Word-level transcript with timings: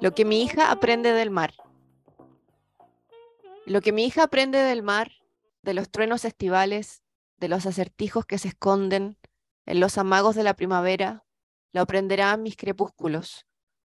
Lo 0.00 0.14
que 0.14 0.24
mi 0.24 0.42
hija 0.42 0.70
aprende 0.70 1.12
del 1.12 1.30
mar. 1.30 1.52
Lo 3.66 3.82
que 3.82 3.92
mi 3.92 4.06
hija 4.06 4.22
aprende 4.22 4.58
del 4.58 4.82
mar, 4.82 5.12
de 5.60 5.74
los 5.74 5.90
truenos 5.90 6.24
estivales, 6.24 7.02
de 7.36 7.48
los 7.48 7.66
acertijos 7.66 8.24
que 8.24 8.38
se 8.38 8.48
esconden 8.48 9.18
en 9.66 9.78
los 9.78 9.98
amagos 9.98 10.34
de 10.36 10.42
la 10.42 10.54
primavera, 10.54 11.26
lo 11.72 11.82
aprenderá 11.82 12.32
en 12.32 12.42
mis 12.42 12.56
crepúsculos 12.56 13.46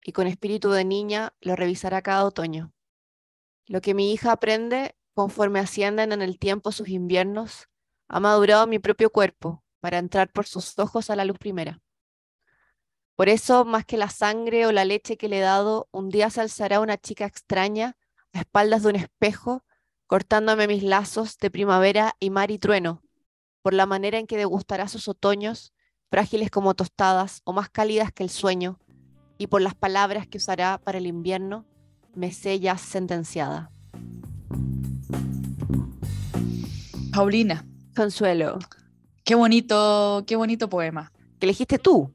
y 0.02 0.10
con 0.10 0.26
espíritu 0.26 0.72
de 0.72 0.84
niña 0.84 1.34
lo 1.40 1.54
revisará 1.54 2.02
cada 2.02 2.24
otoño. 2.24 2.72
Lo 3.66 3.80
que 3.80 3.94
mi 3.94 4.12
hija 4.12 4.32
aprende 4.32 4.96
conforme 5.14 5.60
ascienden 5.60 6.10
en 6.10 6.20
el 6.20 6.40
tiempo 6.40 6.72
sus 6.72 6.88
inviernos, 6.88 7.68
ha 8.08 8.18
madurado 8.18 8.66
mi 8.66 8.80
propio 8.80 9.10
cuerpo 9.10 9.62
para 9.78 9.98
entrar 9.98 10.32
por 10.32 10.46
sus 10.46 10.76
ojos 10.80 11.10
a 11.10 11.16
la 11.16 11.24
luz 11.24 11.38
primera. 11.38 11.80
Por 13.16 13.28
eso, 13.28 13.64
más 13.64 13.84
que 13.84 13.96
la 13.96 14.08
sangre 14.08 14.66
o 14.66 14.72
la 14.72 14.84
leche 14.84 15.16
que 15.16 15.28
le 15.28 15.38
he 15.38 15.42
dado, 15.42 15.88
un 15.92 16.08
día 16.08 16.30
se 16.30 16.40
alzará 16.40 16.80
una 16.80 16.96
chica 16.96 17.26
extraña 17.26 17.96
a 18.32 18.40
espaldas 18.40 18.82
de 18.82 18.88
un 18.88 18.96
espejo, 18.96 19.64
cortándome 20.06 20.66
mis 20.66 20.82
lazos 20.82 21.38
de 21.38 21.50
primavera 21.50 22.16
y 22.20 22.30
mar 22.30 22.50
y 22.50 22.58
trueno, 22.58 23.02
por 23.62 23.74
la 23.74 23.86
manera 23.86 24.18
en 24.18 24.26
que 24.26 24.36
degustará 24.36 24.88
sus 24.88 25.08
otoños, 25.08 25.72
frágiles 26.10 26.50
como 26.50 26.74
tostadas 26.74 27.42
o 27.44 27.52
más 27.52 27.70
cálidas 27.70 28.12
que 28.12 28.22
el 28.22 28.30
sueño, 28.30 28.78
y 29.38 29.46
por 29.46 29.62
las 29.62 29.74
palabras 29.74 30.26
que 30.26 30.38
usará 30.38 30.78
para 30.78 30.98
el 30.98 31.06
invierno, 31.06 31.66
me 32.14 32.32
sé 32.32 32.60
ya 32.60 32.76
sentenciada. 32.78 33.70
Paulina. 37.12 37.66
Consuelo. 37.94 38.58
Qué 39.22 39.34
bonito, 39.34 40.24
qué 40.26 40.34
bonito 40.34 40.68
poema. 40.68 41.12
Que 41.38 41.46
elegiste 41.46 41.78
tú. 41.78 42.10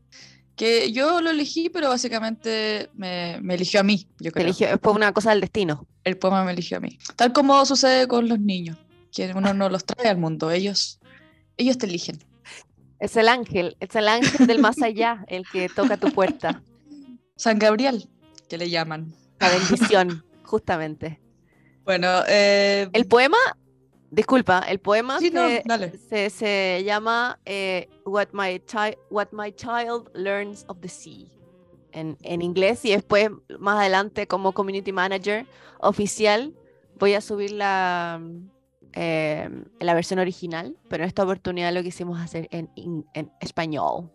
Que 0.57 0.91
yo 0.91 1.21
lo 1.21 1.29
elegí, 1.29 1.69
pero 1.69 1.87
básicamente 1.89 2.89
me, 2.95 3.35
eligió 3.35 3.79
a 3.79 3.83
mí, 3.83 4.09
yo 4.19 4.31
creo. 4.31 4.43
Eligió, 4.45 4.67
una 4.85 5.13
cosa 5.13 5.29
del 5.29 5.39
destino. 5.39 5.87
El 6.03 6.17
poema 6.17 6.43
me 6.43 6.51
eligió 6.51 6.77
a 6.77 6.79
mí. 6.81 6.97
Tal 7.15 7.31
como 7.31 7.65
sucede 7.65 8.07
con 8.07 8.27
los 8.27 8.39
niños, 8.39 8.77
que 9.15 9.31
uno 9.35 9.53
no 9.53 9.69
los 9.69 9.85
trae 9.85 10.09
al 10.09 10.17
mundo, 10.17 10.51
ellos, 10.51 10.99
ellos 11.55 11.77
te 11.77 11.85
eligen. 11.85 12.17
Es 12.99 13.15
el 13.15 13.29
ángel, 13.29 13.77
es 13.79 13.95
el 13.95 14.07
ángel 14.07 14.47
del 14.47 14.59
más 14.59 14.81
allá, 14.81 15.23
el 15.27 15.45
que 15.47 15.69
toca 15.69 15.97
tu 15.97 16.11
puerta. 16.11 16.63
San 17.37 17.59
Gabriel, 17.59 18.09
que 18.49 18.57
le 18.57 18.69
llaman. 18.69 19.13
La 19.39 19.49
bendición, 19.49 20.25
justamente. 20.43 21.21
Bueno, 21.87 22.23
eh, 22.27 22.89
el 22.91 23.07
poema 23.07 23.37
Disculpa, 24.09 24.59
el 24.67 24.79
poema 24.79 25.19
se, 25.19 26.29
se, 26.29 26.83
llama 26.85 27.39
eh, 27.45 27.89
What, 28.05 28.29
my 28.31 28.61
What 29.09 29.27
My 29.31 29.51
Child 29.51 30.09
Learns 30.13 30.63
of 30.67 30.79
the 30.79 30.87
Sea 30.87 31.27
en, 31.91 32.17
en, 32.21 32.41
inglés 32.41 32.85
y 32.85 32.91
después 32.91 33.29
más 33.59 33.79
adelante 33.79 34.27
como 34.27 34.53
community 34.53 34.93
manager 34.93 35.45
oficial 35.79 36.53
voy 36.97 37.15
a 37.15 37.21
subir 37.21 37.51
la, 37.51 38.21
eh, 38.93 39.49
la 39.79 39.93
versión 39.93 40.19
original, 40.19 40.75
pero 40.89 41.03
en 41.03 41.07
esta 41.09 41.23
oportunidad 41.23 41.73
lo 41.73 41.83
quisimos 41.83 42.19
hacer 42.19 42.47
en, 42.51 42.69
en 43.13 43.31
español. 43.41 44.09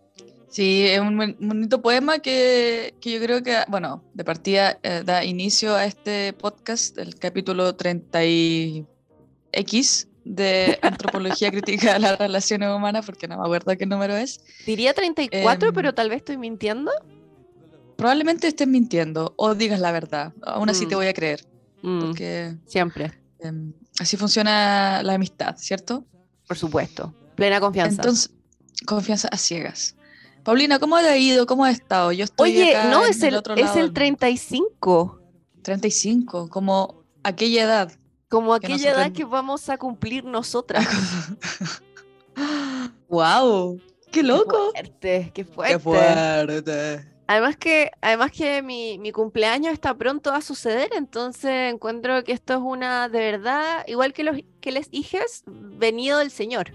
Sí, 0.52 0.86
es 0.86 1.00
un 1.00 1.16
bonito 1.16 1.80
poema 1.80 2.18
que, 2.18 2.94
que, 3.00 3.12
yo 3.12 3.20
creo 3.22 3.42
que, 3.42 3.56
bueno, 3.68 4.04
de 4.12 4.22
partida 4.22 4.78
eh, 4.82 5.02
da 5.02 5.24
inicio 5.24 5.74
a 5.74 5.86
este 5.86 6.34
podcast, 6.34 6.98
el 6.98 7.14
capítulo 7.14 7.74
30 7.74 8.24
y 8.26 8.86
X 9.52 10.08
de 10.24 10.78
antropología 10.82 11.50
crítica 11.50 11.94
de 11.94 11.98
las 12.00 12.18
relaciones 12.18 12.68
humanas, 12.74 13.04
porque 13.04 13.28
no 13.28 13.38
me 13.38 13.44
acuerdo 13.44 13.76
qué 13.76 13.86
número 13.86 14.16
es. 14.16 14.40
Diría 14.66 14.94
34, 14.94 15.68
em, 15.68 15.74
pero 15.74 15.94
tal 15.94 16.08
vez 16.08 16.18
estoy 16.18 16.38
mintiendo. 16.38 16.90
Probablemente 17.96 18.48
estés 18.48 18.68
mintiendo 18.68 19.34
o 19.36 19.54
digas 19.54 19.80
la 19.80 19.92
verdad. 19.92 20.32
Aún 20.42 20.70
así 20.70 20.86
te 20.86 20.94
mm. 20.94 20.98
voy 20.98 21.06
a 21.06 21.14
creer. 21.14 21.46
Mm. 21.82 22.00
Porque 22.00 22.56
siempre. 22.66 23.12
Em, 23.40 23.72
así 23.98 24.16
funciona 24.16 25.02
la 25.02 25.14
amistad, 25.14 25.56
¿cierto? 25.56 26.04
Por 26.46 26.56
supuesto. 26.56 27.14
Plena 27.34 27.60
confianza. 27.60 28.02
Entonces, 28.02 28.30
confianza 28.86 29.28
a 29.28 29.36
ciegas. 29.36 29.96
Paulina, 30.42 30.78
¿cómo 30.78 30.96
ha 30.96 31.16
ido? 31.16 31.46
¿Cómo 31.46 31.64
ha 31.64 31.70
estado? 31.70 32.10
Yo 32.12 32.24
estoy 32.24 32.50
Oye, 32.50 32.76
no, 32.90 33.04
es 33.04 33.22
el, 33.22 33.40
es 33.56 33.76
el 33.76 33.92
35. 33.92 35.20
35, 35.62 36.48
como 36.48 37.04
aquella 37.22 37.62
edad. 37.62 37.92
Como 38.32 38.54
aquella 38.54 38.92
edad 38.92 39.12
que 39.12 39.26
vamos 39.26 39.68
a 39.68 39.76
cumplir 39.76 40.24
nosotras. 40.24 40.88
¡Wow! 43.10 43.78
¡Qué 44.10 44.22
loco! 44.22 44.72
Qué 44.72 44.80
fuerte, 44.80 45.30
qué 45.34 45.44
fuerte. 45.44 45.74
Qué 45.74 45.78
fuerte. 45.78 47.08
Además 47.26 47.58
que, 47.58 47.90
además 48.00 48.32
que 48.32 48.62
mi, 48.62 48.98
mi, 48.98 49.12
cumpleaños 49.12 49.74
está 49.74 49.94
pronto 49.98 50.32
a 50.32 50.40
suceder, 50.40 50.88
entonces 50.96 51.74
encuentro 51.74 52.24
que 52.24 52.32
esto 52.32 52.54
es 52.54 52.60
una, 52.62 53.10
de 53.10 53.18
verdad, 53.18 53.84
igual 53.86 54.14
que 54.14 54.24
los 54.24 54.38
que 54.62 54.72
les 54.72 54.88
hijes, 54.92 55.42
venido 55.46 56.18
del 56.18 56.30
Señor. 56.30 56.72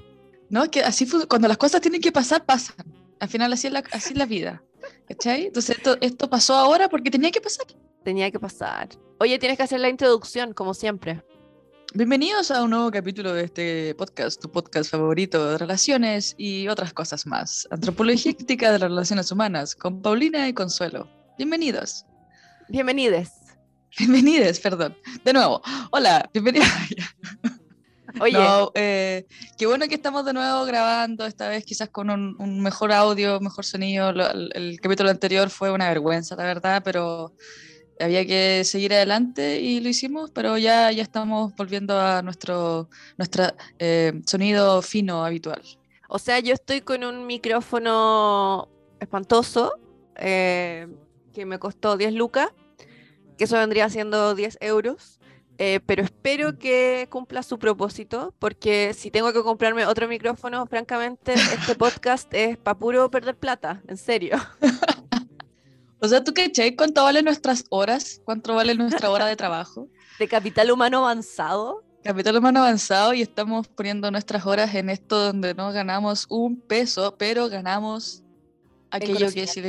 No, 0.51 0.69
que 0.69 0.83
así 0.83 1.09
cuando 1.27 1.47
las 1.47 1.57
cosas 1.57 1.81
tienen 1.81 2.01
que 2.01 2.11
pasar, 2.11 2.45
pasan. 2.45 2.75
Al 3.19 3.29
final 3.29 3.51
así 3.51 3.65
es 3.65 3.73
la, 3.73 3.83
así 3.93 4.13
es 4.13 4.17
la 4.19 4.27
vida. 4.27 4.61
¿Cachai? 5.07 5.47
Entonces 5.47 5.77
esto, 5.77 5.97
esto 6.01 6.29
pasó 6.29 6.53
ahora 6.53 6.87
porque 6.87 7.09
tenía 7.09 7.31
que 7.31 7.41
pasar. 7.41 7.65
Tenía 8.03 8.29
que 8.29 8.39
pasar. 8.39 8.89
Oye, 9.19 9.39
tienes 9.39 9.57
que 9.57 9.63
hacer 9.63 9.79
la 9.79 9.89
introducción, 9.89 10.53
como 10.53 10.75
siempre. 10.75 11.23
Bienvenidos 11.97 12.51
a 12.51 12.61
un 12.61 12.69
nuevo 12.69 12.91
capítulo 12.91 13.33
de 13.33 13.45
este 13.45 13.95
podcast, 13.95 14.39
tu 14.39 14.51
podcast 14.51 14.91
favorito 14.91 15.49
de 15.49 15.57
relaciones 15.57 16.35
y 16.37 16.67
otras 16.67 16.93
cosas 16.93 17.25
más. 17.25 17.67
Antropología 17.71 18.33
crítica 18.37 18.71
de 18.71 18.77
las 18.77 18.91
relaciones 18.91 19.31
humanas 19.31 19.73
con 19.73 19.99
Paulina 20.03 20.47
y 20.47 20.53
Consuelo. 20.53 21.09
Bienvenidos. 21.39 22.05
Bienvenides. 22.69 23.31
Bienvenides, 23.97 24.59
perdón. 24.59 24.95
De 25.25 25.33
nuevo. 25.33 25.59
Hola, 25.89 26.29
bienvenidos. 26.31 26.69
Oye. 28.21 28.37
Eh, 28.75 29.25
qué 29.57 29.65
bueno 29.65 29.87
que 29.87 29.95
estamos 29.95 30.23
de 30.23 30.33
nuevo 30.33 30.65
grabando, 30.65 31.25
esta 31.25 31.49
vez 31.49 31.65
quizás 31.65 31.89
con 31.89 32.11
un, 32.11 32.61
mejor 32.61 32.91
audio, 32.91 33.39
mejor 33.39 33.65
sonido. 33.65 34.11
el, 34.11 34.79
capítulo 34.79 35.09
anterior 35.09 35.49
fue 35.49 35.71
una 35.71 35.87
vergüenza, 35.87 36.35
la 36.35 36.43
verdad, 36.43 36.83
pero 36.85 37.33
había 37.99 38.25
que 38.25 38.63
seguir 38.63 38.93
adelante 38.93 39.59
y 39.59 39.79
lo 39.79 39.89
hicimos, 39.89 40.31
pero 40.31 40.57
ya, 40.57 40.91
ya 40.91 41.03
estamos 41.03 41.55
volviendo 41.55 41.99
a 41.99 42.21
nuestro 42.21 42.89
eh, 43.79 44.21
sonido 44.25 44.81
fino 44.81 45.25
habitual. 45.25 45.61
O 46.09 46.19
sea, 46.19 46.39
yo 46.39 46.53
estoy 46.53 46.81
con 46.81 47.03
un 47.03 47.27
micrófono 47.27 48.69
espantoso 48.99 49.73
eh, 50.15 50.87
que 51.33 51.45
me 51.45 51.59
costó 51.59 51.97
10 51.97 52.13
lucas, 52.13 52.49
que 53.37 53.43
eso 53.43 53.57
vendría 53.57 53.89
siendo 53.89 54.35
10 54.35 54.57
euros. 54.61 55.19
Eh, 55.59 55.79
pero 55.87 56.03
espero 56.03 56.59
que 56.59 57.07
cumpla 57.09 57.41
su 57.41 57.57
propósito, 57.57 58.33
porque 58.37 58.93
si 58.93 59.09
tengo 59.09 59.33
que 59.33 59.41
comprarme 59.41 59.87
otro 59.87 60.07
micrófono, 60.07 60.67
francamente, 60.67 61.33
este 61.33 61.73
podcast 61.75 62.31
es 62.33 62.57
para 62.57 62.77
puro 62.77 63.09
perder 63.09 63.35
plata, 63.35 63.81
en 63.87 63.97
serio. 63.97 64.37
O 65.99 66.07
sea, 66.07 66.23
¿tú 66.23 66.33
qué 66.33 66.51
cuánto 66.75 67.03
valen 67.03 67.25
nuestras 67.25 67.63
horas? 67.69 68.21
¿Cuánto 68.23 68.53
vale 68.55 68.75
nuestra 68.75 69.09
hora 69.09 69.25
de 69.25 69.35
trabajo? 69.35 69.87
De 70.19 70.27
capital 70.27 70.71
humano 70.71 70.99
avanzado. 70.99 71.83
Capital 72.03 72.37
humano 72.37 72.59
avanzado 72.61 73.13
y 73.13 73.21
estamos 73.21 73.67
poniendo 73.67 74.09
nuestras 74.09 74.45
horas 74.45 74.73
en 74.73 74.89
esto 74.89 75.25
donde 75.25 75.53
no 75.53 75.71
ganamos 75.71 76.25
un 76.29 76.59
peso, 76.59 77.15
pero 77.17 77.49
ganamos 77.49 78.23
aquello 78.89 79.31
que 79.31 79.43
es 79.43 79.59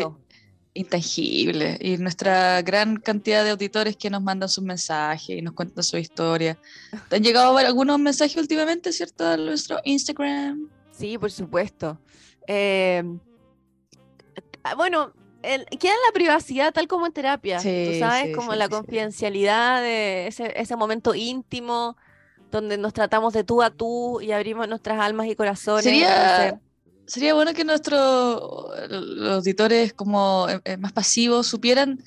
intangible. 0.75 1.77
Y 1.81 1.99
nuestra 1.99 2.63
gran 2.63 2.97
cantidad 2.97 3.45
de 3.45 3.51
auditores 3.51 3.97
que 3.97 4.09
nos 4.09 4.23
mandan 4.23 4.49
sus 4.49 4.65
mensajes 4.65 5.37
y 5.37 5.43
nos 5.43 5.55
cuentan 5.55 5.85
su 5.85 5.99
historia. 5.99 6.59
¿Te 7.09 7.17
han 7.17 7.23
llegado 7.23 7.57
algunos 7.59 7.99
mensajes 7.99 8.37
últimamente, 8.37 8.93
cierto, 8.93 9.27
a 9.27 9.37
nuestro 9.37 9.81
Instagram? 9.85 10.69
Sí, 10.93 11.19
por 11.19 11.31
supuesto. 11.31 11.99
Eh, 12.47 13.03
bueno, 14.77 15.13
queda 15.43 15.93
en 15.93 16.07
la 16.07 16.13
privacidad 16.13 16.73
tal 16.73 16.89
como 16.89 17.07
en 17.07 17.13
terapia, 17.13 17.59
tú 17.59 17.99
sabes, 17.99 18.35
como 18.35 18.55
la 18.55 18.69
confidencialidad 18.69 19.81
de 19.81 20.27
ese, 20.29 20.77
momento 20.77 21.15
íntimo 21.15 21.97
donde 22.51 22.79
nos 22.79 22.93
tratamos 22.93 23.35
de 23.35 23.45
tú 23.45 23.63
a 23.63 23.71
tú 23.71 24.21
y 24.21 24.33
abrimos 24.33 24.69
nuestras 24.69 24.99
almas 25.01 25.27
y 25.27 25.37
corazones. 25.37 25.85
Sería, 25.85 26.59
sería 27.07 27.35
bueno 27.35 27.53
que 27.53 27.65
nuestros 27.65 28.43
auditores 29.31 29.93
como 29.93 30.47
eh, 30.49 30.61
eh, 30.65 30.77
más 30.79 30.93
pasivos 30.93 31.47
supieran 31.47 32.03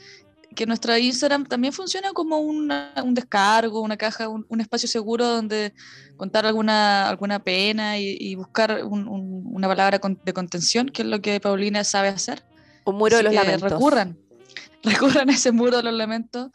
que 0.56 0.66
nuestra 0.66 1.00
Instagram 1.00 1.46
también 1.46 1.74
funciona 1.74 2.12
como 2.12 2.40
un 2.40 2.68
descargo, 3.14 3.82
una 3.82 3.96
caja, 3.96 4.28
un, 4.28 4.60
espacio 4.62 4.90
seguro 4.90 5.26
donde 5.26 5.74
contar 6.18 6.46
alguna, 6.46 7.08
alguna 7.08 7.42
pena 7.42 7.98
y, 7.98 8.36
buscar 8.36 8.84
una 8.84 9.68
palabra 9.68 10.02
de 10.26 10.34
contención, 10.34 10.90
que 10.90 11.04
es 11.04 11.08
lo 11.08 11.22
que 11.22 11.40
Paulina 11.40 11.86
sabe 11.86 12.10
hacer. 12.10 12.44
Un 12.86 12.96
muro 12.96 13.18
de 13.18 13.24
los 13.24 13.34
lamentos. 13.34 13.72
Recurran, 13.72 14.18
recurran 14.84 15.30
a 15.30 15.34
ese 15.34 15.52
muro 15.52 15.78
de 15.78 15.84
los 15.84 15.94
lamentos 15.94 16.50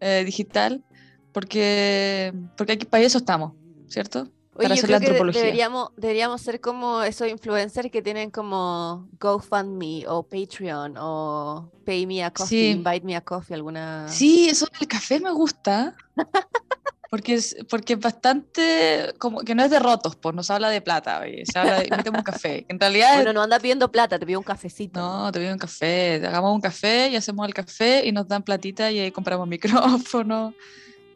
eh, 0.00 0.22
digital, 0.24 0.84
porque, 1.32 2.32
porque 2.56 2.72
aquí 2.72 2.86
para 2.86 3.04
eso 3.04 3.18
estamos, 3.18 3.52
¿cierto? 3.88 4.28
para 4.58 4.70
Oye, 4.70 4.80
yo 4.80 4.86
hacer 4.86 5.00
creo 5.04 5.24
la 5.24 5.32
que 5.32 5.38
deberíamos, 5.38 5.90
deberíamos 5.96 6.40
ser 6.40 6.60
como 6.60 7.02
esos 7.02 7.28
influencers 7.28 7.92
que 7.92 8.02
tienen 8.02 8.32
como 8.32 9.08
GoFundMe 9.20 10.04
o 10.08 10.24
Patreon 10.24 10.96
o 10.98 11.70
Pay 11.86 12.06
Me 12.06 12.24
a 12.24 12.32
Coffee, 12.32 12.48
Sí. 12.48 12.70
Invite 12.70 13.06
Me 13.06 13.14
a 13.14 13.20
Coffee, 13.20 13.54
alguna... 13.54 14.08
Sí, 14.08 14.48
eso 14.48 14.66
del 14.76 14.88
café 14.88 15.20
me 15.20 15.30
gusta. 15.30 15.94
Porque 17.10 17.34
es, 17.34 17.56
porque 17.70 17.94
es 17.94 18.00
bastante, 18.00 19.14
como 19.18 19.40
que 19.40 19.54
no 19.54 19.64
es 19.64 19.70
de 19.70 19.78
rotos, 19.78 20.14
pues 20.16 20.34
no 20.34 20.42
se 20.42 20.52
habla 20.52 20.68
de 20.68 20.82
plata, 20.82 21.20
oye, 21.20 21.44
se 21.46 21.58
habla 21.58 21.78
de, 21.80 21.88
invítame 21.88 22.18
un 22.18 22.22
café. 22.24 22.66
En 22.68 22.78
realidad, 22.78 23.14
Bueno, 23.14 23.32
no 23.32 23.42
anda 23.42 23.58
pidiendo 23.58 23.90
plata, 23.90 24.18
te 24.18 24.26
pido 24.26 24.38
un 24.40 24.44
cafecito. 24.44 25.00
no, 25.00 25.32
te 25.32 25.40
pido 25.40 25.52
un 25.52 25.58
café, 25.58 26.16
hagamos 26.26 26.54
un 26.54 26.60
café 26.60 27.08
y 27.08 27.16
hacemos 27.16 27.46
el 27.48 27.54
café 27.54 28.04
y 28.06 28.12
nos 28.12 28.28
dan 28.28 28.42
platita 28.42 28.90
y 28.90 28.98
ahí 28.98 29.10
compramos 29.10 29.48
micrófono 29.48 30.52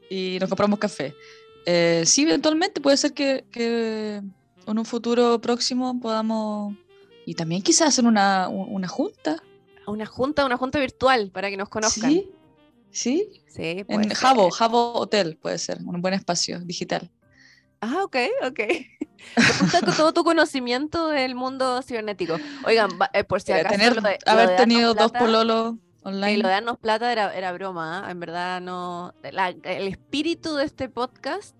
y 0.09 0.39
nos 0.41 0.49
compramos 0.49 0.79
café. 0.79 1.15
Eh, 1.67 2.05
sí, 2.07 2.23
eventualmente 2.23 2.81
puede 2.81 2.97
ser 2.97 3.13
que, 3.13 3.45
que 3.53 4.17
en 4.67 4.79
un 4.79 4.85
futuro 4.87 5.41
próximo 5.43 6.01
podamos, 6.01 6.75
y 7.27 7.35
también 7.35 7.61
quizás 7.63 7.89
hacer 7.89 8.07
una, 8.07 8.49
un- 8.49 8.75
una 8.75 8.89
junta. 8.89 9.43
Una 9.87 10.07
junta, 10.07 10.47
una 10.47 10.57
junta 10.57 10.79
virtual 10.79 11.31
para 11.33 11.51
que 11.51 11.57
nos 11.59 11.69
conozcan. 11.69 12.11
Sí, 12.11 12.31
sí, 12.93 13.43
Sí, 13.49 13.85
en 13.89 14.05
ser. 14.05 14.15
Jabo, 14.15 14.51
Jabo 14.51 14.95
Hotel 14.95 15.37
puede 15.37 15.59
ser, 15.59 15.79
un 15.85 16.01
buen 16.01 16.15
espacio 16.15 16.61
digital. 16.61 17.11
Ah, 17.81 18.03
ok, 18.05 18.17
ok. 18.47 18.59
Me 19.37 19.59
gusta 19.61 19.81
con 19.83 19.95
todo 19.97 20.13
tu 20.15 20.25
conocimiento 20.25 21.09
del 21.09 21.35
mundo 21.35 21.83
cibernético. 21.83 22.39
Oigan, 22.65 22.91
va- 23.01 23.11
eh, 23.13 23.25
por 23.25 23.41
si 23.43 23.53
Eh, 23.53 23.57
acaso 23.57 23.75
tener, 23.75 23.97
lo 23.97 24.03
de- 24.03 24.19
lo 24.25 24.33
haber 24.33 24.49
de 24.51 24.57
tenido 24.57 24.95
dos 24.95 25.13
pololos 25.13 25.75
eh, 25.75 25.79
online. 26.05 26.39
lo 26.39 26.49
de 26.49 26.55
darnos 26.55 26.79
plata 26.79 27.13
era, 27.13 27.35
era 27.37 27.53
broma, 27.53 28.07
¿ah? 28.07 28.11
en 28.11 28.21
verdad 28.21 28.61
no. 28.61 29.13
la- 29.33 29.49
el 29.51 29.89
espíritu 29.89 30.55
de 30.57 30.65
este 30.65 30.89
podcast 30.89 31.57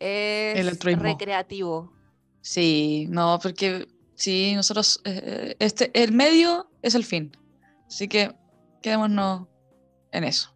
es 0.00 0.78
recreativo. 0.80 1.92
Sí, 2.40 3.06
no, 3.10 3.38
porque 3.42 3.86
sí, 4.14 4.54
nosotros, 4.54 5.00
eh, 5.04 5.54
este, 5.58 5.90
el 5.94 6.12
medio 6.12 6.70
es 6.82 6.94
el 6.94 7.04
fin. 7.04 7.36
Así 7.86 8.08
que 8.08 8.34
quedémonos 8.82 9.46
en 10.12 10.24
eso. 10.24 10.54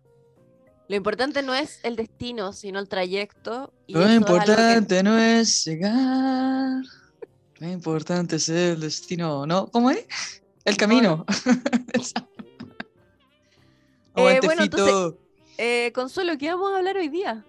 Lo 0.88 0.96
importante 0.96 1.42
no 1.42 1.54
es 1.54 1.80
el 1.84 1.96
destino, 1.96 2.52
sino 2.52 2.78
el 2.78 2.88
trayecto. 2.88 3.72
y 3.86 3.94
Lo 3.94 4.00
es 4.02 4.08
que- 4.08 4.14
importante 4.14 5.02
no 5.02 5.16
es 5.18 5.64
llegar, 5.64 6.82
lo 7.58 7.68
importante 7.68 8.36
es 8.36 8.48
el 8.48 8.80
destino, 8.80 9.46
¿no? 9.46 9.68
¿Cómo 9.68 9.90
es? 9.90 10.04
El 10.64 10.76
camino. 10.76 11.24
Aguante, 14.14 14.46
bueno, 14.46 14.62
entonces-. 14.64 15.14
Eh, 15.58 15.92
Consuelo, 15.94 16.36
¿qué 16.38 16.48
vamos 16.50 16.72
a 16.72 16.78
hablar 16.78 16.96
hoy 16.96 17.08
día? 17.08 17.44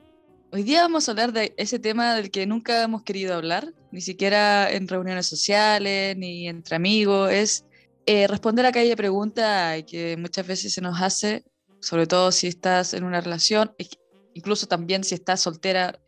Hoy 0.52 0.64
día 0.64 0.84
vamos 0.84 1.08
a 1.08 1.12
hablar 1.12 1.34
de 1.34 1.54
ese 1.58 1.80
tema 1.80 2.14
del 2.16 2.30
que 2.30 2.46
nunca 2.46 2.84
hemos 2.84 3.02
querido 3.04 3.34
hablar, 3.34 3.74
ni 3.92 4.02
siquiera 4.02 4.72
en 4.72 4.88
reuniones 4.88 5.26
sociales, 5.26 6.16
ni 6.16 6.48
entre 6.48 6.76
amigos, 6.76 7.32
es 7.32 7.66
eh, 8.06 8.28
responder 8.28 8.66
a 8.66 8.70
aquella 8.70 8.96
pregunta 8.96 9.82
que 9.84 10.16
muchas 10.18 10.46
veces 10.46 10.72
se 10.74 10.82
nos 10.82 11.02
hace, 11.02 11.44
sobre 11.84 12.08
todo 12.08 12.32
si 12.32 12.48
estás 12.48 12.94
en 12.94 13.04
una 13.04 13.20
relación, 13.20 13.74
e- 13.78 13.90
incluso 14.34 14.68
también 14.68 15.04
si 15.04 15.16
estás 15.16 15.42
soltera, 15.42 16.00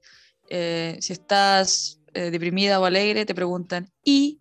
eh, 0.49 0.97
si 1.01 1.11
estás 1.13 1.99
eh, 2.13 2.31
deprimida 2.31 2.79
o 2.79 2.85
alegre, 2.85 3.25
te 3.25 3.35
preguntan, 3.35 3.91
¿y 4.03 4.39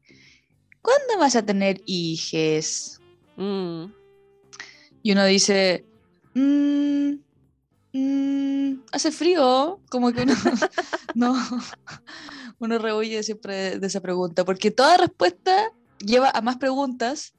cuándo 0.80 1.18
vas 1.18 1.34
a 1.34 1.44
tener 1.44 1.80
hijes? 1.86 3.00
Mm, 3.36 3.86
Y 5.02 5.12
uno 5.12 5.24
dice, 5.26 5.84
"Mm, 6.34 7.14
mm, 7.92 8.84
hace 8.92 9.10
frío, 9.10 9.80
como 9.90 10.12
que 10.12 10.22
uno, 10.22 10.34
no, 11.14 11.34
uno 12.60 12.78
rehuye 12.78 13.22
siempre 13.24 13.78
de 13.80 13.86
esa 13.86 14.00
pregunta, 14.00 14.44
porque 14.44 14.70
toda 14.70 14.96
respuesta 14.96 15.70
lleva 15.98 16.30
a 16.30 16.40
más 16.40 16.56
preguntas 16.56 17.34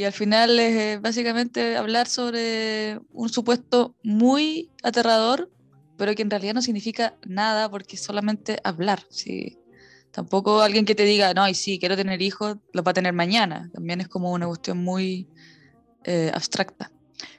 y 0.00 0.04
al 0.04 0.14
final 0.14 0.58
es 0.58 0.76
eh, 0.76 0.98
básicamente 0.98 1.76
hablar 1.76 2.08
sobre 2.08 2.98
un 3.12 3.28
supuesto 3.28 3.94
muy 4.02 4.70
aterrador, 4.82 5.50
pero 5.98 6.14
que 6.14 6.22
en 6.22 6.30
realidad 6.30 6.54
no 6.54 6.62
significa 6.62 7.18
nada 7.26 7.70
porque 7.70 7.96
es 7.96 8.02
solamente 8.02 8.58
hablar. 8.64 9.04
¿sí? 9.10 9.58
Tampoco 10.10 10.62
alguien 10.62 10.86
que 10.86 10.94
te 10.94 11.04
diga, 11.04 11.34
no, 11.34 11.46
y 11.46 11.52
sí, 11.54 11.78
quiero 11.78 11.98
tener 11.98 12.22
hijos, 12.22 12.56
los 12.72 12.82
va 12.82 12.92
a 12.92 12.94
tener 12.94 13.12
mañana. 13.12 13.68
También 13.74 14.00
es 14.00 14.08
como 14.08 14.32
una 14.32 14.46
cuestión 14.46 14.78
muy 14.82 15.28
eh, 16.04 16.30
abstracta. 16.32 16.90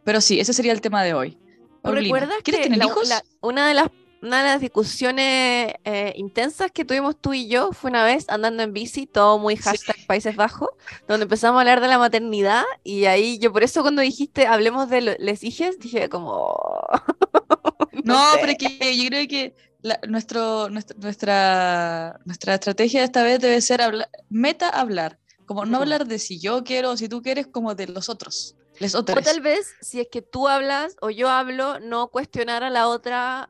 Pero 0.04 0.22
sí, 0.22 0.40
ese 0.40 0.54
sería 0.54 0.72
el 0.72 0.82
tema 0.82 1.04
de 1.04 1.16
hoy. 1.16 1.32
¿Tú 1.32 1.40
Paulina, 1.82 2.02
recuerdas 2.04 2.36
¿Quieres 2.44 2.60
que 2.60 2.64
tener 2.66 2.78
la- 2.78 2.86
hijos? 2.86 3.10
la- 3.10 3.24
una, 3.42 3.68
de 3.70 3.74
las, 3.74 3.88
una 4.22 4.44
de 4.44 4.50
las 4.50 4.62
discusiones 4.62 5.74
eh, 5.84 6.14
intensas 6.16 6.72
que 6.72 6.86
tuvimos 6.86 7.20
tú 7.20 7.34
y 7.34 7.48
yo 7.48 7.72
fue 7.74 7.90
una 7.90 8.04
vez 8.04 8.26
andando 8.30 8.62
en 8.64 8.72
bici, 8.74 9.08
todo 9.08 9.40
muy 9.40 9.56
hashtag 9.56 9.96
Países 10.08 10.36
Bajos, 10.36 10.70
donde 11.08 11.24
empezamos 11.24 11.58
a 11.58 11.62
hablar 11.62 11.82
de 11.82 11.88
la 11.88 11.98
maternidad 11.98 12.64
y 12.84 13.06
ahí 13.06 13.40
yo 13.40 13.52
por 13.52 13.64
eso 13.64 13.82
cuando 13.82 14.02
dijiste 14.02 14.46
hablemos 14.48 14.90
de 14.90 15.02
lo- 15.02 15.16
les 15.20 15.44
hijes, 15.44 15.80
dije 15.80 16.10
como... 16.10 16.56
No, 18.04 18.34
sé. 18.34 18.38
pero 18.42 18.54
que 18.58 18.98
yo 18.98 19.10
creo 19.10 19.28
que 19.28 19.56
la- 19.82 20.00
nuestro, 20.08 20.70
nuestra, 20.70 20.96
nuestra, 21.00 22.20
nuestra 22.26 22.54
estrategia 22.56 23.04
esta 23.04 23.22
vez 23.24 23.40
debe 23.40 23.60
ser 23.62 23.82
meta 24.30 24.70
hablar. 24.70 25.20
Como 25.46 25.66
no 25.66 25.78
hablar 25.80 26.08
de 26.08 26.18
si 26.18 26.40
yo 26.40 26.64
quiero 26.64 26.92
o 26.92 26.98
si 26.98 27.10
tú 27.10 27.22
quieres, 27.22 27.48
como 27.48 27.76
de 27.76 27.88
los 27.88 28.08
otros. 28.08 28.56
Les 28.80 28.96
O 28.96 29.04
tal 29.04 29.42
vez 29.42 29.74
si 29.82 30.00
es 30.00 30.08
que 30.10 30.22
tú 30.22 30.48
hablas 30.48 30.96
o 31.02 31.10
yo 31.10 31.30
hablo, 31.30 31.80
no 31.82 32.08
cuestionar 32.08 32.64
a 32.64 32.70
la 32.70 32.88
otra 32.88 33.50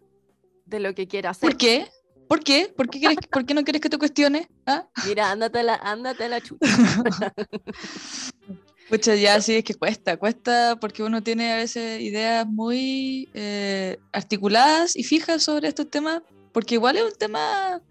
de 0.71 0.79
lo 0.79 0.95
que 0.95 1.07
quiera 1.07 1.29
hacer. 1.29 1.49
¿Por 1.49 1.57
qué? 1.57 1.87
¿Por 2.27 2.43
qué? 2.43 2.73
¿Por 2.75 2.89
qué, 2.89 2.99
quieres, 2.99 3.17
¿Por 3.31 3.45
qué 3.45 3.53
no 3.53 3.63
quieres 3.63 3.81
que 3.81 3.89
te 3.89 3.99
cuestione? 3.99 4.49
¿Ah? 4.65 4.87
Mira, 5.05 5.29
ándate 5.29 5.59
a 5.59 5.63
la, 5.63 5.75
ándate 5.75 6.23
a 6.23 6.29
la 6.29 6.41
chucha. 6.41 6.65
Pucha, 8.89 9.15
ya 9.15 9.39
sí, 9.39 9.55
es 9.55 9.63
que 9.63 9.75
cuesta, 9.75 10.17
cuesta 10.17 10.77
porque 10.81 11.03
uno 11.03 11.21
tiene 11.21 11.53
a 11.53 11.57
veces 11.57 12.01
ideas 12.01 12.47
muy 12.47 13.29
eh, 13.33 13.97
articuladas 14.11 14.97
y 14.97 15.03
fijas 15.03 15.43
sobre 15.43 15.69
estos 15.69 15.89
temas, 15.89 16.23
porque 16.51 16.75
igual 16.75 16.97
es 16.97 17.03
un 17.03 17.17
tema 17.17 17.81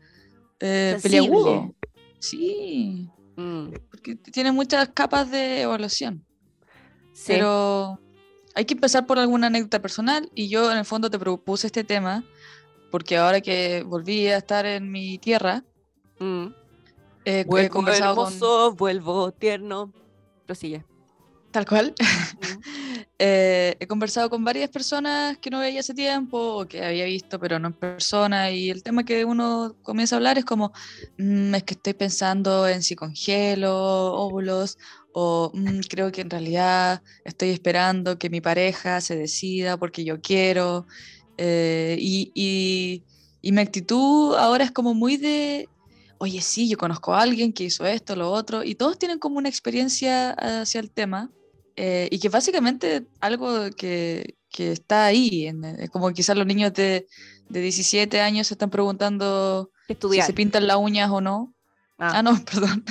eh, 0.58 0.98
peliagudo. 1.00 1.72
Sí, 2.18 3.08
Mm, 3.40 3.72
porque 3.90 4.16
tiene 4.16 4.52
muchas 4.52 4.90
capas 4.90 5.30
de 5.30 5.62
evaluación. 5.62 6.24
sí. 7.14 7.24
Pero 7.28 7.98
hay 8.54 8.64
que 8.64 8.74
empezar 8.74 9.06
por 9.06 9.18
alguna 9.18 9.46
anécdota 9.46 9.80
personal 9.80 10.30
y 10.34 10.48
yo 10.48 10.70
en 10.72 10.78
el 10.78 10.84
fondo 10.84 11.08
te 11.08 11.18
propuse 11.18 11.68
este 11.68 11.84
tema 11.84 12.24
porque 12.90 13.16
ahora 13.16 13.40
que 13.40 13.82
volví 13.84 14.26
a 14.28 14.38
estar 14.38 14.66
en 14.66 14.90
mi 14.90 15.18
tierra, 15.18 15.62
Mm. 16.18 16.46
eh, 17.24 17.40
he 17.40 17.44
Vuelvo 17.44 17.70
conversado 17.74 18.14
con... 18.14 18.26
hermoso, 18.26 18.74
vuelvo 18.74 19.32
tierno. 19.32 19.92
Prosigue. 20.46 20.84
Tal 21.50 21.66
cual. 21.66 21.94
Mm. 21.98 22.00
Eh, 23.22 23.76
he 23.78 23.86
conversado 23.86 24.30
con 24.30 24.42
varias 24.44 24.70
personas 24.70 25.36
que 25.38 25.50
no 25.50 25.58
veía 25.60 25.80
hace 25.80 25.92
tiempo 25.92 26.38
o 26.60 26.66
que 26.66 26.82
había 26.82 27.04
visto 27.04 27.38
pero 27.38 27.58
no 27.58 27.68
en 27.68 27.74
persona 27.74 28.50
y 28.50 28.70
el 28.70 28.82
tema 28.82 29.04
que 29.04 29.26
uno 29.26 29.76
comienza 29.82 30.16
a 30.16 30.18
hablar 30.18 30.38
es 30.38 30.44
como 30.46 30.72
"Mm, 31.18 31.54
es 31.54 31.64
que 31.64 31.74
estoy 31.74 31.92
pensando 31.94 32.66
en 32.66 32.82
si 32.82 32.96
congelo 32.96 33.74
óvulos 34.14 34.78
o 35.12 35.50
"Mm, 35.52 35.80
creo 35.90 36.10
que 36.12 36.22
en 36.22 36.30
realidad 36.30 37.02
estoy 37.24 37.50
esperando 37.50 38.18
que 38.18 38.30
mi 38.30 38.40
pareja 38.40 39.00
se 39.02 39.16
decida 39.16 39.76
porque 39.76 40.02
yo 40.04 40.20
quiero 40.22 40.86
eh, 41.42 41.96
y, 41.98 42.30
y- 42.34 43.02
y 43.42 43.52
mi 43.52 43.60
actitud 43.62 44.34
ahora 44.36 44.62
es 44.64 44.70
como 44.70 44.92
muy 44.92 45.16
de 45.16 45.68
oye 46.18 46.42
sí 46.42 46.68
yo 46.68 46.76
conozco 46.76 47.14
a 47.14 47.22
alguien 47.22 47.52
que 47.54 47.64
hizo 47.64 47.86
esto 47.86 48.14
lo 48.14 48.30
otro 48.30 48.62
y 48.62 48.74
todos 48.74 48.98
tienen 48.98 49.18
como 49.18 49.38
una 49.38 49.48
experiencia 49.48 50.32
hacia 50.32 50.80
el 50.80 50.90
tema 50.90 51.30
eh, 51.76 52.08
y 52.12 52.18
que 52.18 52.28
básicamente 52.28 53.06
algo 53.20 53.70
que, 53.74 54.34
que 54.50 54.72
está 54.72 55.06
ahí, 55.06 55.46
en- 55.46 55.64
eh, 55.64 55.88
como 55.88 56.10
quizás 56.12 56.36
los 56.36 56.44
niños 56.46 56.74
de, 56.74 57.06
de 57.48 57.60
17 57.62 58.20
años 58.20 58.48
se 58.48 58.54
están 58.54 58.68
preguntando 58.68 59.70
si 59.86 59.92
Estudiar. 59.94 60.26
se 60.26 60.34
pintan 60.34 60.66
las 60.66 60.76
uñas 60.76 61.10
o 61.10 61.20
no. 61.22 61.54
Ah. 61.98 62.18
Ah, 62.18 62.22
no, 62.22 62.32
perdón. 62.44 62.84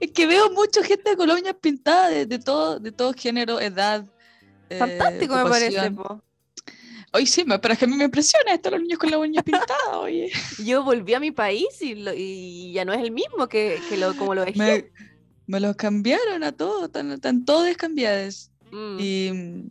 Es 0.00 0.10
que 0.12 0.26
veo 0.26 0.50
mucha 0.52 0.82
gente 0.82 1.16
con 1.16 1.28
las 1.28 1.40
uñas 1.40 1.54
pintadas 1.60 2.10
de, 2.10 2.26
de 2.26 2.38
todo, 2.38 2.78
de 2.78 2.92
todo 2.92 3.12
género, 3.14 3.60
edad. 3.60 4.04
eh, 4.70 4.78
Fantástico 4.78 5.34
me 5.36 5.44
parece. 5.48 5.90
po. 5.90 6.22
Oye, 7.12 7.26
sí, 7.26 7.44
pero 7.44 7.72
es 7.72 7.78
que 7.78 7.84
a 7.84 7.88
mí 7.88 7.96
me 7.96 8.04
impresiona 8.04 8.52
esto, 8.54 8.70
los 8.70 8.80
niños 8.80 8.98
con 8.98 9.08
las 9.10 9.20
uñas 9.20 9.44
pintadas, 9.44 9.94
oye. 9.94 10.32
Yo 10.64 10.82
volví 10.82 11.14
a 11.14 11.20
mi 11.20 11.30
país 11.30 11.68
y, 11.80 11.94
lo- 11.94 12.12
y 12.14 12.72
ya 12.72 12.84
no 12.84 12.92
es 12.92 13.00
el 13.00 13.12
mismo 13.12 13.48
que, 13.48 13.78
que 13.88 13.96
lo, 13.96 14.16
como 14.16 14.34
lo 14.34 14.44
dejé. 14.44 14.58
Me, 14.58 14.90
me 15.46 15.60
los 15.60 15.76
cambiaron 15.76 16.42
a 16.42 16.50
todos, 16.52 16.90
están, 16.94 17.44
todos 17.44 17.76
cambiados. 17.76 18.50
Mm. 18.72 18.96
Y 18.98 19.70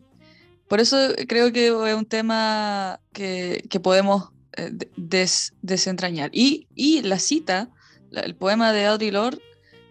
por 0.68 0.80
eso 0.80 0.96
creo 1.28 1.52
que 1.52 1.66
es 1.66 1.94
un 1.94 2.06
tema 2.06 2.98
que, 3.12 3.62
que 3.68 3.78
podemos 3.78 4.30
eh, 4.56 4.70
de- 4.72 4.90
des- 4.96 5.52
desentrañar. 5.60 6.30
Y, 6.32 6.66
y 6.74 7.02
la 7.02 7.18
cita, 7.18 7.68
la- 8.08 8.22
el 8.22 8.34
poema 8.36 8.72
de 8.72 8.86
Audre 8.86 9.12
Lorde, 9.12 9.42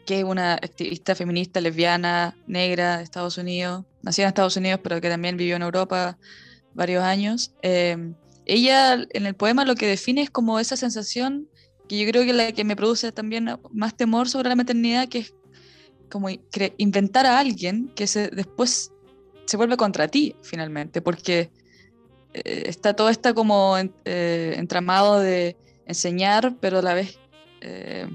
que 0.05 0.19
es 0.19 0.23
una 0.23 0.53
activista 0.53 1.15
feminista 1.15 1.61
lesbiana, 1.61 2.35
negra 2.47 2.97
de 2.97 3.03
Estados 3.03 3.37
Unidos, 3.37 3.85
nacida 4.01 4.25
en 4.25 4.29
Estados 4.29 4.57
Unidos, 4.57 4.79
pero 4.83 4.99
que 5.01 5.09
también 5.09 5.37
vivió 5.37 5.55
en 5.55 5.61
Europa 5.61 6.17
varios 6.73 7.03
años, 7.03 7.53
eh, 7.61 8.13
ella 8.45 9.05
en 9.11 9.25
el 9.25 9.35
poema 9.35 9.65
lo 9.65 9.75
que 9.75 9.87
define 9.87 10.21
es 10.21 10.29
como 10.29 10.59
esa 10.59 10.75
sensación 10.75 11.47
que 11.87 11.99
yo 11.99 12.09
creo 12.09 12.25
que 12.25 12.33
la 12.33 12.51
que 12.51 12.63
me 12.63 12.75
produce 12.75 13.11
también 13.11 13.57
más 13.71 13.95
temor 13.95 14.29
sobre 14.29 14.49
la 14.49 14.55
maternidad, 14.55 15.07
que 15.07 15.19
es 15.19 15.33
como 16.09 16.29
inventar 16.77 17.25
a 17.25 17.39
alguien 17.39 17.91
que 17.95 18.07
se, 18.07 18.29
después 18.29 18.91
se 19.45 19.57
vuelve 19.57 19.77
contra 19.77 20.07
ti 20.07 20.35
finalmente, 20.43 21.01
porque 21.01 21.51
eh, 22.33 22.63
está 22.67 22.93
todo 22.95 23.09
está 23.09 23.33
como 23.33 23.77
eh, 23.77 24.53
entramado 24.57 25.19
de 25.19 25.57
enseñar, 25.85 26.55
pero 26.59 26.79
a 26.79 26.81
la 26.81 26.93
vez 26.93 27.17
eh, 27.61 28.07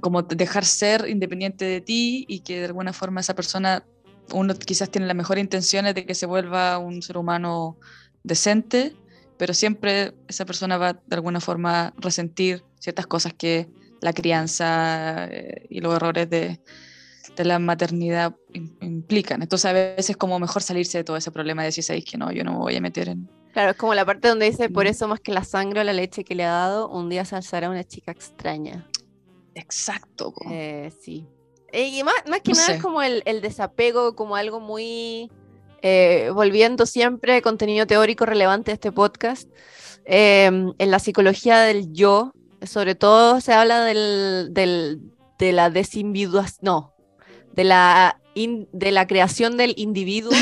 como 0.00 0.22
dejar 0.22 0.64
ser 0.64 1.08
independiente 1.08 1.64
de 1.64 1.80
ti 1.80 2.24
y 2.28 2.40
que 2.40 2.58
de 2.60 2.66
alguna 2.66 2.92
forma 2.92 3.20
esa 3.20 3.34
persona, 3.34 3.84
uno 4.32 4.54
quizás 4.54 4.90
tiene 4.90 5.06
las 5.06 5.16
mejores 5.16 5.42
intenciones 5.42 5.94
de 5.94 6.06
que 6.06 6.14
se 6.14 6.26
vuelva 6.26 6.78
un 6.78 7.02
ser 7.02 7.18
humano 7.18 7.78
decente, 8.22 8.96
pero 9.36 9.54
siempre 9.54 10.14
esa 10.28 10.44
persona 10.44 10.78
va 10.78 10.92
de 10.94 11.16
alguna 11.16 11.40
forma 11.40 11.92
resentir 11.96 12.64
ciertas 12.78 13.06
cosas 13.06 13.34
que 13.34 13.68
la 14.00 14.12
crianza 14.12 15.26
eh, 15.26 15.66
y 15.70 15.80
los 15.80 15.94
errores 15.94 16.28
de, 16.28 16.60
de 17.36 17.44
la 17.44 17.58
maternidad 17.58 18.34
implican. 18.52 19.42
Entonces 19.42 19.64
a 19.66 19.72
veces 19.72 20.10
es 20.10 20.16
como 20.16 20.38
mejor 20.38 20.62
salirse 20.62 20.98
de 20.98 21.04
todo 21.04 21.16
ese 21.16 21.30
problema 21.30 21.62
de 21.62 21.66
decir, 21.66 21.84
¿sabéis 21.84 22.04
que 22.04 22.18
no? 22.18 22.32
Yo 22.32 22.44
no 22.44 22.52
me 22.52 22.58
voy 22.58 22.76
a 22.76 22.80
meter 22.80 23.08
en... 23.08 23.30
Claro, 23.52 23.72
es 23.72 23.76
como 23.76 23.94
la 23.94 24.04
parte 24.04 24.28
donde 24.28 24.50
dice, 24.50 24.70
por 24.70 24.86
eso 24.86 25.08
más 25.08 25.20
que 25.20 25.32
la 25.32 25.44
sangre 25.44 25.80
o 25.80 25.84
la 25.84 25.92
leche 25.92 26.24
que 26.24 26.34
le 26.34 26.44
ha 26.44 26.52
dado, 26.52 26.88
un 26.88 27.10
día 27.10 27.24
se 27.24 27.36
alzará 27.36 27.68
una 27.68 27.84
chica 27.84 28.10
extraña. 28.10 28.88
Exacto. 29.54 30.34
Eh, 30.50 30.92
sí. 31.00 31.26
Eh, 31.72 31.88
y 31.88 32.02
más, 32.04 32.14
más 32.28 32.40
que 32.40 32.52
nada 32.52 32.74
es 32.74 32.82
como 32.82 33.02
el, 33.02 33.22
el, 33.26 33.40
desapego, 33.40 34.14
como 34.14 34.36
algo 34.36 34.60
muy... 34.60 35.30
Eh, 35.84 36.30
volviendo 36.32 36.86
siempre 36.86 37.42
contenido 37.42 37.86
teórico 37.88 38.24
relevante 38.24 38.70
de 38.70 38.74
este 38.74 38.92
podcast, 38.92 39.48
em, 40.04 40.72
en 40.78 40.90
la 40.92 41.00
psicología 41.00 41.58
del 41.58 41.92
yo, 41.92 42.32
sobre 42.64 42.94
todo 42.94 43.40
se 43.40 43.52
habla 43.52 43.84
del, 43.84 44.54
del, 44.54 45.00
de 45.40 45.50
la 45.50 45.70
desindividuación, 45.70 46.58
no, 46.62 46.94
de 47.52 47.64
la, 47.64 48.21
de 48.34 48.92
la 48.92 49.06
creación 49.06 49.56
del 49.56 49.74
individuo 49.76 50.32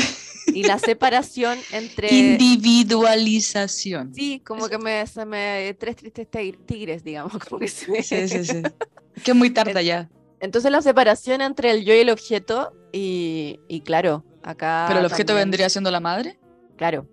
y 0.47 0.63
la 0.63 0.79
separación 0.79 1.59
entre... 1.71 2.13
Individualización. 2.13 4.13
Sí, 4.13 4.41
como 4.45 4.69
que 4.69 4.77
me, 4.77 5.05
se 5.07 5.25
me... 5.25 5.75
Tres 5.79 5.97
tristes 5.97 6.27
tigres, 6.65 7.03
digamos. 7.03 7.33
Como 7.37 7.59
que 7.59 7.67
se 7.67 8.03
Sí, 8.03 8.27
sí, 8.27 8.45
sí. 8.45 8.61
Que 9.23 9.31
es 9.31 9.37
muy 9.37 9.49
tarde 9.49 9.83
ya. 9.83 10.09
Entonces 10.39 10.71
la 10.71 10.81
separación 10.81 11.41
entre 11.41 11.71
el 11.71 11.83
yo 11.83 11.93
y 11.93 11.99
el 11.99 12.09
objeto 12.09 12.73
y, 12.91 13.59
y 13.67 13.81
claro, 13.81 14.23
acá... 14.41 14.85
¿Pero 14.87 15.01
el 15.01 15.05
objeto 15.05 15.35
vendría 15.35 15.69
siendo 15.69 15.91
la 15.91 15.99
madre? 15.99 16.39
Claro. 16.77 17.07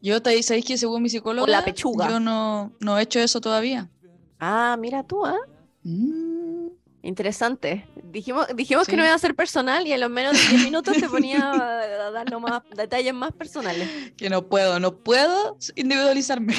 Yo, 0.00 0.22
te 0.22 0.40
¿sabéis 0.42 0.64
que 0.64 0.78
según 0.78 1.02
mi 1.02 1.08
psicólogo... 1.08 1.48
La 1.48 1.64
pechuga. 1.64 2.08
Yo 2.08 2.20
no, 2.20 2.72
no 2.80 2.98
he 2.98 3.02
hecho 3.02 3.18
eso 3.18 3.40
todavía. 3.40 3.90
Ah, 4.38 4.76
mira 4.78 5.02
tú, 5.02 5.26
¿ah? 5.26 5.38
Interesante. 7.02 7.86
Dijimos, 8.02 8.48
dijimos 8.54 8.86
que 8.86 8.96
no 8.96 9.04
iba 9.04 9.14
a 9.14 9.18
ser 9.18 9.34
personal 9.34 9.86
y 9.86 9.92
en 9.92 10.00
los 10.00 10.10
menos 10.10 10.32
de 10.32 10.48
10 10.48 10.64
minutos 10.64 10.96
te 10.96 11.08
ponía 11.08 11.52
a 12.06 12.10
dar 12.10 12.40
más, 12.40 12.62
detalles 12.74 13.14
más 13.14 13.32
personales. 13.32 13.88
Que 14.16 14.28
no 14.28 14.42
puedo, 14.46 14.80
no 14.80 14.96
puedo 14.96 15.56
individualizarme. 15.76 16.54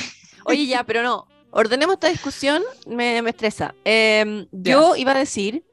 Oye, 0.45 0.65
ya, 0.65 0.83
pero 0.83 1.03
no. 1.03 1.27
Ordenemos 1.51 1.95
esta 1.95 2.09
discusión, 2.09 2.63
me, 2.87 3.21
me 3.21 3.31
estresa. 3.31 3.75
Em, 3.83 4.47
yo 4.51 4.95
iba 4.95 5.11
a 5.11 5.17
decir, 5.17 5.63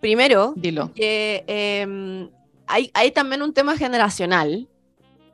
primero, 0.00 0.52
Dilo. 0.56 0.92
que 0.94 1.44
em, 1.46 2.30
hay, 2.66 2.90
hay 2.94 3.10
también 3.12 3.42
un 3.42 3.54
tema 3.54 3.76
generacional, 3.76 4.68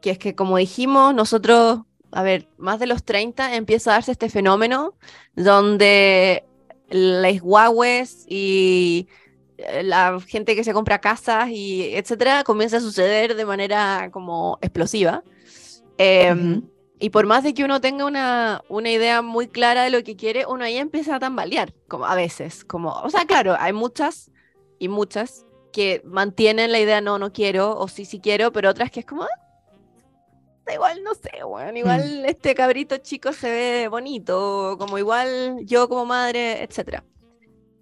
que 0.00 0.10
es 0.10 0.18
que 0.18 0.34
como 0.34 0.56
dijimos, 0.56 1.14
nosotros, 1.14 1.80
a 2.12 2.22
ver, 2.22 2.48
más 2.56 2.78
de 2.78 2.86
los 2.86 3.04
30 3.04 3.56
empieza 3.56 3.90
a 3.90 3.94
darse 3.94 4.12
este 4.12 4.30
fenómeno 4.30 4.94
donde 5.34 6.44
las 6.88 7.40
guagues 7.40 8.24
y 8.28 9.08
eh, 9.58 9.82
la 9.82 10.20
gente 10.20 10.54
que 10.56 10.64
se 10.64 10.72
compra 10.72 11.00
casas 11.00 11.48
y 11.50 11.94
etcétera 11.94 12.44
comienza 12.44 12.78
a 12.78 12.80
suceder 12.80 13.34
de 13.36 13.44
manera 13.44 14.10
como 14.12 14.58
explosiva. 14.62 15.24
Eh, 15.98 16.62
Y 17.00 17.10
por 17.10 17.26
más 17.26 17.44
de 17.44 17.54
que 17.54 17.64
uno 17.64 17.80
tenga 17.80 18.04
una, 18.06 18.62
una 18.68 18.90
idea 18.90 19.22
muy 19.22 19.46
clara 19.48 19.84
de 19.84 19.90
lo 19.90 20.02
que 20.02 20.16
quiere, 20.16 20.46
uno 20.46 20.64
ahí 20.64 20.76
empieza 20.78 21.14
a 21.16 21.20
tambalear, 21.20 21.72
como 21.86 22.06
a 22.06 22.16
veces, 22.16 22.64
como, 22.64 22.90
o 22.92 23.08
sea, 23.10 23.24
claro, 23.24 23.54
hay 23.58 23.72
muchas 23.72 24.32
y 24.80 24.88
muchas 24.88 25.46
que 25.72 26.02
mantienen 26.04 26.72
la 26.72 26.80
idea 26.80 27.00
no, 27.00 27.18
no 27.20 27.32
quiero, 27.32 27.78
o 27.78 27.86
sí, 27.88 28.04
sí 28.04 28.18
quiero, 28.20 28.50
pero 28.52 28.70
otras 28.70 28.90
que 28.90 29.00
es 29.00 29.06
como, 29.06 29.22
ah, 29.22 29.28
igual, 30.72 31.02
no 31.02 31.14
sé, 31.14 31.42
bueno, 31.44 31.76
igual 31.78 32.22
mm. 32.22 32.26
este 32.26 32.54
cabrito 32.54 32.96
chico 32.98 33.32
se 33.32 33.50
ve 33.50 33.88
bonito, 33.88 34.76
como 34.78 34.98
igual 34.98 35.58
yo 35.64 35.88
como 35.88 36.06
madre, 36.06 36.62
etc. 36.62 37.02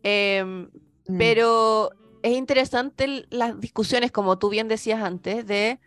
Eh, 0.02 0.44
mm. 0.44 1.18
Pero 1.18 1.90
es 2.22 2.36
interesante 2.36 3.26
las 3.30 3.58
discusiones, 3.60 4.12
como 4.12 4.38
tú 4.38 4.48
bien 4.48 4.68
decías 4.68 5.02
antes, 5.02 5.46
de 5.46 5.78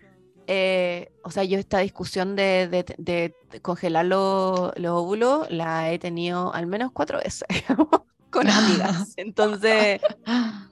eh, 0.51 1.11
o 1.23 1.29
sea, 1.29 1.43
yo 1.43 1.59
esta 1.59 1.77
discusión 1.77 2.35
de, 2.35 2.67
de, 2.97 3.35
congelar 3.61 4.07
los 4.07 4.73
óvulos 4.77 5.47
la 5.51 5.91
he 5.91 5.99
tenido 5.99 6.51
al 6.55 6.65
menos 6.65 6.91
cuatro 6.91 7.19
veces 7.19 7.47
con 8.31 8.49
amigas. 8.49 9.13
Entonces, 9.17 10.01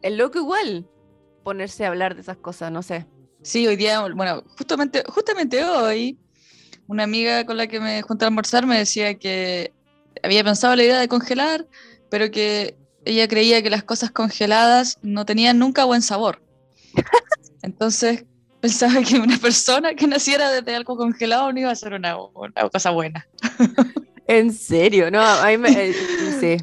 es 0.01 0.17
loco 0.17 0.39
igual 0.39 0.89
ponerse 1.43 1.85
a 1.85 1.89
hablar 1.89 2.15
de 2.15 2.21
esas 2.21 2.37
cosas, 2.37 2.71
no 2.71 2.81
sé. 2.81 3.05
Sí, 3.47 3.65
hoy 3.65 3.77
día, 3.77 4.01
bueno, 4.01 4.43
justamente, 4.57 5.05
justamente 5.07 5.63
hoy, 5.63 6.17
una 6.85 7.03
amiga 7.03 7.45
con 7.45 7.55
la 7.55 7.67
que 7.67 7.79
me 7.79 8.01
junté 8.01 8.25
a 8.25 8.27
almorzar 8.27 8.65
me 8.65 8.77
decía 8.77 9.17
que 9.17 9.71
había 10.21 10.43
pensado 10.43 10.75
la 10.75 10.83
idea 10.83 10.99
de 10.99 11.07
congelar, 11.07 11.65
pero 12.09 12.29
que 12.29 12.75
ella 13.05 13.25
creía 13.29 13.63
que 13.63 13.69
las 13.69 13.83
cosas 13.83 14.11
congeladas 14.11 14.97
no 15.01 15.25
tenían 15.25 15.59
nunca 15.59 15.85
buen 15.85 16.01
sabor. 16.01 16.41
Entonces, 17.61 18.25
pensaba 18.59 19.01
que 19.01 19.17
una 19.17 19.37
persona 19.37 19.93
que 19.93 20.07
naciera 20.07 20.51
desde 20.51 20.75
algo 20.75 20.97
congelado 20.97 21.53
no 21.53 21.59
iba 21.61 21.71
a 21.71 21.75
ser 21.75 21.93
una, 21.93 22.17
cosa 22.69 22.89
buena. 22.89 23.29
En 24.27 24.51
serio, 24.51 25.09
no, 25.09 25.21
a 25.21 25.47
mí 25.47 25.57
me, 25.57 25.69
eh, 25.69 26.57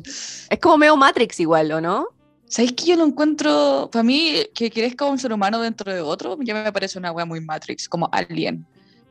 Es 0.51 0.59
como 0.61 0.77
medio 0.77 0.99
Matrix 0.99 1.41
igual, 1.41 1.73
¿o 1.73 1.81
no? 1.81 2.09
¿Sabéis 2.55 2.75
que 2.75 2.85
yo 2.85 2.95
lo 2.95 3.05
encuentro, 3.05 3.89
para 3.91 4.05
mí, 4.05 4.47
que 4.55 4.71
crezca 4.71 5.07
un 5.07 5.19
ser 5.19 5.33
humano 5.33 5.61
dentro 5.61 5.93
de 5.93 6.01
otro, 6.01 6.39
ya 6.41 6.55
me 6.55 6.73
parece 6.73 7.01
una 7.01 7.11
wea 7.11 7.25
muy 7.25 7.41
Matrix, 7.41 7.89
como 7.89 8.09
Alien. 8.13 8.65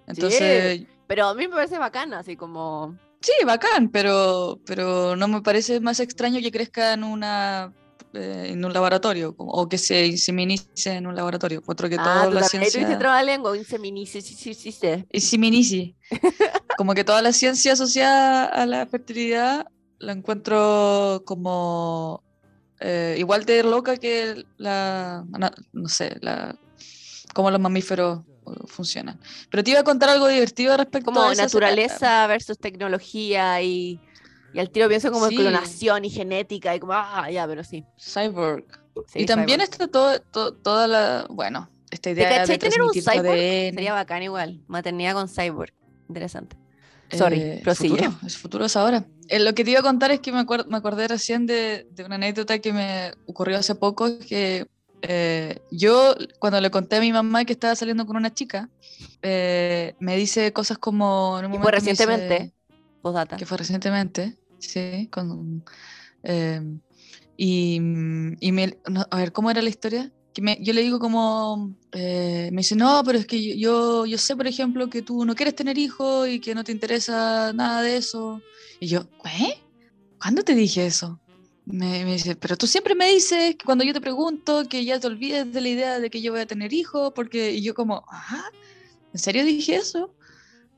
Entonces... 0.08 0.86
pero 1.08 1.28
a 1.28 1.34
mí 1.34 1.46
me 1.50 1.56
parece 1.56 1.78
bacana, 1.78 2.20
así 2.20 2.38
como... 2.38 2.98
Sí, 3.20 3.34
bacán, 3.46 3.90
pero, 3.90 4.62
pero 4.66 5.18
no 5.18 5.28
me 5.28 5.42
parece 5.42 5.82
más 5.82 6.00
extraño 6.00 6.40
que 6.40 6.54
crezca 6.54 6.94
en 6.94 7.04
una 7.04 7.74
eh, 8.14 8.52
en 8.52 8.64
un 8.64 8.72
laboratorio 8.72 9.36
o 9.38 9.68
que 9.68 9.78
se 9.78 10.06
inseminice 10.06 10.94
en 10.94 11.06
un 11.06 11.14
laboratorio. 11.14 11.62
Otro 11.66 11.90
que 11.90 11.98
ah, 12.00 12.04
toda 12.04 12.30
la 12.30 12.44
ciencia... 12.44 12.98
traba 12.98 13.22
lengua, 13.24 13.58
inseminice, 13.58 14.22
sí, 14.22 14.36
sí, 14.36 14.54
sí, 14.54 14.72
sí. 14.72 15.06
Inseminice. 15.12 15.96
como 16.78 16.94
que 16.94 17.04
toda 17.04 17.22
la 17.22 17.34
ciencia 17.34 17.74
asociada 17.74 18.46
a 18.46 18.66
la 18.66 18.86
fertilidad 18.86 19.66
la 20.00 20.14
encuentro 20.14 21.24
como 21.26 22.24
eh, 22.84 23.16
igual 23.18 23.46
de 23.46 23.64
loca 23.64 23.98
que 23.98 24.46
la, 24.58 25.26
no 25.72 25.90
sé, 25.90 26.18
la, 26.22 26.56
como 27.34 27.50
los 27.50 27.60
mamíferos 27.60 28.22
funcionan. 28.68 29.20
Pero 29.50 29.64
te 29.64 29.72
iba 29.72 29.80
a 29.80 29.84
contar 29.84 30.10
algo 30.10 30.28
divertido 30.28 30.76
respecto 30.78 31.06
como 31.06 31.24
a... 31.24 31.34
naturaleza 31.34 32.28
versus 32.28 32.60
tecnología 32.60 33.62
y 33.62 34.00
y 34.54 34.60
al 34.60 34.70
tiro 34.70 34.88
pienso 34.88 35.12
como 35.12 35.28
clonación 35.28 36.06
y 36.06 36.10
genética 36.12 36.76
y 36.76 36.80
como, 36.80 36.94
ah, 36.94 37.30
ya, 37.32 37.48
pero 37.48 37.64
sí. 37.64 37.84
Cyborg. 38.00 38.66
y 39.16 39.26
también 39.26 39.62
está 39.62 39.88
todo, 39.88 40.22
toda 40.22 40.88
la, 40.88 41.26
bueno, 41.30 41.70
esta 41.90 42.12
idea 42.12 42.46
de 42.46 42.58
tener 42.58 42.82
un 42.82 42.92
cyborg? 42.94 43.74
Sería 43.74 43.94
bacán 43.94 44.22
igual, 44.22 44.62
maternidad 44.68 45.14
con 45.14 45.28
cyborg. 45.28 45.74
Interesante. 46.08 46.56
Sorry, 47.18 47.42
eh, 47.42 47.62
prosigue. 47.64 47.96
Futuro, 47.96 48.28
es 48.28 48.38
futuro 48.38 48.66
es 48.66 48.76
ahora. 48.76 49.06
Eh, 49.28 49.40
lo 49.40 49.54
que 49.54 49.64
te 49.64 49.72
iba 49.72 49.80
a 49.80 49.84
contar 49.84 50.12
es 50.12 50.20
que 50.20 50.32
me, 50.32 50.44
me 50.44 50.78
acordé 50.78 51.08
recién 51.08 51.46
de, 51.46 51.88
de, 51.92 52.04
una 52.04 52.16
anécdota 52.16 52.60
que 52.60 52.74
me 52.74 53.14
ocurrió 53.28 53.58
hace 53.58 53.76
poco, 53.76 54.20
que 54.20 54.68
eh, 55.02 55.60
yo 55.72 56.16
cuando 56.40 56.60
le 56.62 56.72
conté 56.72 56.98
a 56.98 57.02
mi 57.02 57.12
mamá 57.12 57.46
que 57.46 57.54
estaba 57.54 57.76
saliendo 57.76 58.06
con 58.06 58.16
una 58.16 58.34
chica, 58.34 58.70
eh, 59.22 59.96
me 60.00 60.16
dice 60.16 60.54
cosas 60.54 60.78
como... 60.78 61.40
En 61.40 61.62
fue 61.62 61.72
recientemente, 61.72 62.54
postdata. 63.02 63.38
Que 63.38 63.46
fue 63.46 63.58
recientemente. 63.58 64.38
Sí, 64.60 65.10
con, 65.12 65.64
y, 67.36 67.76
y 68.40 68.52
me, 68.52 68.78
a 69.10 69.18
ver, 69.18 69.32
¿cómo 69.32 69.52
era 69.52 69.62
la 69.62 69.70
historia? 69.70 70.12
Que 70.34 70.42
me, 70.42 70.58
yo 70.62 70.74
le 70.74 70.82
digo 70.82 71.00
como, 71.00 71.76
eh, 71.92 72.50
me 72.52 72.62
dice, 72.62 72.76
no, 72.76 73.04
pero 73.06 73.20
es 73.20 73.28
que 73.28 73.58
yo, 73.58 74.06
yo 74.06 74.18
sé, 74.18 74.36
por 74.36 74.48
ejemplo, 74.48 74.90
que 74.90 75.02
tú 75.02 75.26
no 75.26 75.36
quieres 75.36 75.56
tener 75.56 75.78
hijos 75.78 76.28
y 76.28 76.40
que 76.40 76.56
no 76.56 76.64
te 76.64 76.72
interesa 76.72 77.54
nada 77.54 77.82
de 77.82 77.98
eso. 77.98 78.42
Y 78.80 78.88
yo, 78.88 79.08
¿eh? 79.26 79.60
¿Cuándo 80.20 80.44
te 80.44 80.56
dije 80.56 80.86
eso? 80.86 81.20
Me, 81.66 82.04
me, 82.04 82.14
dice, 82.14 82.36
pero 82.36 82.58
tú 82.58 82.68
siempre 82.68 82.96
me 82.96 83.08
dices 83.10 83.56
que 83.56 83.66
cuando 83.66 83.84
yo 83.84 83.94
te 83.94 84.02
pregunto 84.02 84.64
que 84.68 84.84
ya 84.84 85.00
te 85.00 85.08
olvides 85.08 85.52
de 85.54 85.62
la 85.62 85.70
idea 85.70 86.00
de 86.00 86.10
que 86.10 86.22
yo 86.22 86.32
voy 86.32 86.42
a 86.42 86.48
tener 86.48 86.74
hijos, 86.74 87.14
porque 87.16 87.52
y 87.52 87.62
yo 87.62 87.74
como, 87.74 88.04
¿ah? 88.10 88.50
¿En 89.14 89.20
serio 89.20 89.46
dije 89.46 89.76
eso? 89.76 90.16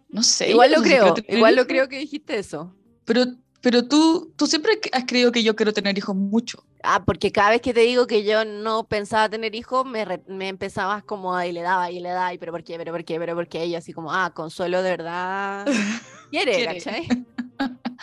No 0.10 0.22
sé. 0.22 0.52
Igual 0.52 0.72
lo 0.72 0.78
no 0.78 0.84
creo, 0.84 1.16
igual 1.30 1.56
lo 1.56 1.62
hijos, 1.62 1.68
creo 1.70 1.90
que 1.90 2.00
dijiste 2.00 2.38
eso. 2.38 2.76
Pero, 3.06 3.26
pero 3.66 3.88
tú, 3.88 4.32
tú 4.36 4.46
siempre 4.46 4.80
has 4.92 5.06
creído 5.06 5.32
que 5.32 5.42
yo 5.42 5.56
quiero 5.56 5.74
tener 5.74 5.98
hijos 5.98 6.16
mucho. 6.16 6.64
Ah, 6.84 7.04
porque 7.04 7.32
cada 7.32 7.50
vez 7.50 7.62
que 7.62 7.74
te 7.74 7.80
digo 7.80 8.06
que 8.06 8.24
yo 8.24 8.46
no 8.46 8.84
pensaba 8.84 9.28
tener 9.28 9.56
hijos, 9.56 9.88
me, 9.88 10.06
re- 10.06 10.22
me 10.28 10.50
empezabas 10.50 11.04
como 11.04 11.36
a- 11.36 11.48
y 11.48 11.52
le 11.52 11.64
daba 11.64 11.90
y 11.90 12.00
le 12.00 12.10
daba, 12.10 12.32
y 12.32 12.38
pero 12.38 12.52
por 12.52 12.64
qué, 12.64 12.78
pero 12.78 12.92
por 12.92 13.04
qué, 13.04 13.18
pero 13.18 13.34
por 13.34 13.48
qué, 13.48 13.66
y 13.66 13.74
así 13.74 13.92
como, 13.92 14.14
ah, 14.14 14.32
Consuelo 14.36 14.84
de 14.84 14.90
verdad 14.92 15.66
quiere, 16.30 16.54
Quiere. 16.58 16.74
¿cachai? 16.76 17.08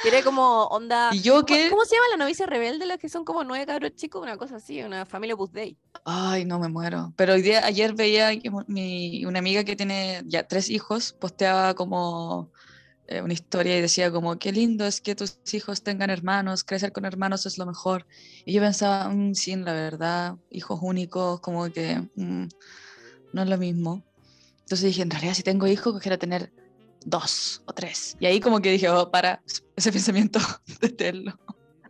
Quiere 0.02 0.24
como 0.24 0.64
onda. 0.64 1.10
Y 1.12 1.20
yo 1.20 1.34
¿Cómo, 1.34 1.46
que... 1.46 1.70
cómo 1.70 1.84
se 1.84 1.94
llama 1.94 2.06
la 2.10 2.16
novicia 2.16 2.44
rebelde? 2.44 2.84
Los 2.84 2.98
que 2.98 3.08
son 3.08 3.24
como 3.24 3.44
nueve 3.44 3.64
cabros 3.64 3.94
chicos, 3.94 4.20
una 4.20 4.36
cosa 4.36 4.56
así, 4.56 4.82
una 4.82 5.06
familia 5.06 5.36
Opus 5.36 5.52
Dei. 5.52 5.76
Ay, 6.04 6.44
no 6.44 6.58
me 6.58 6.68
muero. 6.68 7.12
Pero 7.14 7.34
hoy 7.34 7.42
día, 7.42 7.64
ayer 7.64 7.94
veía 7.94 8.30
mi, 8.66 9.24
una 9.26 9.38
amiga 9.38 9.62
que 9.62 9.76
tiene 9.76 10.22
ya 10.26 10.42
tres 10.42 10.70
hijos, 10.70 11.12
posteaba 11.12 11.74
como 11.74 12.50
una 13.20 13.32
historia 13.34 13.76
y 13.76 13.80
decía 13.82 14.10
como, 14.10 14.38
qué 14.38 14.52
lindo 14.52 14.86
es 14.86 15.00
que 15.00 15.14
tus 15.14 15.38
hijos 15.52 15.82
tengan 15.82 16.08
hermanos, 16.10 16.64
crecer 16.64 16.92
con 16.92 17.04
hermanos 17.04 17.44
es 17.46 17.58
lo 17.58 17.66
mejor. 17.66 18.06
Y 18.44 18.52
yo 18.54 18.62
pensaba, 18.62 19.08
"Mm, 19.10 19.34
sí, 19.34 19.54
la 19.56 19.72
verdad, 19.72 20.36
hijos 20.50 20.78
únicos, 20.82 21.40
como 21.40 21.70
que 21.70 22.08
mm, 22.14 22.46
no 23.32 23.42
es 23.42 23.48
lo 23.48 23.58
mismo. 23.58 24.04
Entonces 24.60 24.86
dije, 24.86 25.02
en 25.02 25.10
realidad 25.10 25.34
si 25.34 25.42
tengo 25.42 25.66
hijos, 25.66 25.94
quisiera 25.94 26.18
tener 26.18 26.52
dos 27.04 27.60
o 27.66 27.72
tres. 27.72 28.16
Y 28.18 28.26
ahí 28.26 28.40
como 28.40 28.60
que 28.60 28.70
dije, 28.70 28.88
oh, 28.88 29.10
para, 29.10 29.42
ese 29.76 29.92
pensamiento, 29.92 30.38
deténlo. 30.80 31.34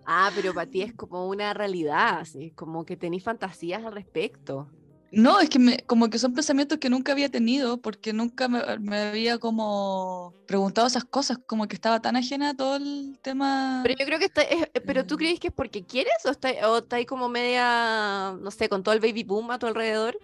Ah, 0.04 0.30
pero 0.34 0.52
para 0.52 0.68
ti 0.68 0.82
es 0.82 0.94
como 0.94 1.28
una 1.28 1.54
realidad, 1.54 2.20
así, 2.20 2.50
como 2.52 2.84
que 2.84 2.96
tenés 2.96 3.22
fantasías 3.22 3.84
al 3.84 3.92
respecto. 3.92 4.68
No, 5.14 5.40
es 5.40 5.50
que 5.50 5.58
me, 5.58 5.76
como 5.80 6.08
que 6.08 6.18
son 6.18 6.32
pensamientos 6.32 6.78
que 6.78 6.88
nunca 6.88 7.12
había 7.12 7.28
tenido 7.28 7.76
porque 7.82 8.14
nunca 8.14 8.48
me, 8.48 8.60
me 8.78 8.96
había 8.98 9.36
como 9.38 10.32
preguntado 10.46 10.86
esas 10.86 11.04
cosas, 11.04 11.36
como 11.46 11.68
que 11.68 11.74
estaba 11.74 12.00
tan 12.00 12.16
ajena 12.16 12.50
a 12.50 12.54
todo 12.56 12.76
el 12.76 13.18
tema. 13.22 13.80
Pero 13.84 13.94
yo 13.98 14.06
creo 14.06 14.18
que 14.18 14.24
está, 14.24 14.40
es- 14.42 14.68
pero 14.86 15.04
tú 15.04 15.14
Eh. 15.14 15.18
crees 15.18 15.38
que 15.40 15.48
es 15.48 15.54
porque 15.54 15.84
quieres 15.84 16.14
o 16.24 16.30
está, 16.30 16.48
o 16.70 16.78
está 16.78 16.96
ahí 16.96 17.04
como 17.04 17.28
media, 17.28 18.34
no 18.40 18.50
sé, 18.50 18.70
con 18.70 18.82
todo 18.82 18.94
el 18.94 19.00
baby 19.00 19.22
boom 19.22 19.50
a 19.50 19.58
tu 19.58 19.66
alrededor. 19.66 20.18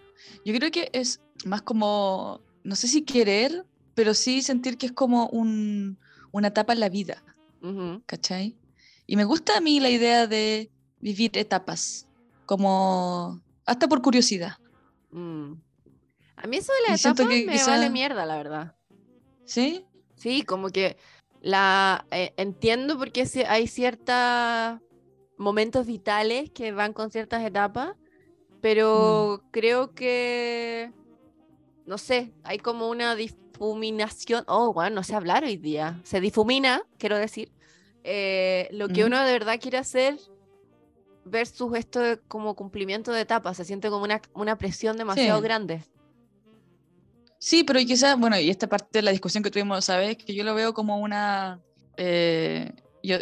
Yo 0.44 0.54
creo 0.54 0.70
que 0.70 0.88
es 0.94 1.20
más 1.44 1.60
como, 1.60 2.40
no 2.64 2.74
sé 2.74 2.88
si 2.88 3.02
querer, 3.02 3.66
pero 3.94 4.14
sí 4.14 4.40
sentir 4.40 4.78
que 4.78 4.86
es 4.86 4.92
como 4.92 5.28
un, 5.28 5.98
una 6.32 6.48
etapa 6.48 6.72
en 6.72 6.80
la 6.80 6.88
vida, 6.88 7.22
Ujú. 7.62 8.02
¿cachai? 8.06 8.56
Y 9.06 9.16
me 9.16 9.24
gusta 9.24 9.58
a 9.58 9.60
mí 9.60 9.80
la 9.80 9.90
idea 9.90 10.26
de 10.26 10.70
vivir 11.00 11.36
etapas, 11.36 12.06
como 12.46 13.42
hasta 13.66 13.86
por 13.86 14.00
curiosidad, 14.00 14.52
Mm. 15.10 15.54
A 16.36 16.46
mí 16.46 16.56
eso 16.56 16.72
de 16.88 16.96
siento 16.98 17.22
etapas 17.22 17.38
que 17.40 17.46
me 17.46 17.52
vale 17.64 17.86
quizá- 17.86 17.90
mierda, 17.90 18.26
la 18.26 18.36
verdad. 18.36 18.74
¿sí? 19.44 19.84
Sí, 20.16 20.42
como 20.42 20.68
que 20.70 20.96
la 21.40 22.06
eh, 22.10 22.32
entiendo 22.36 22.98
porque 22.98 23.24
hay 23.48 23.66
ciertos 23.66 24.80
momentos 25.36 25.86
vitales 25.86 26.50
que 26.50 26.72
van 26.72 26.92
con 26.92 27.10
ciertas 27.10 27.44
etapas, 27.44 27.94
pero 28.60 29.42
creo 29.50 29.94
que 29.94 30.92
no 31.86 31.96
sé, 31.96 32.34
hay 32.42 32.58
como 32.58 32.88
una 32.90 33.14
difuminación. 33.14 34.44
Oh, 34.46 34.72
bueno, 34.74 34.96
no 34.96 35.02
sé 35.02 35.14
hablar 35.14 35.44
hoy 35.44 35.56
día. 35.56 35.98
Se 36.04 36.20
difumina, 36.20 36.82
quiero 36.98 37.16
decir, 37.16 37.50
eh, 38.04 38.68
lo 38.72 38.88
que 38.88 39.02
Ujú. 39.04 39.06
uno 39.06 39.24
de 39.24 39.32
verdad 39.32 39.58
quiere 39.60 39.78
hacer 39.78 40.18
versus 41.30 41.74
esto 41.76 42.00
de 42.00 42.18
como 42.28 42.54
cumplimiento 42.54 43.12
de 43.12 43.20
etapas. 43.22 43.56
Se 43.56 43.64
siente 43.64 43.88
como 43.90 44.04
una, 44.04 44.20
una 44.34 44.56
presión 44.56 44.96
demasiado 44.96 45.38
Sí. 45.38 45.44
grande. 45.44 45.84
Sí, 47.38 47.62
pero 47.64 47.78
quizás, 47.80 48.18
bueno, 48.18 48.38
y 48.38 48.50
esta 48.50 48.66
parte 48.68 48.98
de 48.98 49.02
la 49.02 49.12
discusión 49.12 49.42
que 49.44 49.50
tuvimos, 49.50 49.84
¿sabes? 49.84 50.16
Que 50.16 50.34
yo 50.34 50.42
lo 50.42 50.54
veo 50.54 50.74
como 50.74 50.98
una, 50.98 51.60
eh, 51.96 52.72
yo- 53.02 53.18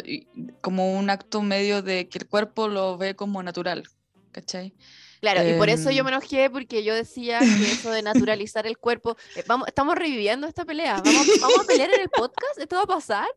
como 0.61 0.97
un 0.97 1.09
acto 1.11 1.41
medio 1.41 1.81
de 1.83 2.09
que 2.09 2.17
el 2.19 2.27
cuerpo 2.27 2.67
lo 2.67 2.97
ve 2.97 3.15
como 3.15 3.43
natural, 3.43 3.83
¿cachai? 4.31 4.73
Claro, 5.21 5.47
y 5.47 5.53
por 5.57 5.69
eso 5.69 5.89
yo 5.91 5.99
Em. 5.99 6.05
me 6.05 6.11
enojé 6.11 6.49
porque 6.49 6.83
yo 6.83 6.93
decía 6.95 7.39
que 7.69 7.71
eso 7.71 7.89
de 7.91 8.01
naturalizar 8.01 8.65
el 8.65 8.77
cuerpo, 8.79 9.17
eh, 9.35 9.43
vamos, 9.47 9.67
estamos 9.67 9.95
reviviendo 9.95 10.47
esta 10.47 10.65
pelea, 10.65 11.01
vamos, 11.01 11.27
vamos 11.39 11.59
a 11.61 11.63
pelear 11.65 11.91
en 11.91 12.01
el 12.01 12.09
podcast, 12.09 12.57
esto 12.57 12.75
va 12.75 12.83
a 12.83 12.87
pasar, 12.87 13.27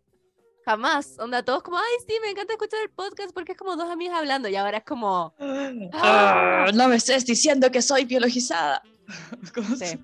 jamás, 0.64 1.16
onda, 1.18 1.42
todos 1.42 1.62
como, 1.62 1.78
ay, 1.78 2.04
sí, 2.06 2.14
me 2.22 2.30
encanta 2.30 2.52
escuchar 2.52 2.80
el 2.82 2.90
podcast 2.90 3.32
porque 3.32 3.52
es 3.52 3.58
como 3.58 3.76
dos 3.76 3.90
amigas 3.90 4.18
hablando 4.18 4.48
y 4.48 4.56
ahora 4.56 4.78
es 4.78 4.84
como, 4.84 5.34
Ah, 5.92 6.66
no 6.74 6.88
me 6.88 6.96
estés 6.96 7.24
diciendo 7.26 7.70
que 7.70 7.82
soy 7.82 8.04
biologizada. 8.04 8.82
¿Cómo 9.54 9.76
Sí. 9.76 9.98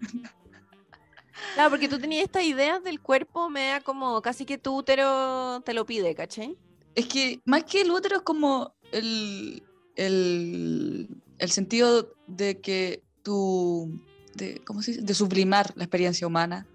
claro, 1.55 1.71
porque 1.71 1.89
tú 1.89 1.99
tenías 1.99 2.25
esta 2.25 2.43
idea 2.43 2.81
del 2.81 3.01
cuerpo, 3.01 3.49
me 3.51 3.69
da 3.69 3.81
como, 3.81 4.21
casi 4.23 4.45
que 4.45 4.59
tu 4.59 4.77
útero 4.77 5.61
te 5.63 5.75
lo 5.75 5.87
pide, 5.87 6.15
¿cachai? 6.15 6.57
Es 6.95 7.07
que 7.07 7.41
más 7.45 7.65
que 7.65 7.83
el 7.83 7.91
útero 7.91 8.17
es 8.17 8.23
como 8.23 8.75
el, 8.91 9.63
el, 9.97 11.09
el 11.39 11.51
sentido 11.51 12.15
de 12.27 12.61
que 12.61 13.03
tú, 13.23 14.01
de, 14.35 14.63
¿cómo 14.65 14.81
se 14.81 14.93
dice? 14.93 15.03
De 15.05 15.13
sublimar 15.15 15.73
la 15.77 15.85
experiencia 15.85 16.27
humana. 16.27 16.67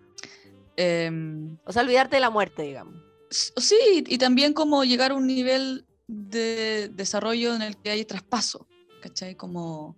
Em, 0.77 1.57
O 1.65 1.71
sea, 1.71 1.81
olvidarte 1.81 2.17
de 2.17 2.21
la 2.21 2.29
muerte, 2.29 2.61
digamos. 2.61 2.95
Sí, 3.31 4.03
y 4.07 4.17
también 4.17 4.53
como 4.53 4.83
llegar 4.83 5.11
a 5.11 5.15
un 5.15 5.25
nivel 5.25 5.87
de 6.07 6.89
desarrollo 6.93 7.55
en 7.55 7.61
el 7.61 7.77
que 7.77 7.89
hay 7.91 8.03
traspaso, 8.03 8.67
¿cachai? 8.99 9.35
Como 9.35 9.95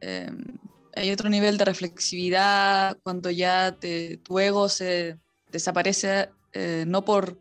em, 0.00 0.36
hay 0.94 1.10
otro 1.10 1.30
nivel 1.30 1.56
de 1.56 1.64
reflexividad 1.64 2.98
cuando 3.02 3.30
ya 3.30 3.74
te- 3.80 4.18
tu 4.18 4.38
ego 4.38 4.68
se 4.68 5.18
desaparece 5.50 6.28
eh, 6.52 6.84
no 6.86 7.04
por 7.04 7.38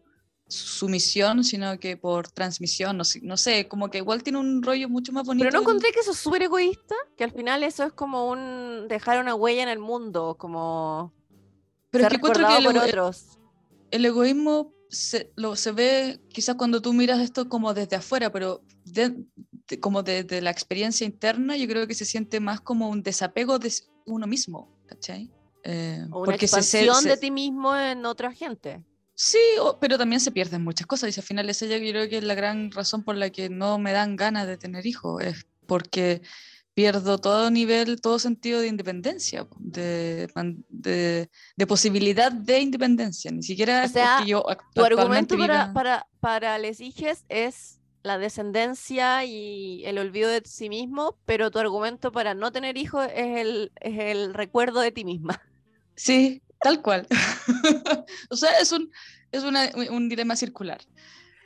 sumisión, 0.48 1.44
sino 1.44 1.78
que 1.78 1.98
por 1.98 2.30
transmisión, 2.32 2.96
no 2.96 3.04
sé, 3.04 3.20
no 3.22 3.36
sé, 3.36 3.68
como 3.68 3.90
que 3.90 3.98
igual 3.98 4.24
tiene 4.24 4.40
un 4.40 4.64
rollo 4.64 4.88
mucho 4.88 5.12
más 5.12 5.26
bonito. 5.26 5.44
Pero 5.46 5.52
no 5.58 5.62
encontré 5.62 5.92
que 5.92 6.00
eso 6.00 6.12
es 6.12 6.18
súper 6.20 6.44
egoísta, 6.44 6.96
que 7.18 7.26
al 7.26 7.32
final 7.34 7.64
eso 7.64 7.84
es 7.84 7.92
como 7.92 8.30
un 8.30 8.88
dejar 8.88 9.20
una 9.20 9.36
huella 9.36 9.64
en 9.64 9.70
el 9.70 9.80
mundo, 9.80 10.38
como 10.40 11.14
pero 11.92 12.04
es 12.04 12.06
ser 12.06 12.12
que 12.12 12.16
encuentro 12.18 12.48
que 12.48 12.58
el, 12.70 12.78
otros. 12.78 13.40
el 13.92 14.06
egoísmo 14.06 14.77
se, 14.90 15.32
lo, 15.36 15.56
se 15.56 15.72
ve 15.72 16.20
quizás 16.30 16.56
cuando 16.56 16.82
tú 16.82 16.94
miras 16.94 17.20
esto 17.20 17.50
como 17.50 17.74
desde 17.74 17.96
afuera, 17.98 18.32
pero 18.32 18.62
de- 18.86 19.16
de- 19.68 19.80
como 19.80 20.04
desde 20.04 20.42
la 20.42 20.50
experiencia 20.52 21.06
interna, 21.06 21.58
yo 21.58 21.68
creo 21.68 21.88
que 21.88 21.94
se 21.94 22.06
siente 22.06 22.40
más 22.40 22.62
como 22.62 22.90
un 22.90 23.04
desapego 23.04 23.60
de 23.60 23.72
uno 24.06 24.28
mismo, 24.28 24.70
¿cachai? 24.88 25.30
Eh, 25.64 26.06
O 26.12 26.22
una 26.22 26.34
se- 26.34 26.40
se- 26.40 26.46
expansión 26.46 27.02
se- 27.04 27.10
de 27.10 27.18
ti 27.18 27.32
mismo 27.32 27.76
en 27.76 28.06
otra 28.06 28.32
gente. 28.32 28.82
Sí, 29.16 29.40
o- 29.60 29.78
pero 29.80 29.98
también 29.98 30.20
se 30.22 30.32
pierden 30.32 30.64
muchas 30.64 30.88
cosas 30.88 31.16
y 31.16 31.20
al 31.20 31.26
final 31.26 31.50
esa 31.50 31.66
yo 31.66 31.78
creo 31.78 32.08
que 32.08 32.18
es 32.20 32.24
la 32.24 32.36
gran 32.36 32.72
razón 32.72 33.04
por 33.04 33.16
la 33.16 33.30
que 33.32 33.50
no 33.50 33.80
me 33.80 33.92
dan 33.92 34.16
ganas 34.16 34.48
de 34.48 34.58
tener 34.58 34.86
hijos, 34.86 35.22
es 35.24 35.46
porque 35.66 36.22
pierdo 36.78 37.18
todo 37.18 37.50
nivel, 37.50 38.00
todo 38.00 38.20
sentido 38.20 38.62
de 38.62 38.68
independencia, 38.68 39.48
de, 39.58 40.30
de, 40.70 41.28
de 41.56 41.68
posibilidad 41.68 42.32
de 42.32 42.60
independencia, 42.60 43.32
ni 43.32 43.42
siquiera 43.42 43.84
O 43.84 43.88
sea, 43.88 44.24
yo 44.24 44.46
Tu 44.76 44.84
argumento 44.84 45.36
para, 45.40 45.74
para, 45.74 46.08
para 46.20 46.60
les 46.60 46.80
hijes 46.80 47.26
es 47.30 47.80
la 48.04 48.20
descendencia 48.20 49.26
y 49.26 49.84
el 49.86 49.98
olvido 49.98 50.30
de 50.30 50.44
sí 50.46 50.70
mismo, 50.70 51.18
pero 51.26 51.50
tu 51.50 51.58
argumento 51.58 52.12
para 52.12 52.36
no 52.36 52.52
tener 52.52 52.78
hijos 52.78 53.08
es 53.12 53.38
el, 53.38 53.72
es 53.82 53.98
el 53.98 54.36
recuerdo 54.36 54.80
de 54.80 54.92
ti 54.92 55.04
misma. 55.04 55.42
Sí, 55.96 56.44
tal 56.62 56.84
cual. 56.84 57.08
o 58.30 58.36
sea, 58.36 58.52
es 58.60 58.72
un, 58.72 58.92
es 59.32 59.44
una- 59.44 59.72
un 59.90 60.10
dilema 60.10 60.36
circular. 60.36 60.80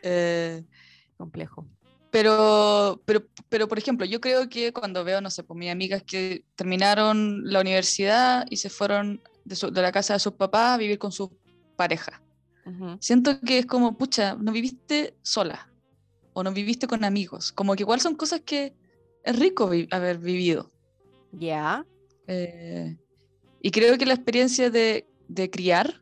Eh, 0.04 0.66
Complejo. 1.16 1.70
Pero, 2.12 3.02
pero, 3.06 3.26
pero, 3.50 3.68
por 3.68 3.78
ejemplo, 3.78 4.06
yo 4.06 4.20
creo 4.22 4.50
que 4.50 4.72
cuando 4.74 5.04
veo, 5.04 5.22
no 5.22 5.30
sé, 5.30 5.44
pues 5.44 5.58
mis 5.58 5.72
amigas 5.72 6.04
que 6.04 6.44
terminaron 6.56 7.42
la 7.46 7.62
universidad 7.62 8.46
y 8.50 8.58
se 8.58 8.70
fueron 8.70 9.22
de, 9.46 9.56
su- 9.56 9.72
de 9.72 9.82
la 9.82 9.92
casa 9.92 10.14
de 10.14 10.20
sus 10.20 10.34
papás 10.34 10.76
a 10.76 10.78
vivir 10.78 11.00
con 11.00 11.12
su 11.12 11.32
pareja. 11.78 12.22
Ujú. 12.66 12.98
Siento 13.00 13.40
que 13.42 13.60
es 13.60 13.66
como, 13.66 13.98
pucha, 13.98 14.36
no 14.36 14.52
viviste 14.52 15.16
sola 15.24 15.68
o 16.34 16.44
no 16.44 16.52
viviste 16.52 16.86
con 16.86 17.04
amigos. 17.04 17.52
Como 17.52 17.76
que 17.76 17.84
igual 17.84 18.02
son 18.02 18.16
cosas 18.16 18.42
que 18.42 18.74
es 19.24 19.40
rico 19.40 19.70
vi- 19.70 19.88
haber 19.92 20.18
vivido. 20.18 20.70
Ya. 21.32 21.86
Eh, 22.28 22.98
y 23.62 23.72
creo 23.72 23.98
que 23.98 24.06
la 24.06 24.14
experiencia 24.14 24.70
de, 24.70 25.08
de 25.28 25.50
criar, 25.50 26.02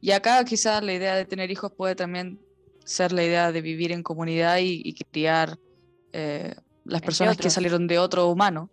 y 0.00 0.12
acá 0.12 0.44
quizás 0.44 0.82
la 0.82 0.92
idea 0.94 1.14
de 1.16 1.24
tener 1.24 1.50
hijos 1.50 1.72
puede 1.76 1.94
también 1.94 2.38
ser 2.84 3.12
la 3.12 3.24
idea 3.24 3.52
de 3.52 3.60
vivir 3.60 3.92
en 3.92 4.02
comunidad 4.02 4.58
y, 4.58 4.82
y 4.84 4.94
criar 4.94 5.58
eh, 6.12 6.54
las 6.84 6.96
Entre 6.98 7.06
personas 7.06 7.36
que 7.36 7.50
salieron 7.50 7.86
de 7.86 7.98
otro 7.98 8.28
humano. 8.28 8.70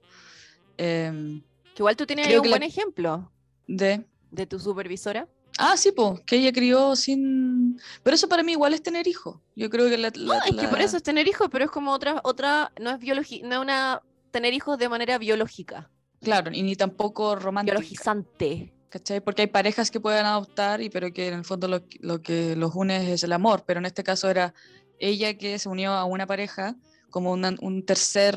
Em, 0.78 1.42
Que 1.76 1.82
igual 1.84 1.96
tú 1.96 2.06
tienes 2.06 2.28
ahí 2.28 2.36
un 2.38 2.44
la- 2.44 2.50
buen 2.50 2.64
ejemplo 2.64 3.32
de, 3.68 4.06
de 4.32 4.46
tu 4.48 4.60
supervisora. 4.60 5.28
ah, 5.58 5.76
sí, 5.78 5.92
pues, 5.92 6.22
que 6.26 6.38
ella 6.38 6.52
crió 6.54 6.96
sin... 6.96 7.80
Pero 8.04 8.16
eso 8.16 8.28
para 8.30 8.44
mí 8.44 8.54
igual 8.54 8.74
es 8.74 8.82
tener 8.82 9.08
hijos. 9.08 9.40
Yo 9.56 9.70
creo 9.70 9.90
que 9.90 9.98
la... 9.98 10.10
No, 10.12 10.26
la- 10.26 10.40
es 10.48 10.56
que 10.56 10.68
por 10.68 10.82
eso 10.82 10.98
es 10.98 11.04
tener 11.04 11.28
hijos, 11.28 11.50
pero 11.52 11.66
es 11.66 11.72
como 11.72 11.92
otra, 11.92 12.22
otra, 12.24 12.72
no 12.80 12.92
es 12.92 13.00
biológica, 13.00 13.46
no 13.48 13.56
es 13.56 13.62
una 13.62 14.02
tener 14.32 14.54
hijos 14.54 14.78
de 14.78 14.90
manera 14.90 15.18
biológica, 15.18 15.90
Claro, 16.22 16.52
y 16.54 16.62
ni 16.64 16.76
tampoco 16.76 17.36
romántica. 17.36 17.78
biologizante. 17.78 18.74
¿Cachai? 18.90 19.20
Porque 19.22 19.44
hay 19.44 19.48
parejas 19.48 19.90
que 19.92 20.00
pueden 20.00 20.26
adoptar, 20.26 20.82
y, 20.82 20.90
pero 20.90 21.12
que 21.14 21.28
en 21.28 21.36
el 21.36 21.46
fondo 21.46 21.68
lo, 21.68 21.84
lo 22.00 22.22
que 22.22 22.56
los 22.56 22.74
une 22.76 23.14
es 23.14 23.24
el 23.24 23.32
amor, 23.34 23.64
pero 23.66 23.80
en 23.80 23.86
este 23.86 24.04
caso 24.04 24.30
era 24.30 24.54
ella 25.00 25.38
que 25.38 25.58
se 25.60 25.70
unió 25.70 25.94
a 25.94 26.04
una 26.06 26.26
pareja 26.28 26.76
como 27.10 27.32
una- 27.32 27.56
un 27.62 27.86
tercer... 27.86 28.36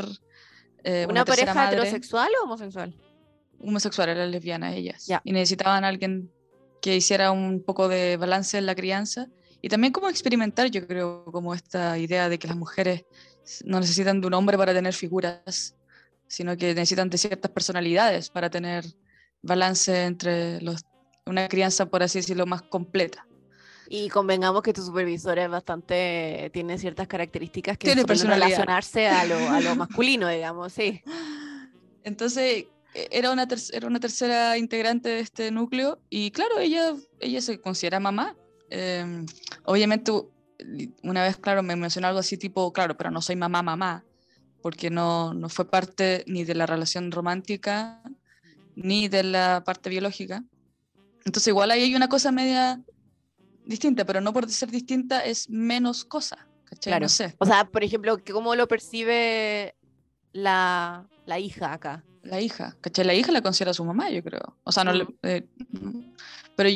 eh, 0.84 1.06
¿Una, 1.08 1.24
tercera 1.24 1.52
pareja 1.52 1.54
madre. 1.54 1.76
heterosexual 1.78 2.30
o 2.40 2.44
homosexual? 2.44 2.94
homosexual, 3.64 4.08
eran 4.08 4.30
lesbianas 4.32 4.74
ellas. 4.74 5.06
Ya. 5.06 5.20
Y 5.24 5.32
necesitaban 5.32 5.84
a 5.84 5.88
alguien 5.88 6.30
que 6.80 6.96
hiciera 6.96 7.30
un 7.30 7.62
poco 7.62 7.86
de 7.88 8.16
balance 8.16 8.58
en 8.58 8.66
la 8.66 8.74
crianza. 8.74 9.28
Y 9.60 9.68
también 9.68 9.92
como 9.92 10.08
experimentar, 10.08 10.68
yo 10.68 10.84
creo, 10.86 11.24
como 11.26 11.54
esta 11.54 11.96
idea 11.96 12.28
de 12.28 12.40
que 12.40 12.48
las 12.48 12.56
mujeres 12.56 13.04
no 13.64 13.78
necesitan 13.78 14.20
de 14.20 14.26
un 14.26 14.34
hombre 14.34 14.58
para 14.58 14.72
tener 14.74 14.92
figuras, 14.94 15.76
sino 16.26 16.56
que 16.56 16.74
necesitan 16.74 17.08
de 17.08 17.18
ciertas 17.18 17.52
personalidades 17.52 18.30
para 18.30 18.50
tener 18.50 18.84
balance 19.42 20.04
entre 20.04 20.60
los, 20.60 20.84
una 21.26 21.48
crianza, 21.48 21.86
por 21.86 22.02
así 22.02 22.18
decirlo, 22.18 22.46
más 22.46 22.62
completa. 22.62 23.26
Y 23.88 24.08
convengamos 24.08 24.62
que 24.62 24.72
tu 24.72 24.82
supervisor 24.82 25.38
es 25.38 25.50
bastante, 25.50 26.50
tiene 26.52 26.78
ciertas 26.78 27.06
características 27.08 27.76
que 27.76 27.92
Tiene 27.92 28.04
relacionarse 28.04 29.08
a 29.08 29.24
lo, 29.24 29.50
a 29.50 29.60
lo 29.60 29.76
masculino, 29.76 30.28
digamos, 30.28 30.72
sí. 30.72 31.02
Entonces, 32.04 32.66
e- 32.94 33.08
era 33.10 33.30
una, 33.32 33.46
era 33.72 33.86
una 33.86 34.00
tercera 34.00 34.56
integrante 34.56 35.08
de 35.08 35.20
este 35.20 35.50
núcleo 35.50 36.00
y 36.08 36.30
claro, 36.30 36.58
ella, 36.58 36.94
ella 37.20 37.40
se 37.42 37.60
considera 37.60 38.00
mamá. 38.00 38.36
Em, 38.70 39.26
obviamente, 39.64 40.12
una 41.02 41.24
vez, 41.24 41.36
claro, 41.36 41.62
me 41.62 41.76
mencionó 41.76 42.08
algo 42.08 42.20
así 42.20 42.38
tipo, 42.38 42.72
claro, 42.72 42.96
pero 42.96 43.10
no 43.10 43.20
soy 43.20 43.36
mamá, 43.36 43.62
mamá, 43.62 44.04
porque 44.62 44.90
no, 44.90 45.34
no 45.34 45.48
fue 45.48 45.68
parte 45.68 46.24
ni 46.26 46.44
de 46.44 46.54
la 46.54 46.66
relación 46.66 47.10
romántica 47.10 48.02
ni 48.74 49.08
de 49.08 49.22
la 49.22 49.62
parte 49.64 49.90
biológica. 49.90 50.44
Entonces, 51.24 51.48
igual 51.48 51.70
ahí 51.70 51.82
hay 51.82 51.94
una 51.94 52.08
cosa 52.08 52.32
media 52.32 52.82
distinta, 53.64 54.04
pero 54.04 54.20
no 54.20 54.32
por 54.32 54.48
ser 54.50 54.70
distinta 54.70 55.24
es 55.24 55.48
menos 55.48 56.04
cosa. 56.04 56.48
¿cachai? 56.64 56.90
Claro. 56.92 57.04
No 57.04 57.08
sé. 57.08 57.34
O 57.38 57.46
sea, 57.46 57.64
por 57.64 57.84
ejemplo, 57.84 58.16
¿cómo 58.32 58.54
lo 58.54 58.66
percibe 58.66 59.74
la, 60.32 61.06
la 61.26 61.38
hija 61.38 61.72
acá? 61.72 62.04
La 62.22 62.40
hija, 62.40 62.76
¿cachai? 62.80 63.04
La 63.04 63.14
hija 63.14 63.30
la 63.32 63.42
considera 63.42 63.74
su 63.74 63.84
mamá, 63.84 64.10
yo 64.10 64.22
creo. 64.22 64.56
O 64.64 64.72
sea, 64.72 64.84
no 64.84 64.92
le- 64.92 65.04
Ujú. 65.04 65.14
eh, 65.22 65.46
pero, 66.56 66.68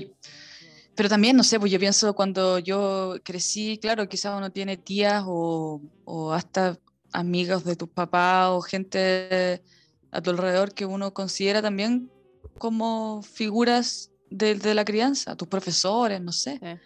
pero 0.95 1.09
también, 1.09 1.37
no 1.37 1.43
sé, 1.45 1.59
pues 1.59 1.71
yo 1.73 1.79
pienso 1.79 2.15
cuando 2.15 2.59
yo 2.59 3.17
crecí, 3.25 3.79
claro, 3.79 4.09
quizás 4.09 4.37
uno 4.37 4.51
tiene 4.51 4.77
tías 4.77 5.25
o, 5.27 5.81
o 6.05 6.33
hasta 6.33 6.79
amigos 7.13 7.65
de 7.65 7.77
tus 7.77 7.89
papás 7.89 8.49
o 8.51 8.61
gente 8.61 9.63
a 10.11 10.21
tu 10.21 10.31
alrededor 10.31 10.73
que 10.75 10.87
uno 10.87 11.13
considera 11.13 11.63
también 11.63 12.11
como 12.59 13.23
figuras 13.23 14.11
de, 14.31 14.55
de 14.55 14.75
la 14.75 14.85
crianza, 14.85 15.37
tus 15.37 15.49
profesores, 15.49 16.21
no 16.21 16.33
sé. 16.33 16.59
Sí. 16.63 16.81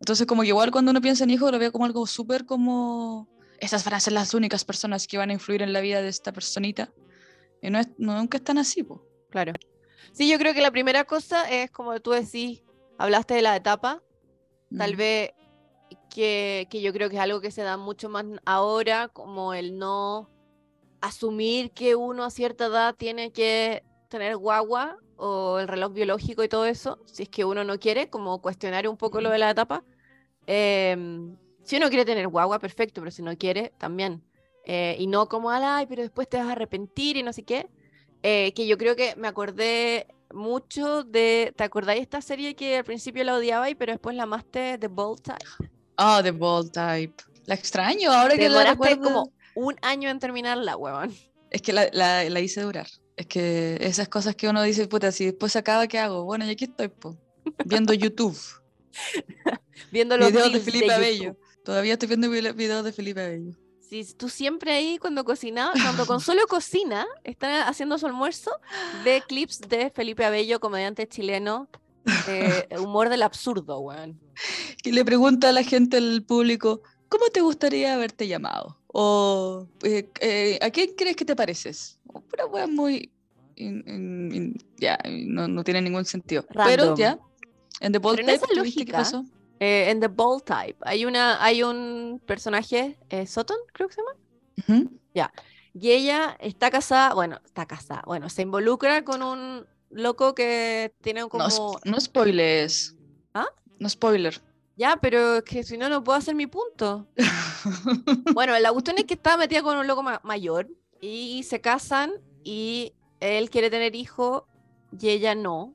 Entonces, 0.00 0.26
como 0.26 0.42
que 0.42 0.48
igual 0.48 0.70
cuando 0.70 0.90
uno 0.92 1.00
piensa 1.00 1.24
en 1.24 1.30
hijos, 1.30 1.50
lo 1.50 1.58
ve 1.58 1.70
como 1.70 1.84
algo 1.84 2.06
súper 2.06 2.46
como, 2.46 3.28
estas 3.58 3.84
van 3.84 3.94
a 3.94 4.00
ser 4.00 4.14
las 4.14 4.32
únicas 4.32 4.64
personas 4.64 5.06
que 5.06 5.18
van 5.18 5.30
a 5.30 5.34
influir 5.34 5.62
en 5.62 5.72
la 5.72 5.80
vida 5.80 6.00
de 6.00 6.08
esta 6.08 6.32
personita. 6.32 6.92
Y 7.60 7.68
no, 7.70 7.78
es, 7.78 7.88
no 7.98 8.16
nunca 8.16 8.38
están 8.38 8.56
así, 8.56 8.82
po. 8.82 9.04
Claro. 9.30 9.52
Sí, 10.12 10.28
yo 10.28 10.38
creo 10.38 10.54
que 10.54 10.62
la 10.62 10.70
primera 10.70 11.04
cosa 11.04 11.50
es, 11.50 11.70
como 11.70 12.00
tú 12.00 12.12
decís, 12.12 12.62
hablaste 12.98 13.34
de 13.34 13.42
la 13.42 13.56
etapa, 13.56 14.02
tal 14.76 14.94
Mm. 14.94 14.96
vez 14.96 15.30
que, 16.08 16.66
que 16.70 16.80
yo 16.80 16.92
creo 16.92 17.10
que 17.10 17.16
es 17.16 17.22
algo 17.22 17.40
que 17.40 17.50
se 17.50 17.62
da 17.62 17.76
mucho 17.76 18.08
más 18.08 18.24
ahora, 18.46 19.08
como 19.08 19.52
el 19.52 19.76
no 19.78 20.30
asumir 21.00 21.72
que 21.72 21.96
uno 21.96 22.24
a 22.24 22.30
cierta 22.30 22.66
edad 22.66 22.94
tiene 22.94 23.32
que 23.32 23.84
tener 24.08 24.36
guagua 24.36 24.98
o 25.16 25.58
el 25.58 25.68
reloj 25.68 25.92
biológico 25.92 26.42
y 26.42 26.48
todo 26.48 26.64
eso, 26.64 26.98
si 27.06 27.24
es 27.24 27.28
que 27.28 27.44
uno 27.44 27.64
no 27.64 27.78
quiere, 27.78 28.08
como 28.08 28.40
cuestionar 28.40 28.88
un 28.88 28.96
poco 28.96 29.20
lo 29.20 29.30
de 29.30 29.38
la 29.38 29.50
etapa. 29.50 29.84
Em, 30.46 31.36
si 31.62 31.76
uno 31.76 31.88
quiere 31.88 32.04
tener 32.04 32.26
guagua, 32.28 32.58
perfecto, 32.58 33.00
pero 33.00 33.10
si 33.10 33.22
no 33.22 33.36
quiere, 33.36 33.72
también. 33.78 34.22
Eh, 34.64 34.96
y 34.98 35.06
no 35.06 35.28
como, 35.28 35.50
ay, 35.50 35.86
pero 35.86 36.02
después 36.02 36.28
te 36.28 36.38
vas 36.38 36.48
a 36.48 36.52
arrepentir 36.52 37.16
y 37.16 37.22
no 37.22 37.32
sé 37.32 37.44
qué. 37.44 37.68
Eh, 38.22 38.52
que 38.54 38.66
yo 38.66 38.76
creo 38.76 38.96
que 38.96 39.14
me 39.16 39.28
acordé 39.28 40.06
mucho 40.32 41.04
de, 41.04 41.52
¿te 41.56 41.64
acordáis 41.64 42.02
esta 42.02 42.20
serie 42.20 42.54
que 42.54 42.78
al 42.78 42.84
principio 42.84 43.24
la 43.24 43.34
odiaba 43.34 43.70
y 43.70 43.74
pero 43.74 43.92
después 43.92 44.16
la 44.16 44.24
amaste, 44.24 44.78
The 44.78 44.88
Bold 44.88 45.22
Type? 45.22 45.70
Ah, 45.96 46.20
The 46.22 46.30
Bold 46.30 46.72
Type. 46.72 47.22
La 47.46 47.54
extraño 47.54 48.12
ahora 48.12 48.36
que 48.36 48.48
la 48.48 48.64
recuerdo. 48.64 49.02
como 49.02 49.32
un 49.54 49.76
año 49.82 50.08
en 50.10 50.18
terminarla, 50.18 50.76
huevón. 50.76 51.14
Es 51.50 51.62
que 51.62 51.72
la, 51.72 51.88
la, 51.92 52.28
la 52.28 52.40
hice 52.40 52.60
durar. 52.62 52.86
Es 53.16 53.26
que 53.26 53.76
esas 53.80 54.08
cosas 54.08 54.34
que 54.36 54.48
uno 54.48 54.62
dice, 54.62 54.86
puta, 54.86 55.12
si 55.12 55.26
después 55.26 55.52
se 55.52 55.58
acaba, 55.58 55.86
¿qué 55.86 55.98
hago? 55.98 56.24
Bueno, 56.24 56.46
y 56.46 56.50
aquí 56.50 56.64
estoy, 56.64 56.88
po, 56.88 57.16
viendo 57.64 57.92
YouTube. 57.92 58.38
Viendo 59.92 60.16
los 60.16 60.30
videos 60.32 60.52
de 60.52 60.60
Felipe. 60.60 60.92
Abello. 60.92 61.36
Todavía 61.64 61.94
estoy 61.94 62.08
viendo 62.08 62.28
vide- 62.28 62.52
videos 62.54 62.84
de 62.84 62.92
Felipe 62.92 63.22
Abello. 63.22 63.52
Sí, 63.80 64.06
tú 64.16 64.28
siempre 64.28 64.72
ahí 64.72 64.98
cuando 64.98 65.24
cocinaba, 65.24 65.72
cuando 65.72 66.06
con 66.06 66.20
solo 66.20 66.46
cocina, 66.48 67.06
está 67.24 67.66
haciendo 67.68 67.98
su 67.98 68.06
almuerzo, 68.06 68.50
ve 69.04 69.22
clips 69.28 69.60
de 69.60 69.90
Felipe 69.90 70.24
Abello, 70.24 70.60
comediante 70.60 71.08
chileno, 71.08 71.68
de 72.26 72.68
humor 72.78 73.08
del 73.08 73.22
absurdo, 73.22 73.80
weón. 73.80 74.20
que 74.82 74.92
le 74.92 75.04
pregunta 75.04 75.48
a 75.48 75.52
la 75.52 75.62
gente, 75.64 75.96
al 75.96 76.22
público, 76.22 76.82
¿cómo 77.08 77.26
te 77.32 77.40
gustaría 77.40 77.94
haberte 77.94 78.28
llamado? 78.28 78.78
O 78.92 79.68
eh, 79.84 80.10
eh, 80.20 80.58
¿a 80.60 80.70
quién 80.70 80.94
crees 80.96 81.16
que 81.16 81.24
te 81.24 81.36
pareces? 81.36 81.98
Pura 82.28 82.46
wea 82.46 82.66
muy... 82.66 83.12
in- 83.56 83.84
in- 83.86 84.34
in- 84.34 84.54
ya, 84.78 84.98
no, 85.08 85.46
no 85.46 85.62
tiene 85.62 85.80
ningún 85.82 86.04
sentido. 86.04 86.44
Pero 86.64 86.96
ya, 86.96 87.18
en 87.80 87.92
The 87.92 87.98
Bold 87.98 88.16
Pero 88.18 88.32
Type, 88.32 88.54
¿tú 88.54 88.62
viste 88.62 88.84
qué 88.84 88.92
pasó? 88.92 89.24
Eh, 89.60 89.90
en 89.90 90.00
The 90.00 90.08
Bold 90.08 90.42
Type 90.44 90.78
hay, 90.82 91.04
una, 91.04 91.42
hay 91.44 91.62
un 91.62 92.20
personaje, 92.26 92.98
Sutton, 93.26 93.58
creo 93.72 93.88
que 93.88 93.94
se 93.94 94.00
llama. 94.00 94.86
Ujú. 94.86 95.00
Y 95.72 95.90
ella 95.92 96.36
está 96.40 96.70
casada, 96.70 97.14
bueno, 97.14 97.40
está 97.44 97.64
casada, 97.66 98.02
bueno, 98.06 98.28
se 98.28 98.42
involucra 98.42 99.04
con 99.04 99.22
un 99.22 99.66
loco 99.90 100.34
que 100.34 100.92
tiene 101.00 101.28
como... 101.28 101.46
No, 101.46 101.72
no 101.84 102.00
spoilers. 102.00 102.96
¿Ah? 103.34 103.46
No 103.78 103.88
spoiler. 103.88 104.42
Ya, 104.80 104.96
pero 104.96 105.36
es 105.36 105.42
que 105.42 105.62
si 105.62 105.76
no, 105.76 105.90
no 105.90 106.02
puedo 106.02 106.16
hacer 106.16 106.34
mi 106.34 106.46
punto. 106.46 107.06
Bueno, 108.32 108.58
la 108.58 108.72
cuestión 108.72 108.96
es 108.96 109.04
que 109.04 109.12
estaba 109.14 109.36
metida 109.36 109.62
con 109.62 109.76
un 109.76 109.86
loco 109.86 110.02
ma- 110.02 110.20
mayor 110.24 110.66
y 111.02 111.42
se 111.42 111.60
casan 111.60 112.12
y 112.42 112.94
él 113.20 113.50
quiere 113.50 113.68
tener 113.68 113.94
hijo 113.94 114.46
y 114.98 115.10
ella 115.10 115.34
no. 115.34 115.74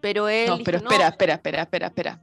Pero 0.00 0.28
él 0.30 0.46
no, 0.48 0.54
dijo, 0.56 0.64
pero 0.64 0.80
"No". 0.80 0.88
espera, 0.90 1.08
espera, 1.08 1.34
espera, 1.34 1.62
espera, 1.62 1.86
espera. 1.88 2.20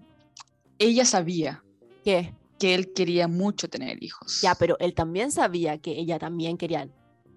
Ella 0.80 1.06
sabía 1.06 1.64
¿Qué? 2.04 2.34
que 2.58 2.74
él 2.74 2.92
quería 2.94 3.28
mucho 3.28 3.70
tener 3.70 4.04
hijos. 4.04 4.42
Ya, 4.42 4.56
pero 4.56 4.76
él 4.80 4.96
también 4.96 5.32
sabía 5.32 5.78
que 5.78 5.92
ella 5.92 6.18
también 6.18 6.58
quería, 6.58 6.90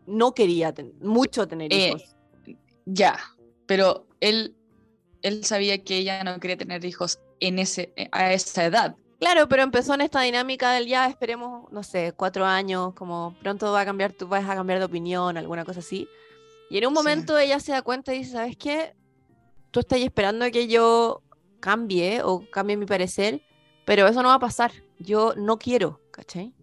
no 0.07 0.33
quería 0.33 0.73
ten- 0.73 0.95
mucho 1.03 1.47
tener 1.47 1.71
Eh, 1.73 1.89
hijos. 1.89 2.17
Ya, 2.87 3.19
pero 3.67 4.07
él, 4.21 4.57
él 5.21 5.45
sabía 5.45 5.85
que 5.85 5.99
ella 5.99 6.25
no 6.25 6.41
quería 6.41 6.57
tener 6.57 6.83
hijos 6.87 7.21
en 7.47 7.59
ese, 7.59 7.93
eh, 7.97 8.09
a 8.13 8.33
esa 8.33 8.65
edad. 8.65 8.97
Claro, 9.19 9.49
pero 9.49 9.63
empezó 9.63 9.95
en 9.95 10.01
esta 10.01 10.21
dinámica 10.23 10.73
del 10.73 10.87
ya, 10.87 11.07
esperemos, 11.07 11.71
no 11.71 11.83
sé, 11.83 12.13
cuatro 12.17 12.45
años, 12.45 12.93
como 12.95 13.37
pronto 13.41 13.71
va 13.71 13.83
a 13.83 13.85
cambiar, 13.85 14.13
tú 14.13 14.27
vas 14.27 14.49
a 14.49 14.55
cambiar 14.55 14.79
de 14.81 14.85
opinión, 14.85 15.37
alguna 15.37 15.65
cosa 15.65 15.81
así. 15.81 16.09
Y 16.71 16.79
en 16.79 16.87
un 16.87 16.93
Sí. 16.95 16.99
momento 16.99 17.39
ella 17.39 17.61
se 17.61 17.73
da 17.73 17.83
cuenta 17.83 18.13
y 18.15 18.19
dice, 18.19 18.33
¿sabes 18.33 18.57
qué? 18.57 18.95
Tú 19.71 19.81
estás 19.81 20.01
esperando 20.01 20.51
que 20.51 20.67
yo 20.67 21.23
cambie 21.61 22.23
o 22.25 22.45
cambie 22.51 22.77
mi 22.77 22.87
parecer, 22.87 23.43
pero 23.85 24.07
eso 24.09 24.23
no 24.23 24.29
va 24.31 24.35
a 24.35 24.41
pasar. 24.41 24.73
Yo 24.99 25.35
no 25.37 25.59
quiero, 25.59 26.01
¿cachai? 26.11 26.55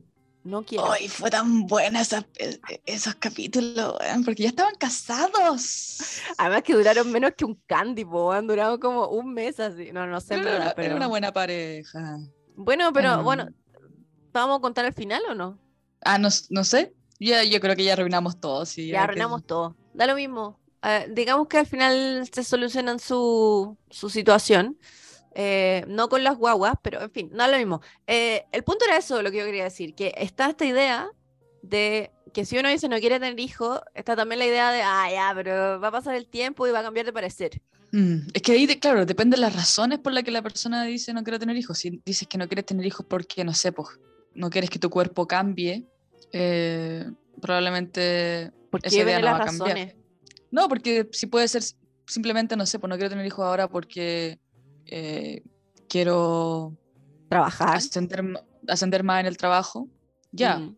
No 0.50 0.64
quiero. 0.64 0.92
Ay, 0.92 1.08
fue 1.08 1.30
tan 1.30 1.68
buena 1.68 2.02
esa- 2.02 2.26
e- 2.38 2.60
e- 2.70 2.82
esos 2.86 3.16
capítulos, 3.16 3.96
porque 4.26 4.44
ya 4.44 4.50
estaban 4.50 4.76
casados. 4.76 6.22
Además 6.38 6.64
que 6.64 6.74
duraron 6.74 7.12
menos 7.12 7.32
que 7.38 7.46
un 7.46 7.56
candy, 7.68 8.06
po, 8.06 8.32
han 8.32 8.48
durado 8.48 8.80
como 8.80 9.08
un 9.10 9.34
mes 9.34 9.60
así. 9.60 9.92
No, 9.92 10.08
no 10.08 10.20
sé, 10.22 10.36
Era, 10.36 10.74
pero... 10.76 10.88
era 10.88 10.96
una 10.96 11.08
buena 11.08 11.32
pareja. 11.32 12.20
Bueno, 12.56 12.92
pero 12.94 13.24
bueno, 13.24 13.46
Mm. 13.46 13.54
¿vamos 14.34 14.58
a 14.58 14.62
contar 14.62 14.86
el 14.86 14.94
final 14.94 15.22
o 15.30 15.36
no? 15.36 15.58
Ah, 16.02 16.18
no, 16.18 16.30
no 16.50 16.64
sé. 16.64 16.94
Ya, 17.20 17.44
yo 17.44 17.60
creo 17.60 17.76
que 17.76 17.84
ya 17.84 17.94
arruinamos 17.94 18.40
todo. 18.40 18.66
Sí, 18.66 18.88
Ya 18.88 18.94
que- 18.94 18.98
arruinamos 19.00 19.46
todo. 19.46 19.76
Da 19.94 20.08
lo 20.08 20.16
mismo. 20.16 20.60
Eh, 20.82 21.08
digamos 21.12 21.48
que 21.48 21.58
al 21.58 21.66
final 21.68 22.28
se 22.32 22.44
solucionan 22.44 23.00
su, 23.00 23.78
su 23.90 24.10
situación. 24.10 24.78
Eh, 25.42 25.86
no 25.88 26.10
con 26.10 26.22
las 26.24 26.36
guaguas, 26.38 26.74
pero 26.84 27.02
en 27.02 27.12
fin, 27.12 27.30
da 27.34 27.48
lo 27.48 27.58
mismo. 27.58 27.82
Eh, 28.08 28.44
el 28.52 28.64
punto 28.66 28.84
era 28.86 28.98
eso, 28.98 29.22
lo 29.22 29.32
que 29.32 29.38
yo 29.38 29.46
quería 29.46 29.64
decir, 29.64 29.96
que 29.96 30.14
está 30.18 30.50
esta 30.50 30.66
idea 30.66 31.08
de 31.62 32.12
que 32.34 32.44
si 32.44 32.58
uno 32.58 32.68
dice 32.68 32.90
no 32.90 33.00
quiere 33.00 33.20
tener 33.22 33.40
hijos, 33.40 33.80
está 33.96 34.16
también 34.18 34.40
la 34.40 34.46
idea 34.48 34.72
de, 34.72 34.82
ah, 34.84 35.08
ya, 35.10 35.32
pero 35.34 35.80
va 35.80 35.88
a 35.88 35.92
pasar 35.92 36.16
el 36.16 36.28
tiempo 36.28 36.68
y 36.68 36.72
va 36.72 36.80
a 36.80 36.84
cambiar 36.84 37.06
de 37.06 37.14
parecer. 37.14 37.62
Mm, 37.94 38.28
Es 38.34 38.42
que 38.42 38.52
ahí, 38.52 38.66
de- 38.66 38.80
claro, 38.80 39.06
depende 39.06 39.36
de 39.38 39.42
las 39.42 39.56
razones 39.56 40.00
por 40.00 40.12
las 40.14 40.24
que 40.24 40.32
la 40.32 40.42
persona 40.42 40.84
dice 40.84 41.14
no 41.14 41.24
quiero 41.24 41.40
tener 41.40 41.56
hijos. 41.56 41.78
Si 41.80 42.02
dices 42.06 42.28
que 42.28 42.38
no 42.38 42.48
quieres 42.48 42.66
tener 42.66 42.86
hijos 42.86 43.06
porque, 43.10 43.44
no 43.46 43.54
sé, 43.54 43.72
pues, 43.72 43.88
no 44.36 44.50
quieres 44.50 44.70
que 44.70 44.78
tu 44.78 44.90
cuerpo 44.90 45.26
cambie, 45.26 45.86
eh, 46.34 47.06
probablemente 47.42 48.52
¿Por 48.70 48.82
esa 48.84 48.90
qué 48.90 48.96
idea 49.04 49.16
ven 49.18 49.22
no 49.26 49.32
las 49.32 49.40
va 49.40 49.44
a 49.44 49.46
cambiar. 49.46 49.70
razones? 49.78 49.96
No, 50.52 50.68
porque 50.68 51.08
si 51.12 51.28
puede 51.28 51.48
ser, 51.48 51.64
simplemente, 52.06 52.56
no 52.56 52.66
sé, 52.66 52.78
pues 52.80 52.90
no 52.90 52.96
quiero 52.96 53.10
tener 53.10 53.26
hijos 53.26 53.46
ahora 53.46 53.68
porque 53.68 54.40
eh, 54.92 55.44
quiero 55.88 56.76
Trabajar. 57.30 57.78
ascender, 57.78 58.24
ascender 58.68 59.04
más 59.04 59.22
en 59.22 59.26
el 59.28 59.38
trabajo, 59.38 59.88
ya. 60.32 60.58
Mm. 60.60 60.76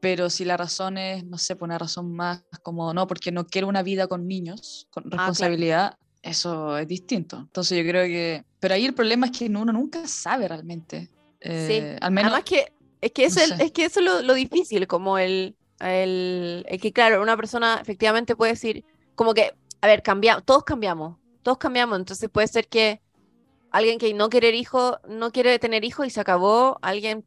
Pero 0.00 0.28
si 0.28 0.44
la 0.44 0.56
razón 0.56 0.98
es, 0.98 1.24
no 1.24 1.38
sé, 1.38 1.56
por 1.56 1.66
una 1.66 1.78
razón 1.78 2.12
más 2.12 2.42
como, 2.62 2.92
no, 2.92 3.06
porque 3.06 3.32
no 3.32 3.46
quiero 3.46 3.68
una 3.68 3.82
vida 3.82 4.06
con 4.06 4.28
niños, 4.28 4.86
con 4.90 5.04
claro. 5.04 5.16
responsabilidad, 5.16 5.96
eso 6.20 6.76
es 6.76 6.86
distinto. 6.86 7.38
Entonces 7.38 7.78
yo 7.78 7.90
creo 7.90 8.04
que... 8.04 8.44
Pero 8.60 8.74
ahí 8.74 8.84
el 8.84 8.94
problema 8.94 9.26
es 9.26 9.32
que 9.38 9.46
uno 9.46 9.64
nunca 9.72 10.06
sabe 10.06 10.46
realmente. 10.46 11.10
Eh, 11.40 11.96
Al 12.02 12.12
menos... 12.12 12.32
Además 12.32 12.44
que 12.44 12.74
es 13.00 13.12
que, 13.12 13.24
es 13.26 13.36
no 13.36 13.56
sé. 13.56 13.64
es 13.64 13.72
que 13.72 13.84
eso 13.84 14.00
es 14.00 14.06
lo, 14.06 14.22
lo 14.22 14.32
difícil, 14.32 14.86
como 14.86 15.18
el, 15.18 15.56
el, 15.80 16.64
el 16.66 16.80
que 16.80 16.92
claro, 16.92 17.20
una 17.20 17.36
persona 17.36 17.78
efectivamente 17.80 18.34
puede 18.34 18.52
decir, 18.52 18.82
como 19.14 19.34
que, 19.34 19.52
a 19.82 19.86
ver, 19.86 20.02
cambiamos, 20.02 20.44
todos 20.46 20.64
cambiamos, 20.64 21.18
todos 21.42 21.58
cambiamos, 21.58 21.98
entonces 21.98 22.30
puede 22.30 22.48
ser 22.48 22.66
que 22.66 23.02
alguien 23.74 23.98
que 23.98 24.14
no 24.14 24.30
quiere 24.30 24.50
hijo, 24.50 25.00
no 25.08 25.32
quiere 25.32 25.58
tener 25.58 25.84
hijos 25.84 26.06
y 26.06 26.10
se 26.10 26.20
acabó, 26.20 26.78
alguien 26.80 27.24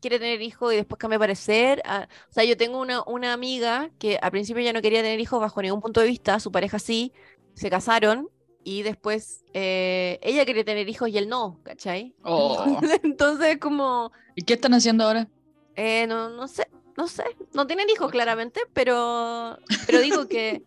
quiere 0.00 0.20
tener 0.20 0.40
hijos 0.42 0.72
y 0.72 0.76
después 0.76 0.96
cambia 0.96 1.18
parecer. 1.18 1.82
ah, 1.84 2.06
o 2.30 2.32
sea, 2.32 2.44
yo 2.44 2.56
tengo 2.56 2.80
una, 2.80 3.02
una 3.02 3.32
amiga 3.32 3.90
que 3.98 4.16
al 4.22 4.30
principio 4.30 4.62
ya 4.62 4.72
no 4.72 4.80
quería 4.80 5.02
tener 5.02 5.18
hijos 5.18 5.40
bajo 5.40 5.60
ningún 5.60 5.80
punto 5.80 6.00
de 6.00 6.06
vista, 6.06 6.38
su 6.38 6.52
pareja 6.52 6.78
sí, 6.78 7.12
se 7.54 7.68
casaron 7.68 8.28
y 8.62 8.82
después 8.84 9.44
eh, 9.54 10.20
ella 10.22 10.46
quería 10.46 10.64
tener 10.64 10.88
hijos 10.88 11.08
y 11.08 11.18
él 11.18 11.28
no, 11.28 11.58
¿cachai? 11.64 12.14
Oh. 12.22 12.78
Entonces, 13.02 13.58
como... 13.58 14.12
¿Y 14.36 14.42
qué 14.42 14.54
están 14.54 14.74
haciendo 14.74 15.02
ahora? 15.02 15.28
Eh, 15.74 16.06
no, 16.06 16.28
no 16.28 16.46
sé, 16.46 16.68
no 16.96 17.08
sé. 17.08 17.24
No 17.54 17.66
tienen 17.66 17.90
hijos, 17.90 18.12
claramente, 18.12 18.60
pero, 18.72 19.58
pero 19.84 20.00
digo 20.00 20.28
que. 20.28 20.62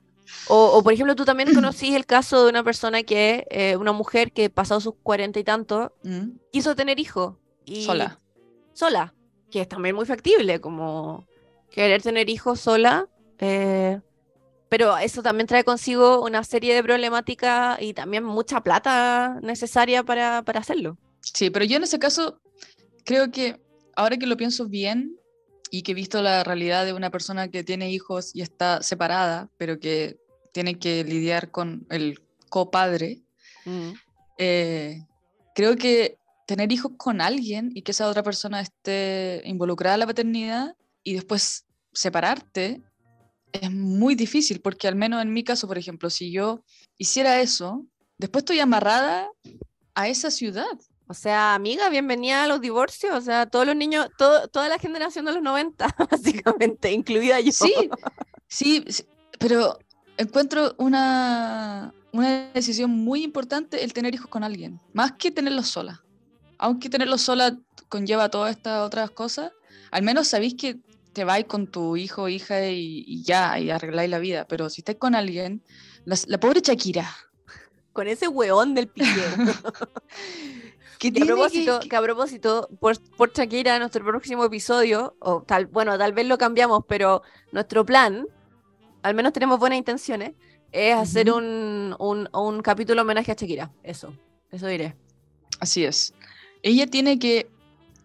O, 0.47 0.77
o, 0.77 0.83
por 0.83 0.91
ejemplo, 0.93 1.15
tú 1.15 1.23
también 1.23 1.53
conocís 1.53 1.93
el 1.95 2.05
caso 2.05 2.43
de 2.43 2.49
una 2.49 2.63
persona 2.63 3.03
que, 3.03 3.45
eh, 3.49 3.77
una 3.77 3.91
mujer 3.93 4.31
que 4.31 4.49
pasado 4.49 4.81
sus 4.81 4.95
cuarenta 5.01 5.39
y 5.39 5.43
tanto, 5.43 5.93
Mm, 6.03 6.37
quiso 6.51 6.75
tener 6.75 6.99
hijos. 6.99 7.35
Sola. 7.85 8.19
Sola, 8.73 9.13
que 9.49 9.61
es 9.61 9.67
también 9.69 9.95
muy 9.95 10.05
factible, 10.05 10.59
como 10.59 11.25
querer 11.69 12.01
tener 12.01 12.29
hijos 12.29 12.59
sola. 12.59 13.07
eh, 13.39 13.99
pero 14.69 14.97
eso 14.97 15.21
también 15.21 15.47
trae 15.47 15.65
consigo 15.65 16.23
una 16.23 16.45
serie 16.45 16.73
de 16.73 16.81
problemáticas 16.81 17.81
y 17.81 17.93
también 17.93 18.23
mucha 18.23 18.61
plata 18.61 19.37
necesaria 19.41 20.01
para, 20.01 20.43
para 20.43 20.61
hacerlo. 20.61 20.97
Sí, 21.19 21.49
pero 21.49 21.65
yo 21.65 21.75
en 21.75 21.83
ese 21.83 21.99
caso 21.99 22.39
creo 23.03 23.31
que 23.31 23.59
ahora 23.97 24.15
que 24.15 24.27
lo 24.27 24.37
pienso 24.37 24.67
bien 24.69 25.17
y 25.71 25.81
que 25.81 25.91
he 25.91 25.95
visto 25.95 26.21
la 26.21 26.45
realidad 26.45 26.85
de 26.85 26.93
una 26.93 27.09
persona 27.09 27.49
que 27.49 27.65
tiene 27.65 27.91
hijos 27.91 28.33
y 28.33 28.41
está 28.41 28.81
separada, 28.81 29.49
pero 29.57 29.77
que 29.77 30.20
tiene 30.51 30.77
que 30.79 31.03
lidiar 31.03 31.51
con 31.51 31.85
el 31.89 32.21
copadre, 32.49 33.21
Mm. 33.65 33.91
eh, 34.39 35.05
creo 35.53 35.75
que 35.75 36.17
tener 36.47 36.71
hijos 36.71 36.93
con 36.97 37.21
alguien 37.21 37.71
y 37.75 37.83
que 37.83 37.91
esa 37.91 38.07
otra 38.07 38.23
persona 38.23 38.59
esté 38.59 39.41
involucrada 39.45 39.95
en 39.95 39.99
la 39.99 40.07
paternidad 40.07 40.75
y 41.03 41.13
después 41.13 41.65
separarte 41.93 42.81
es 43.51 43.71
muy 43.71 44.15
difícil, 44.15 44.61
porque 44.61 44.87
al 44.87 44.95
menos 44.95 45.21
en 45.21 45.31
mi 45.31 45.43
caso, 45.43 45.67
por 45.67 45.77
ejemplo, 45.77 46.09
si 46.09 46.31
yo 46.31 46.63
hiciera 46.97 47.39
eso, 47.41 47.85
después 48.17 48.41
estoy 48.41 48.59
amarrada 48.59 49.29
a 49.93 50.07
esa 50.07 50.31
ciudad. 50.31 50.65
O 51.07 51.13
sea, 51.13 51.53
amiga, 51.53 51.89
bienvenida 51.89 52.43
a 52.45 52.47
los 52.47 52.61
divorcios. 52.61 53.13
O 53.13 53.21
sea, 53.21 53.45
todos 53.45 53.65
los 53.67 53.75
niños, 53.75 54.07
todo, 54.17 54.47
toda 54.47 54.69
la 54.69 54.79
generación 54.79 55.25
de 55.25 55.33
los 55.33 55.43
90, 55.43 55.87
básicamente, 56.09 56.91
incluida 56.91 57.39
yo. 57.41 57.51
Sí, 57.51 57.73
sí, 58.47 58.85
sí, 58.87 59.03
pero 59.37 59.77
encuentro 60.21 60.73
una, 60.77 61.93
una 62.13 62.51
decisión 62.53 62.91
muy 62.91 63.23
importante 63.23 63.83
el 63.83 63.93
tener 63.93 64.13
hijos 64.15 64.27
con 64.27 64.43
alguien, 64.43 64.79
más 64.93 65.13
que 65.13 65.31
tenerlos 65.31 65.67
sola. 65.67 66.03
Aunque 66.57 66.89
tenerlos 66.89 67.21
sola 67.21 67.57
conlleva 67.89 68.29
todas 68.29 68.51
estas 68.55 68.81
otras 68.85 69.09
cosas, 69.11 69.51
al 69.91 70.03
menos 70.03 70.27
sabéis 70.27 70.55
que 70.55 70.79
te 71.13 71.25
vais 71.25 71.45
con 71.45 71.67
tu 71.67 71.97
hijo 71.97 72.23
o 72.23 72.29
hija 72.29 72.67
y, 72.69 73.03
y 73.05 73.23
ya, 73.23 73.59
y 73.59 73.69
arregláis 73.69 74.09
la 74.09 74.19
vida. 74.19 74.45
Pero 74.47 74.69
si 74.69 74.81
estáis 74.81 74.97
con 74.97 75.15
alguien, 75.15 75.63
la, 76.05 76.15
la 76.27 76.39
pobre 76.39 76.61
Shakira, 76.61 77.09
Con 77.91 78.07
ese 78.07 78.27
hueón 78.29 78.73
del 78.75 78.87
pique. 78.87 79.09
que 80.99 81.11
Que 81.11 81.23
a 81.23 81.25
propósito, 81.25 81.79
que- 81.81 81.89
que 81.89 81.95
a 81.95 82.01
propósito, 82.01 82.69
por, 82.79 82.95
por 83.17 83.33
Shakira, 83.33 83.79
nuestro 83.79 84.05
próximo 84.05 84.45
episodio, 84.45 85.15
o 85.19 85.41
tal, 85.41 85.65
bueno, 85.65 85.97
tal 85.97 86.13
vez 86.13 86.27
lo 86.27 86.37
cambiamos, 86.37 86.83
pero 86.87 87.23
nuestro 87.51 87.85
plan, 87.85 88.25
al 89.03 89.13
menos 89.15 89.33
tenemos 89.33 89.59
buenas 89.59 89.77
intenciones, 89.77 90.33
es 90.71 90.95
hacer 90.95 91.31
un, 91.31 91.95
un, 91.99 92.29
un 92.33 92.61
capítulo 92.61 93.01
homenaje 93.01 93.31
a 93.31 93.35
Shakira. 93.35 93.71
Eso, 93.83 94.13
eso 94.51 94.67
diré. 94.67 94.95
Así 95.59 95.83
es. 95.83 96.13
Ella 96.63 96.87
tiene 96.87 97.19
que 97.19 97.49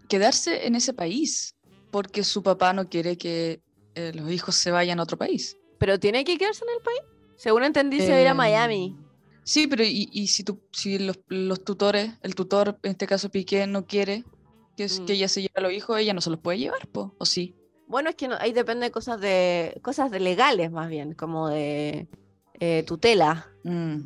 quedarse 0.09 0.67
en 0.67 0.75
ese 0.75 0.93
país 0.93 1.55
porque 1.91 2.25
su 2.25 2.43
papá 2.43 2.73
no 2.73 2.89
quiere 2.89 3.17
que 3.17 3.61
eh, 3.95 4.13
los 4.15 4.31
hijos 4.31 4.55
se 4.57 4.71
vayan 4.71 4.99
a 5.01 5.03
otro 5.05 5.17
país. 5.17 5.57
Pero 5.79 5.99
tiene 6.01 6.25
que 6.25 6.37
quedarse 6.39 6.65
en 6.65 6.71
el 6.77 6.83
país. 6.83 7.01
Según 7.37 7.65
entendí, 7.65 8.01
se 8.01 8.11
va 8.11 8.17
a 8.17 8.21
ir 8.23 8.27
a 8.29 8.31
Em, 8.33 8.37
Miami. 8.37 8.97
Sí, 9.45 9.67
pero 9.69 9.85
y, 9.85 10.09
y 10.13 10.27
si, 10.27 10.43
tu- 10.43 10.61
si 10.73 10.99
los, 10.99 11.19
los 11.29 11.63
tutores, 11.65 12.13
el 12.23 12.35
tutor, 12.35 12.79
en 12.83 12.91
este 12.93 13.07
caso 13.07 13.31
Piqué, 13.31 13.67
no 13.67 13.87
quiere 13.87 14.25
que, 14.77 14.87
que 14.89 15.01
Mm. 15.03 15.11
ella 15.11 15.29
se 15.29 15.41
lleve 15.43 15.53
a 15.57 15.61
los 15.61 15.73
hijos, 15.73 15.99
ella 15.99 16.15
no 16.15 16.21
se 16.21 16.31
los 16.31 16.41
puede 16.41 16.59
llevar, 16.59 16.87
po, 16.89 17.15
¿o 17.19 17.25
sí? 17.27 17.55
Bueno, 17.87 18.11
es 18.11 18.17
que 18.17 18.29
no- 18.29 18.37
ahí 18.41 18.53
depende 18.53 18.87
de 18.87 18.91
cosas 18.91 19.21
de 19.21 19.79
cosas 19.83 20.11
de 20.11 20.21
legales 20.21 20.71
más 20.71 20.89
bien, 20.89 21.15
como 21.15 21.49
de 21.49 22.09
eh, 22.59 22.83
tutela. 22.87 23.47
Mm. 23.65 24.01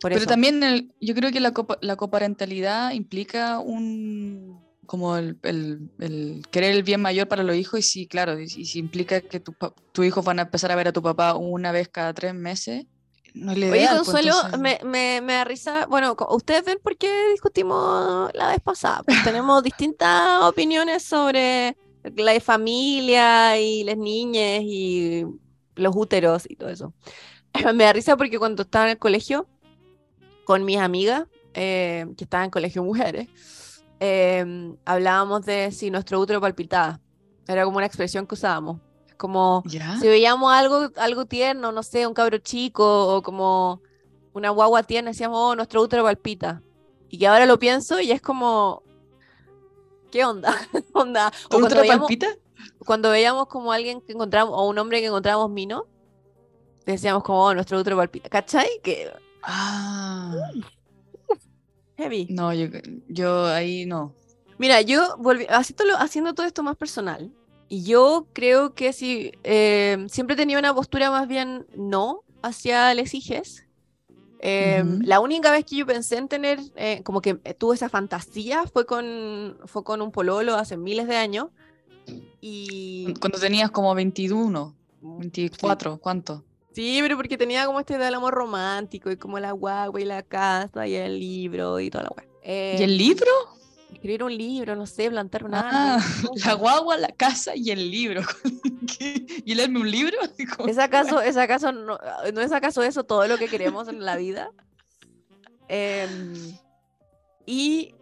Por 0.00 0.10
Pero 0.10 0.16
eso. 0.16 0.26
también 0.26 0.62
el- 0.62 0.92
yo 1.00 1.14
creo 1.14 1.30
que 1.30 1.38
la, 1.40 1.52
copa- 1.52 1.78
la 1.80 1.96
coparentalidad 1.96 2.92
implica 2.92 3.58
un 3.60 4.60
como 4.86 5.16
el, 5.16 5.38
el- 5.44 5.90
el 6.00 6.42
querer 6.50 6.72
el 6.74 6.82
bien 6.82 7.00
mayor 7.00 7.28
para 7.28 7.44
los 7.44 7.54
hijos 7.56 7.78
y 7.78 7.82
sí, 7.82 8.06
claro, 8.08 8.38
y, 8.40 8.44
y 8.44 8.64
si 8.66 8.78
implica 8.80 9.20
que 9.20 9.38
tu, 9.40 9.54
tus 9.92 10.04
hijos 10.04 10.24
van 10.24 10.40
a 10.40 10.42
empezar 10.42 10.72
a 10.72 10.74
ver 10.76 10.88
a 10.88 10.92
tu 10.92 11.00
papá 11.02 11.34
una 11.36 11.70
vez 11.70 11.88
cada 11.88 12.12
tres 12.12 12.34
meses, 12.34 12.84
no 13.32 13.54
le 13.54 13.70
Oye, 13.70 13.86
po, 13.88 13.96
Consuelo, 13.98 14.32
entonces- 14.44 14.58
me, 14.60 14.80
me, 14.84 15.20
me 15.22 15.32
da 15.34 15.44
risa. 15.44 15.86
Bueno, 15.86 16.16
ustedes 16.30 16.64
ven 16.64 16.78
por 16.82 16.96
qué 16.98 17.28
discutimos 17.30 18.30
la 18.34 18.48
vez 18.48 18.60
pasada. 18.60 19.02
Pues 19.04 19.22
tenemos 19.24 19.62
distintas 19.62 20.42
opiniones 20.42 21.04
sobre 21.04 21.76
la 22.02 22.40
familia 22.40 23.58
y 23.58 23.84
las 23.84 23.96
niñas 23.96 24.62
y 24.62 25.24
los 25.76 25.94
úteros 25.96 26.44
y 26.48 26.56
todo 26.56 26.70
eso. 26.70 26.94
Me 27.74 27.84
da 27.84 27.92
risa 27.92 28.16
porque 28.16 28.38
cuando 28.38 28.62
estaba 28.62 28.86
en 28.86 28.92
el 28.92 28.98
colegio 28.98 29.48
con 30.44 30.64
mis 30.64 30.78
amigas, 30.78 31.26
eh, 31.54 32.06
que 32.16 32.24
estaban 32.24 32.46
en 32.46 32.50
colegio 32.50 32.82
mujeres, 32.84 33.28
eh, 34.00 34.74
hablábamos 34.84 35.46
de 35.46 35.70
si 35.70 35.90
nuestro 35.90 36.18
útero 36.20 36.40
palpitaba. 36.40 37.00
Era 37.46 37.64
como 37.64 37.76
una 37.76 37.86
expresión 37.86 38.26
que 38.26 38.34
usábamos. 38.34 38.80
Es 39.06 39.14
como 39.14 39.62
¿Ya? 39.66 39.98
si 39.98 40.08
veíamos 40.08 40.52
algo, 40.52 40.90
algo 40.96 41.26
tierno, 41.26 41.72
no 41.72 41.82
sé, 41.82 42.06
un 42.06 42.14
cabro 42.14 42.38
chico 42.38 43.16
o 43.16 43.22
como 43.22 43.82
una 44.32 44.50
guagua 44.50 44.82
tierna, 44.82 45.10
decíamos, 45.10 45.38
oh, 45.38 45.54
nuestro 45.54 45.82
útero 45.82 46.02
palpita. 46.04 46.62
Y 47.08 47.18
que 47.18 47.26
ahora 47.26 47.46
lo 47.46 47.58
pienso 47.58 48.00
y 48.00 48.10
es 48.10 48.22
como, 48.22 48.82
¿qué 50.12 50.24
onda? 50.24 50.54
onda? 50.92 51.28
O 51.28 51.30
¿Tu 51.30 51.48
cuando 51.48 51.66
útero 51.66 51.80
veíamos, 51.80 52.06
palpita? 52.06 52.28
cuando 52.86 53.10
veíamos 53.10 53.46
como 53.48 53.72
alguien 53.72 54.00
que 54.02 54.12
encontramos, 54.12 54.54
o 54.56 54.68
un 54.68 54.78
hombre 54.78 55.00
que 55.00 55.06
encontramos 55.06 55.50
mino, 55.50 55.86
decíamos 56.86 57.24
como, 57.24 57.44
oh, 57.46 57.54
nuestro 57.54 57.78
útero 57.80 57.96
palpita. 57.96 58.28
¿Cachai? 58.28 58.68
Que 58.82 59.10
Ah, 59.42 60.34
heavy. 61.96 62.26
no, 62.30 62.52
yo, 62.54 62.66
yo 63.08 63.46
ahí 63.46 63.86
no. 63.86 64.14
Mira, 64.58 64.80
yo 64.82 65.16
volví, 65.18 65.46
haciendo 65.48 66.34
todo 66.34 66.46
esto 66.46 66.62
más 66.62 66.76
personal, 66.76 67.32
y 67.68 67.84
yo 67.84 68.28
creo 68.32 68.74
que 68.74 68.92
si 68.92 69.32
eh, 69.44 70.04
siempre 70.08 70.36
tenido 70.36 70.60
una 70.60 70.74
postura 70.74 71.10
más 71.10 71.26
bien 71.26 71.66
no 71.74 72.22
hacia 72.42 72.92
les 72.94 73.14
hijes. 73.14 73.66
Eh, 74.44 74.82
Ujú. 74.84 74.98
La 75.04 75.20
única 75.20 75.52
vez 75.52 75.64
que 75.64 75.76
yo 75.76 75.86
pensé 75.86 76.18
en 76.18 76.28
tener, 76.28 76.58
eh, 76.74 77.00
como 77.04 77.22
que 77.22 77.34
tuve 77.34 77.76
esa 77.76 77.88
fantasía, 77.88 78.66
fue 78.66 78.84
con, 78.86 79.56
fue 79.66 79.84
con 79.84 80.02
un 80.02 80.10
pololo 80.10 80.56
hace 80.56 80.76
miles 80.76 81.06
de 81.06 81.16
años. 81.16 81.46
Y 82.40 83.14
Cuando 83.20 83.38
tenías 83.38 83.70
como 83.70 83.94
21, 83.94 84.74
24, 85.00 85.98
¿cuánto? 85.98 86.44
sí, 86.72 86.98
pero 87.02 87.16
porque 87.16 87.38
tenía 87.38 87.66
como 87.66 87.78
este 87.78 87.98
del 87.98 88.14
amor 88.14 88.34
romántico 88.34 89.10
y 89.12 89.16
como 89.16 89.38
la 89.38 89.52
guagua 89.52 90.00
y 90.00 90.04
la 90.04 90.22
casa 90.22 90.88
y 90.88 90.94
el 90.94 91.20
libro 91.20 91.78
y 91.78 91.88
toda 91.88 92.04
la 92.04 92.10
guagua. 92.10 92.32
¿Y 92.44 92.82
el 92.82 92.98
libro? 92.98 93.30
Escribir 93.92 94.22
un 94.24 94.36
libro, 94.36 94.74
no 94.74 94.86
sé, 94.86 95.10
plantar 95.10 95.44
un 95.44 95.54
Ah, 95.54 95.96
árbol. 95.96 96.02
la 96.44 96.54
guagua, 96.54 96.96
la 96.96 97.08
casa 97.08 97.54
y 97.54 97.70
el 97.70 97.90
libro. 97.90 98.22
¿Y 99.44 99.54
leerme 99.54 99.80
un 99.80 99.90
libro? 99.90 100.16
¿Es 100.66 100.78
acaso, 100.78 101.20
es 101.20 101.36
acaso 101.36 101.72
no, 101.72 101.98
no 102.32 102.40
es 102.40 102.52
acaso 102.52 102.82
eso 102.82 103.04
todo 103.04 103.26
lo 103.26 103.38
que 103.38 103.48
queremos 103.48 103.88
en 103.88 104.04
la 104.04 104.16
vida? 104.16 104.50
Em, 105.68 106.56
y 107.46 107.94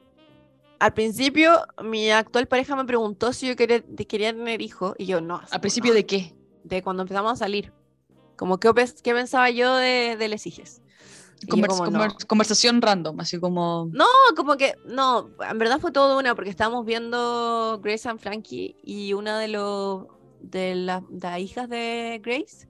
al 0.79 0.93
principio 0.95 1.67
mi 1.83 2.11
actual 2.11 2.49
pareja 2.49 2.75
me 2.77 2.85
preguntó 2.85 3.33
si 3.33 3.49
yo 3.49 3.57
quería, 3.57 3.83
tener 3.83 4.63
hijos 4.63 4.95
y 4.99 5.07
yo 5.07 5.21
no. 5.21 5.41
¿A 5.51 5.61
principio 5.61 5.93
de 5.93 6.07
qué? 6.07 6.35
de 6.65 6.83
cuando 6.83 7.03
empezamos 7.03 7.33
a 7.33 7.37
salir. 7.37 7.73
Como 8.37 8.59
qué, 8.59 8.71
qué 9.03 9.15
pensaba 9.15 9.51
yo 9.51 9.77
de, 9.77 10.17
de 10.19 10.29
les 10.29 10.47
hijes. 10.47 10.83
Convers- 11.47 11.79
como, 11.79 11.91
no. 11.91 12.17
Conversación 12.27 12.83
random, 12.83 13.21
así 13.21 13.39
como. 13.39 13.89
No, 13.93 14.07
como 14.37 14.57
que, 14.57 14.75
no, 14.87 15.31
en 15.49 15.59
verdad 15.59 15.79
fue 15.81 15.93
todo 15.93 16.19
una, 16.19 16.35
porque 16.35 16.51
estábamos 16.51 16.85
viendo 16.85 17.81
Grace 17.83 18.09
and 18.09 18.21
Frankie 18.21 18.77
y 18.83 19.13
una 19.15 19.39
de 19.39 19.49
los 19.49 20.07
de 20.41 20.75
la- 20.75 21.05
las 21.11 21.39
hijas 21.39 21.69
de 21.69 22.21
Grace. 22.23 22.67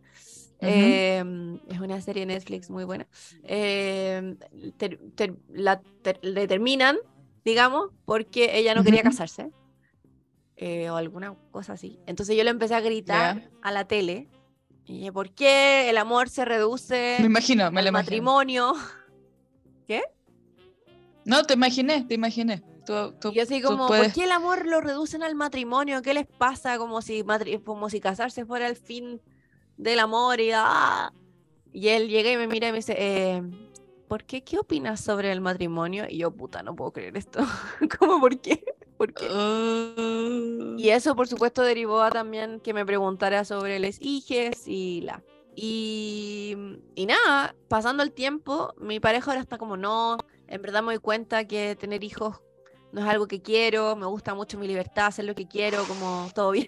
eh, 0.62 1.24
es 1.68 1.80
una 1.80 2.00
serie 2.02 2.26
de 2.26 2.34
Netflix 2.34 2.68
muy 2.68 2.84
buena. 2.84 3.06
eh, 3.44 4.36
ter- 4.76 5.00
ter- 5.14 5.36
la 5.48 5.80
ter- 6.02 6.18
le 6.22 6.46
terminan, 6.46 6.98
digamos, 7.44 7.90
porque 8.04 8.58
ella 8.58 8.74
no 8.74 8.84
quería 8.84 9.02
casarse. 9.02 9.50
eh, 10.62 10.90
o 10.90 10.96
alguna 10.96 11.34
cosa 11.52 11.72
así. 11.72 11.98
Entonces 12.06 12.36
yo 12.36 12.44
le 12.44 12.50
empecé 12.50 12.74
a 12.74 12.80
gritar 12.82 13.50
a 13.62 13.72
la 13.72 13.86
tele. 13.86 14.28
Y 14.92 15.08
¿por 15.12 15.30
qué 15.30 15.88
el 15.88 15.98
amor 15.98 16.28
se 16.28 16.44
reduce 16.44 17.16
Me 17.20 17.26
imagino, 17.26 17.70
me 17.70 17.80
al 17.80 17.86
imagino. 17.86 17.92
matrimonio? 17.92 18.74
No, 21.24 21.42
te 21.44 21.54
imaginé, 21.54 22.04
te 22.04 22.14
imaginé. 22.14 22.62
Tú, 22.86 23.12
tú- 23.20 23.30
Y 23.30 23.34
yo 23.34 23.42
así 23.42 23.60
como, 23.60 23.86
puedes- 23.88 24.06
¿por 24.06 24.14
qué 24.14 24.24
el 24.24 24.32
amor 24.32 24.66
lo 24.66 24.80
reducen 24.80 25.22
al 25.22 25.34
matrimonio? 25.34 26.00
¿Qué 26.02 26.14
les 26.14 26.26
pasa? 26.26 26.78
Como 26.78 27.02
si, 27.02 27.22
matri- 27.22 27.62
como 27.62 27.90
si 27.90 28.00
casarse 28.00 28.44
fuera 28.46 28.66
el 28.66 28.76
fin 28.76 29.20
del 29.76 29.98
amor 29.98 30.40
y 30.40 30.50
¡ah! 30.54 31.12
Y 31.72 31.88
él 31.88 32.08
llega 32.08 32.32
y 32.32 32.36
me 32.36 32.46
mira 32.48 32.68
y 32.68 32.72
me 32.72 32.78
dice, 32.78 32.94
eh, 32.98 33.42
¿por 34.10 34.24
qué? 34.24 34.42
¿Qué 34.42 34.58
opinas 34.58 35.00
sobre 35.00 35.30
el 35.30 35.40
matrimonio? 35.40 36.04
Y 36.08 36.18
yo, 36.18 36.32
puta, 36.32 36.64
no 36.64 36.74
puedo 36.74 36.92
creer 36.92 37.16
esto. 37.16 37.38
¿Cómo 37.98 38.18
por 38.18 38.40
qué? 38.40 38.64
¿Por 38.98 39.14
qué? 39.14 39.28
Ah. 39.30 40.74
Y 40.76 40.88
eso, 40.88 41.14
por 41.14 41.28
supuesto, 41.28 41.62
derivó 41.62 42.02
a 42.02 42.10
también 42.10 42.58
que 42.58 42.74
me 42.74 42.84
preguntara 42.84 43.44
sobre 43.44 43.78
les 43.78 43.98
hijes 44.00 44.66
y 44.66 45.02
la. 45.02 45.22
Y, 45.54 46.56
y 46.96 47.06
nada, 47.06 47.54
pasando 47.68 48.02
el 48.02 48.10
tiempo, 48.10 48.74
mi 48.78 48.98
pareja 48.98 49.30
ahora 49.30 49.42
está 49.42 49.58
como, 49.58 49.76
no, 49.76 50.18
en 50.48 50.60
verdad 50.60 50.82
me 50.82 50.92
doy 50.92 50.98
cuenta 50.98 51.46
que 51.46 51.76
tener 51.76 52.02
hijos 52.02 52.40
no 52.90 53.02
es 53.02 53.06
algo 53.06 53.28
que 53.28 53.40
quiero, 53.40 53.94
me 53.94 54.06
gusta 54.06 54.34
mucho 54.34 54.58
mi 54.58 54.66
libertad, 54.66 55.06
hacer 55.06 55.24
lo 55.24 55.36
que 55.36 55.46
quiero, 55.46 55.84
como 55.84 56.28
todo 56.34 56.50
bien. 56.52 56.66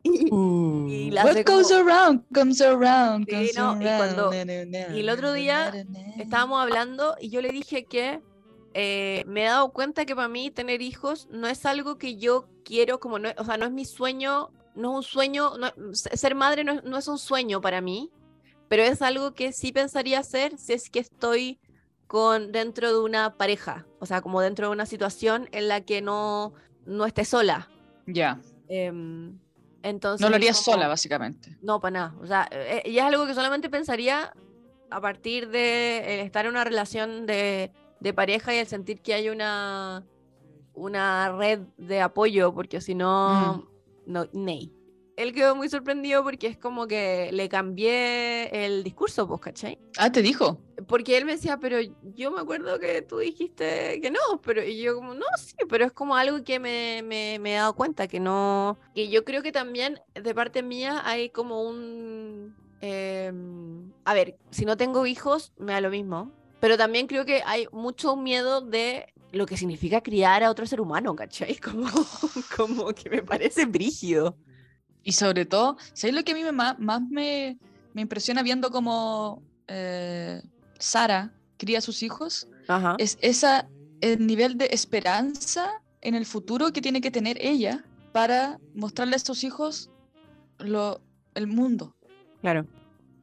y, 0.88 0.92
y 0.92 1.10
la 1.10 1.24
What 1.24 1.30
hace 1.32 1.42
goes 1.44 1.68
como- 1.68 1.80
around 1.90 2.24
comes 2.34 2.60
around. 2.60 3.26
Sí, 3.28 3.32
comes 3.34 3.56
no, 3.56 3.76
y 3.80 3.84
cuando- 3.84 4.30
around, 4.30 4.46
na, 4.46 4.64
na, 4.64 4.88
na, 4.88 4.96
y 4.96 5.00
el 5.00 5.10
otro 5.10 5.32
día 5.32 5.72
estábamos 6.18 6.62
hablando 6.62 7.16
y 7.20 7.30
yo 7.30 7.40
le 7.42 7.50
dije 7.50 7.84
que 7.84 8.20
eh, 8.74 9.24
me 9.26 9.42
he 9.42 9.46
dado 9.46 9.72
cuenta 9.72 10.04
que 10.06 10.14
para 10.14 10.28
mí 10.28 10.50
tener 10.50 10.80
hijos 10.80 11.26
no 11.30 11.48
es 11.48 11.66
algo 11.66 11.98
que 11.98 12.16
yo 12.16 12.46
quiero, 12.64 13.00
como 13.00 13.18
no, 13.18 13.30
o 13.36 13.44
sea, 13.44 13.56
no 13.56 13.64
es 13.66 13.72
mi 13.72 13.84
sueño, 13.84 14.50
no 14.76 14.90
es 14.92 14.96
un 14.98 15.02
sueño, 15.02 15.52
no- 15.58 15.72
ser 15.94 16.34
madre 16.34 16.62
no, 16.64 16.72
es- 16.74 16.84
no 16.84 16.96
es 16.96 17.08
un 17.08 17.18
sueño 17.18 17.60
para 17.60 17.80
mí, 17.80 18.10
pero 18.68 18.82
es 18.84 19.02
algo 19.02 19.34
que 19.34 19.52
sí 19.52 19.72
pensaría 19.72 20.20
hacer 20.20 20.56
si 20.56 20.72
es 20.72 20.88
que 20.88 21.00
estoy 21.00 21.58
con 22.06 22.52
dentro 22.52 22.92
de 22.92 23.00
una 23.00 23.36
pareja, 23.36 23.86
o 23.98 24.06
sea, 24.06 24.20
como 24.20 24.40
dentro 24.40 24.68
de 24.68 24.72
una 24.72 24.86
situación 24.86 25.48
en 25.52 25.66
la 25.68 25.80
que 25.80 26.00
no, 26.00 26.54
no 26.86 27.06
esté 27.06 27.24
sola. 27.24 27.68
Ya. 28.06 28.40
Em, 28.68 29.36
entonces 29.82 30.20
No 30.20 30.28
lo 30.30 30.36
como- 30.58 30.64
sola, 30.64 30.88
básicamente. 30.88 31.56
no, 31.62 31.80
para 31.80 31.92
nada. 31.92 32.14
O 32.20 32.26
sea, 32.26 32.48
eh, 32.50 32.82
y 32.86 32.98
es 32.98 33.02
algo 33.04 33.26
que 33.26 33.34
solamente 33.34 33.68
pensaría 33.70 34.32
a 34.90 35.00
partir 35.00 35.48
de 35.50 36.14
el 36.14 36.20
estar 36.26 36.44
en 36.46 36.52
una 36.52 36.64
relación 36.64 37.26
de, 37.26 37.70
de 38.00 38.12
pareja 38.14 38.54
y 38.54 38.58
el 38.58 38.66
sentir 38.66 39.00
que 39.02 39.14
hay 39.14 39.28
una, 39.28 40.04
una 40.74 41.30
red 41.32 41.60
de 41.76 42.00
apoyo, 42.00 42.52
porque 42.54 42.80
si 42.80 42.94
no, 42.94 43.68
no, 44.06 44.26
ney. 44.32 44.72
Él 45.20 45.34
quedó 45.34 45.54
muy 45.54 45.68
sorprendido 45.68 46.24
porque 46.24 46.46
es 46.46 46.56
como 46.56 46.86
que 46.86 47.28
le 47.30 47.50
cambié 47.50 48.64
el 48.64 48.82
discurso, 48.82 49.28
pues, 49.28 49.42
¿cachai? 49.42 49.78
Ah, 49.98 50.10
te 50.10 50.22
dijo. 50.22 50.58
Porque 50.86 51.18
él 51.18 51.26
me 51.26 51.32
decía, 51.32 51.58
pero 51.58 51.76
yo 52.14 52.30
me 52.30 52.40
acuerdo 52.40 52.78
que 52.78 53.02
tú 53.02 53.18
dijiste 53.18 54.00
que 54.00 54.10
no, 54.10 54.40
pero 54.42 54.64
y 54.64 54.80
yo 54.80 54.94
como, 54.94 55.12
no, 55.12 55.26
sí, 55.36 55.54
pero 55.68 55.84
es 55.84 55.92
como 55.92 56.16
algo 56.16 56.42
que 56.42 56.58
me, 56.58 57.02
me, 57.02 57.38
me 57.38 57.52
he 57.52 57.56
dado 57.56 57.74
cuenta, 57.74 58.08
que 58.08 58.18
no, 58.18 58.78
que 58.94 59.10
yo 59.10 59.26
creo 59.26 59.42
que 59.42 59.52
también 59.52 60.00
de 60.14 60.34
parte 60.34 60.62
mía 60.62 61.02
hay 61.04 61.28
como 61.28 61.64
un, 61.68 62.56
em, 62.80 63.92
a 64.06 64.14
ver, 64.14 64.38
si 64.50 64.64
no 64.64 64.78
tengo 64.78 65.04
hijos, 65.04 65.52
me 65.58 65.74
da 65.74 65.82
lo 65.82 65.90
mismo, 65.90 66.32
pero 66.60 66.78
también 66.78 67.06
creo 67.06 67.26
que 67.26 67.42
hay 67.44 67.66
mucho 67.72 68.16
miedo 68.16 68.62
de 68.62 69.12
lo 69.32 69.44
que 69.44 69.58
significa 69.58 70.00
criar 70.00 70.42
a 70.42 70.50
otro 70.50 70.66
ser 70.66 70.80
humano, 70.80 71.14
¿cachai? 71.14 71.56
Como, 71.60 71.88
como 72.56 72.92
que 72.94 73.10
me 73.10 73.22
parece 73.22 73.66
brígido. 73.66 74.34
Y 75.02 75.12
sobre 75.12 75.46
todo, 75.46 75.76
¿sabes 75.94 76.14
lo 76.14 76.22
que 76.24 76.32
a 76.32 76.34
mí 76.34 76.42
me, 76.44 76.52
más 76.52 76.76
me, 77.10 77.58
me 77.94 78.02
impresiona 78.02 78.42
viendo 78.42 78.70
cómo 78.70 79.42
eh, 79.66 80.42
Sara 80.78 81.32
cría 81.56 81.78
a 81.78 81.82
sus 81.82 82.02
hijos? 82.02 82.48
Ajá. 82.68 82.96
Es 82.98 83.18
esa, 83.22 83.68
el 84.00 84.26
nivel 84.26 84.56
de 84.58 84.68
esperanza 84.72 85.70
en 86.02 86.14
el 86.14 86.26
futuro 86.26 86.72
que 86.72 86.80
tiene 86.82 87.00
que 87.00 87.10
tener 87.10 87.36
ella 87.40 87.84
para 88.12 88.58
mostrarle 88.74 89.16
a 89.16 89.18
sus 89.18 89.44
hijos 89.44 89.90
lo, 90.58 91.00
el 91.34 91.46
mundo, 91.46 91.96
Claro. 92.42 92.66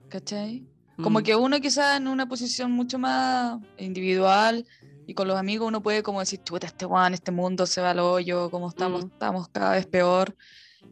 ¿cachai? 0.09 0.65
Como 1.01 1.19
Mm. 1.19 1.23
que 1.23 1.35
uno 1.35 1.59
quizá 1.59 1.97
en 1.97 2.07
una 2.07 2.27
posición 2.27 2.71
mucho 2.71 2.97
más 2.97 3.59
individual 3.77 4.65
y 5.05 5.13
con 5.13 5.27
los 5.27 5.37
amigos 5.37 5.67
uno 5.67 5.81
puede 5.83 6.01
como 6.03 6.19
decir, 6.19 6.41
chuta, 6.43 6.65
este 6.67 6.85
one, 6.85 7.13
este 7.15 7.31
mundo 7.31 7.65
se 7.67 7.81
va 7.81 7.91
al 7.91 7.99
hoyo, 7.99 8.49
como 8.49 8.69
estamos, 8.69 9.03
Mm. 9.05 9.07
estamos 9.07 9.47
cada 9.49 9.71
vez 9.73 9.85
peor. 9.85 10.35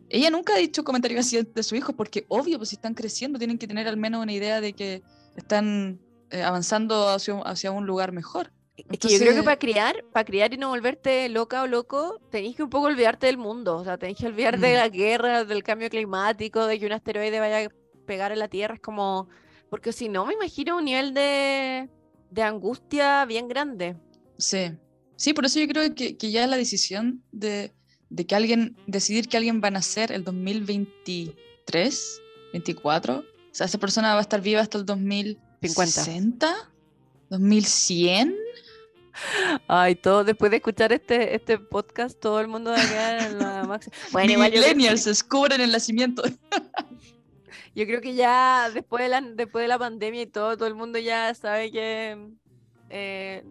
Ella 0.10 0.29
nunca 0.29 0.53
ha 0.53 0.58
dicho 0.58 0.84
comentarios 0.84 1.25
así 1.25 1.41
de 1.41 1.63
su 1.63 1.75
hijo, 1.75 1.93
porque 1.93 2.25
obvio, 2.27 2.58
pues 2.58 2.69
si 2.69 2.75
están 2.75 2.93
creciendo 2.93 3.38
tienen 3.39 3.58
que 3.58 3.67
tener 3.67 3.88
al 3.88 3.97
menos 3.97 4.21
una 4.21 4.31
idea 4.34 4.62
de 4.62 4.73
que 4.73 5.01
están 5.36 5.99
eh, 6.31 6.41
avanzando 6.43 7.08
hacia, 7.10 7.34
un- 7.36 7.43
hacia 7.45 7.71
un 7.71 7.86
lugar 7.86 8.12
mejor. 8.12 8.51
Es 8.77 8.86
que 8.99 9.08
yo 9.08 9.17
creo 9.17 9.19
que 9.19 9.23
Entonces- 9.39 9.43
para 9.45 9.58
criar, 9.60 10.03
para 10.12 10.25
criar 10.25 10.53
y 10.53 10.58
no 10.58 10.69
volverte 10.69 11.29
loca 11.29 11.62
o 11.63 11.67
loco, 11.67 12.19
tenéis 12.31 12.55
que 12.58 12.63
un 12.63 12.69
poco 12.69 12.88
olvidarte 12.88 13.27
del 13.27 13.38
mundo. 13.38 13.77
O 13.77 13.84
sea, 13.84 13.97
tenéis 13.97 14.17
que 14.17 14.27
olvidar 14.27 14.60
de 14.60 14.73
Mm. 14.73 14.77
la 14.77 14.89
guerra, 14.89 15.45
del 15.45 15.63
cambio 15.63 15.89
climático, 15.89 16.65
de 16.65 16.79
que 16.79 16.86
un 16.86 16.91
asteroide 16.91 17.39
vaya 17.39 17.67
a 17.67 17.69
pegar 18.05 18.31
en 18.31 18.39
la 18.39 18.47
Tierra. 18.49 18.73
Es 18.75 18.81
como. 18.81 19.29
Porque 19.69 19.93
si 19.93 20.10
no, 20.10 20.25
me 20.25 20.34
imagino 20.34 20.77
un 20.77 20.86
nivel 20.86 21.13
de, 21.13 21.89
de 22.31 22.41
angustia 22.43 23.23
bien 23.25 23.47
grande. 23.47 23.95
Sí, 24.38 24.71
sí, 25.15 25.34
por 25.34 25.45
eso 25.45 25.60
yo 25.60 25.67
creo 25.67 25.93
que, 25.95 26.17
que 26.17 26.31
ya 26.31 26.45
la 26.47 26.58
decisión 26.58 27.23
de, 27.31 27.73
de 28.09 28.25
que 28.25 28.35
alguien, 28.35 28.75
decidir 28.87 29.27
que 29.27 29.37
alguien 29.37 29.61
va 29.63 29.69
a 29.69 29.71
nacer 29.71 30.11
el 30.11 30.23
2023, 30.23 32.21
24, 32.53 33.17
o 33.17 33.23
sea, 33.51 33.65
esa 33.65 33.77
persona 33.77 34.13
va 34.13 34.19
a 34.19 34.21
estar 34.21 34.41
viva 34.41 34.61
hasta 34.61 34.77
el 34.77 34.85
2060, 34.85 36.53
2100. 37.29 38.35
Ay, 39.67 39.95
todo 39.95 40.23
después 40.23 40.51
de 40.51 40.57
escuchar 40.57 40.91
este, 40.91 41.35
este 41.35 41.57
podcast, 41.57 42.19
todo 42.19 42.41
el 42.41 42.47
mundo 42.47 42.71
va 42.71 42.81
a 42.81 42.87
quedar 42.87 43.31
en 43.31 43.39
la 43.39 43.63
máxima. 43.67 43.95
Bueno, 44.11 44.33
igual 44.33 44.51
yo, 44.51 44.91
descubren 44.91 45.61
el 45.61 45.71
nacimiento. 45.71 46.23
yo 47.75 47.85
creo 47.85 48.01
que 48.01 48.13
ya 48.13 48.69
después 48.73 49.03
de 49.03 49.09
la, 49.09 49.21
después 49.21 49.63
de 49.63 49.67
la 49.69 49.79
pandemia 49.79 50.23
y 50.23 50.27
todo, 50.27 50.57
todo 50.57 50.67
el 50.67 50.75
mundo 50.75 50.99
ya 50.99 51.33
sabe 51.33 51.71
que. 51.71 52.17
eh, 52.89 53.43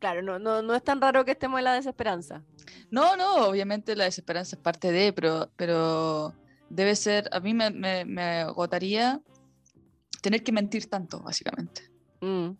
claro, 0.00 0.20
no, 0.22 0.40
no, 0.40 0.62
no 0.62 0.74
es 0.74 0.82
tan 0.82 1.00
raro 1.00 1.24
que 1.24 1.30
estemos 1.30 1.58
en 1.58 1.64
la 1.64 1.74
desesperanza. 1.74 2.42
No, 2.90 3.16
no, 3.16 3.46
obviamente 3.46 3.96
la 3.96 4.04
desesperanza 4.04 4.56
es 4.56 4.62
parte 4.62 4.90
de, 4.92 5.12
pero, 5.12 5.50
pero 5.56 6.34
debe 6.68 6.94
ser, 6.96 7.28
a 7.32 7.40
mí 7.40 7.54
me, 7.54 7.70
me, 7.70 8.04
me 8.04 8.22
agotaría 8.40 9.20
tener 10.20 10.42
que 10.42 10.52
mentir 10.52 10.88
tanto, 10.88 11.20
básicamente. 11.20 11.90
Mm. 12.20 12.50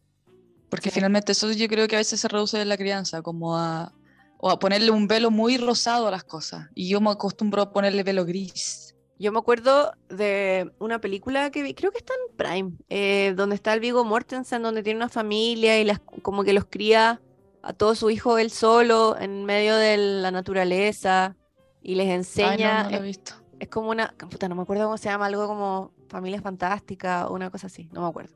Porque 0.68 0.90
Sí. 0.90 0.94
finalmente 0.96 1.32
eso 1.32 1.50
yo 1.52 1.68
creo 1.68 1.86
que 1.86 1.96
a 1.96 1.98
veces 1.98 2.20
se 2.20 2.28
reduce 2.28 2.60
en 2.60 2.68
la 2.68 2.76
crianza, 2.76 3.22
como 3.22 3.56
a, 3.56 3.92
o 4.38 4.50
a 4.50 4.58
ponerle 4.58 4.90
un 4.90 5.06
velo 5.06 5.30
muy 5.30 5.58
rosado 5.58 6.08
a 6.08 6.10
las 6.10 6.24
cosas. 6.24 6.68
Y 6.74 6.88
yo 6.88 7.00
me 7.00 7.10
acostumbro 7.10 7.62
a 7.62 7.72
ponerle 7.72 8.02
velo 8.02 8.24
gris. 8.24 8.94
Yo 9.18 9.30
me 9.30 9.38
acuerdo 9.38 9.92
de 10.08 10.72
una 10.80 11.00
película 11.00 11.50
que 11.50 11.62
vi, 11.62 11.74
creo 11.74 11.92
que 11.92 11.98
está 11.98 12.12
en 12.14 12.36
Prime, 12.36 12.72
eh, 12.88 13.34
donde 13.36 13.54
está 13.54 13.72
el 13.72 13.78
Viggo 13.80 14.04
Mortensen, 14.04 14.62
donde 14.62 14.82
tiene 14.82 14.96
una 14.96 15.08
familia 15.08 15.78
y 15.80 15.84
las, 15.84 16.00
como 16.00 16.42
que 16.42 16.52
los 16.52 16.64
cría 16.64 17.20
a 17.62 17.72
todos 17.72 17.98
sus 17.98 18.12
hijos 18.12 18.40
él 18.40 18.50
solo, 18.50 19.16
en 19.18 19.44
medio 19.44 19.76
de 19.76 19.96
la 19.96 20.30
naturaleza, 20.30 21.36
y 21.80 21.94
les 21.94 22.06
Ay, 22.06 22.12
enseña, 22.14 22.84
no, 22.84 22.84
no 22.84 22.90
lo 22.90 22.96
he 22.96 23.00
es, 23.00 23.06
visto. 23.06 23.34
es 23.60 23.68
como 23.68 23.90
una, 23.90 24.14
puta, 24.18 24.48
no 24.48 24.54
me 24.54 24.62
acuerdo 24.62 24.84
cómo 24.84 24.98
se 24.98 25.08
llama, 25.08 25.26
algo 25.26 25.46
como 25.46 25.92
Familia 26.08 26.40
Fantástica 26.42 27.28
o 27.28 27.34
una 27.34 27.50
cosa 27.50 27.68
así, 27.68 27.88
no 27.92 28.02
me 28.02 28.08
acuerdo. 28.08 28.34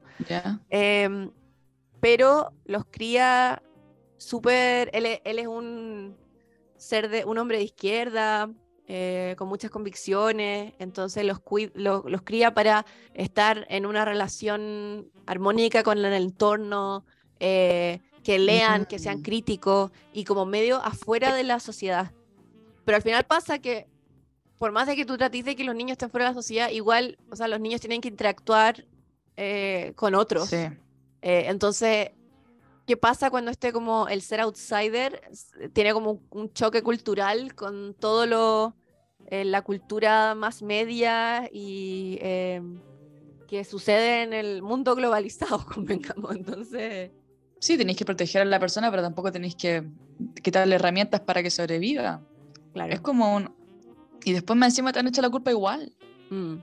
Em, 0.70 1.30
pero 2.00 2.52
los 2.64 2.84
cría 2.86 3.62
súper. 4.16 4.90
Él, 4.92 5.06
e- 5.06 5.22
él 5.24 5.38
es 5.38 5.46
un 5.46 6.16
ser 6.76 7.08
de 7.08 7.24
un 7.24 7.38
hombre 7.38 7.58
de 7.58 7.64
izquierda, 7.64 8.50
eh, 8.88 9.34
con 9.36 9.48
muchas 9.48 9.70
convicciones, 9.70 10.74
entonces 10.78 11.24
los 11.24 12.22
cría 12.22 12.54
para 12.54 12.86
estar 13.14 13.66
en 13.68 13.84
una 13.86 14.04
relación 14.04 15.10
armónica 15.26 15.82
con 15.82 15.98
el 15.98 16.12
entorno, 16.12 17.04
eh, 17.40 18.00
que 18.26 18.38
lean, 18.40 18.86
que 18.86 18.98
sean 18.98 19.22
críticos 19.22 19.92
y 20.12 20.24
como 20.24 20.46
medio 20.46 20.78
afuera 20.82 21.32
de 21.32 21.44
la 21.44 21.60
sociedad. 21.60 22.12
Pero 22.84 22.96
al 22.96 23.02
final 23.02 23.24
pasa 23.24 23.60
que, 23.60 23.86
por 24.58 24.72
más 24.72 24.88
de 24.88 24.96
que 24.96 25.04
tú 25.04 25.16
trates 25.16 25.44
de 25.44 25.54
que 25.54 25.62
los 25.62 25.76
niños 25.76 25.92
estén 25.92 26.10
fuera 26.10 26.24
de 26.26 26.30
la 26.32 26.34
sociedad, 26.34 26.70
igual, 26.70 27.18
o 27.30 27.36
sea, 27.36 27.46
los 27.46 27.60
niños 27.60 27.80
tienen 27.80 28.00
que 28.00 28.08
interactuar 28.08 28.84
eh, 29.36 29.92
con 29.94 30.14
otros. 30.16 30.48
Sí. 30.48 30.56
Eh, 31.22 31.44
entonces, 31.46 32.10
¿qué 32.84 32.96
pasa 32.96 33.30
cuando 33.30 33.50
este 33.52 33.72
como 33.72 34.08
el 34.08 34.22
ser 34.22 34.40
outsider 34.40 35.20
tiene 35.72 35.92
como 35.92 36.10
un- 36.12 36.26
un 36.30 36.52
choque 36.52 36.82
cultural 36.82 37.54
con 37.54 37.94
todo 37.94 38.26
lo, 38.26 38.74
eh, 39.28 39.44
la 39.44 39.62
cultura 39.62 40.34
más 40.34 40.62
media 40.62 41.48
y 41.52 42.18
eh, 42.22 42.60
que 43.46 43.62
sucede 43.64 44.22
en 44.24 44.32
el 44.32 44.62
mundo 44.62 44.96
globalizado, 44.96 45.64
convengamos. 45.74 46.34
Entonces, 46.34 47.12
Sí, 47.60 47.76
tenéis 47.76 47.96
que 47.98 48.04
proteger 48.04 48.42
a 48.42 48.44
la 48.44 48.60
persona, 48.60 48.90
pero 48.90 49.02
tampoco 49.02 49.32
tenéis 49.32 49.56
que 49.56 49.84
quitarle 50.42 50.74
herramientas 50.76 51.20
para 51.20 51.42
que 51.42 51.50
sobreviva. 51.50 52.20
claro. 52.72 52.92
Es 52.92 53.00
como 53.00 53.34
un... 53.34 53.54
Y 54.24 54.32
después 54.32 54.58
más 54.58 54.72
encima 54.72 54.92
te 54.92 54.98
han 54.98 55.06
hecho 55.08 55.22
la 55.22 55.30
culpa 55.30 55.50
igual. 55.50 55.92
Mm, 56.30 56.56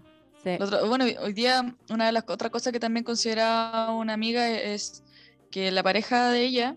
sí. 0.43 0.49
Otro- 0.59 0.87
bueno, 0.87 1.05
hoy 1.21 1.33
día 1.33 1.75
una 1.89 2.05
de 2.07 2.11
las 2.11 2.23
otras 2.27 2.51
cosas 2.51 2.73
que 2.73 2.79
también 2.79 3.03
consideraba 3.03 3.93
una 3.95 4.13
amiga 4.13 4.49
es 4.49 5.03
que 5.49 5.71
la 5.71 5.81
pareja 5.83 6.29
de 6.31 6.41
ella 6.43 6.75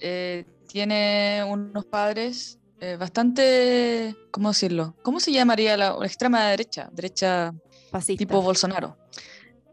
eh, 0.00 0.44
tiene 0.66 1.42
unos 1.48 1.86
padres 1.86 2.58
eh, 2.80 2.96
bastante, 2.96 4.14
¿cómo 4.30 4.50
decirlo? 4.50 4.94
¿Cómo 5.02 5.18
se 5.18 5.32
llamaría 5.32 5.76
la, 5.76 5.96
la 5.98 6.06
extrema 6.06 6.46
derecha? 6.50 6.90
Derecha 6.92 7.52
Fascista. 7.90 8.18
tipo 8.18 8.42
Bolsonaro. 8.42 8.96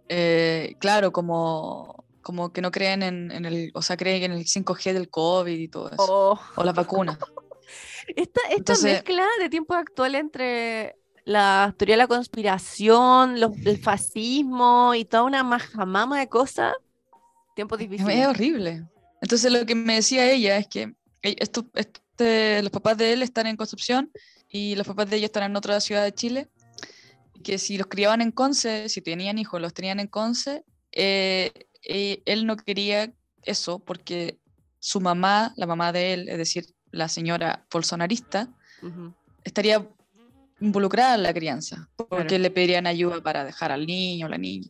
Eh, 0.07 0.75
claro, 0.79 1.11
como, 1.11 2.04
como 2.25 2.51
que 2.51 2.59
no 2.61 2.71
creen 2.71 3.03
en, 3.03 3.31
en 3.31 3.45
el, 3.45 3.69
o 3.75 3.83
sea, 3.83 3.95
creen 3.97 4.23
en 4.23 4.31
el 4.31 4.45
5G 4.45 4.93
del 4.93 5.09
COVID 5.11 5.59
y 5.59 5.67
todo 5.67 5.89
eso. 5.91 5.97
Oh. 5.99 6.39
O 6.55 6.63
las 6.63 6.73
vacunas. 6.73 7.19
Esta, 8.07 8.41
esta 8.49 8.55
Entonces- 8.57 8.93
mezcla 8.93 9.25
de 9.39 9.47
tiempos 9.49 9.77
actuales 9.77 10.21
entre 10.21 10.95
la 11.23 11.73
teoría 11.77 11.93
de 11.93 11.97
la 11.97 12.07
conspiración, 12.07 13.39
los- 13.39 13.55
el 13.65 13.77
fascismo 13.79 14.93
y 14.95 15.05
toda 15.05 15.23
una 15.23 15.43
majamama 15.43 16.19
de 16.19 16.27
cosas, 16.27 16.73
tiempos 17.55 17.79
Es 17.79 17.89
difíciles. 17.89 18.27
horrible. 18.27 18.87
Entonces 19.21 19.51
lo 19.51 19.63
que 19.67 19.75
me 19.75 19.95
decía 19.95 20.29
ella 20.31 20.57
es 20.57 20.67
que 20.67 20.93
e- 21.21 21.35
esto- 21.39 21.67
este, 21.75 22.61
los 22.63 22.71
papás 22.71 22.97
de 22.97 23.13
él 23.13 23.21
están 23.21 23.45
en 23.47 23.55
Concepción 23.57 24.11
y 24.49 24.75
los 24.75 24.85
papás 24.87 25.09
de 25.09 25.17
ella 25.17 25.25
están 25.27 25.43
en 25.43 25.55
otra 25.55 25.79
ciudad 25.79 26.03
de 26.03 26.13
Chile. 26.13 26.49
Que 27.43 27.57
si 27.59 27.77
los 27.77 27.87
criaban 27.87 28.21
en 28.21 28.31
Conce, 28.31 28.89
si 28.89 29.01
tenían 29.01 29.37
hijos, 29.37 29.59
los 29.61 29.73
tenían 29.73 29.99
en 29.99 30.07
Conce, 30.07 30.63
eh, 30.91 31.51
eh, 31.87 32.21
él 32.25 32.45
no 32.45 32.57
quería 32.57 33.13
eso 33.43 33.79
porque 33.79 34.39
su 34.79 34.99
mamá, 35.01 35.53
la 35.55 35.65
mamá 35.65 35.91
de 35.91 36.13
él, 36.13 36.29
es 36.29 36.37
decir, 36.37 36.65
la 36.91 37.07
señora 37.07 37.65
bolsonarista, 37.71 38.49
estaría 39.43 39.87
involucrada 40.59 41.15
en 41.15 41.23
la 41.23 41.33
crianza, 41.33 41.89
porque 41.95 42.27
Claro. 42.27 42.41
le 42.43 42.51
pedirían 42.51 42.87
ayuda 42.87 43.21
para 43.21 43.43
dejar 43.43 43.71
al 43.71 43.85
niño 43.85 44.27
o 44.27 44.29
la 44.29 44.37
niña. 44.37 44.69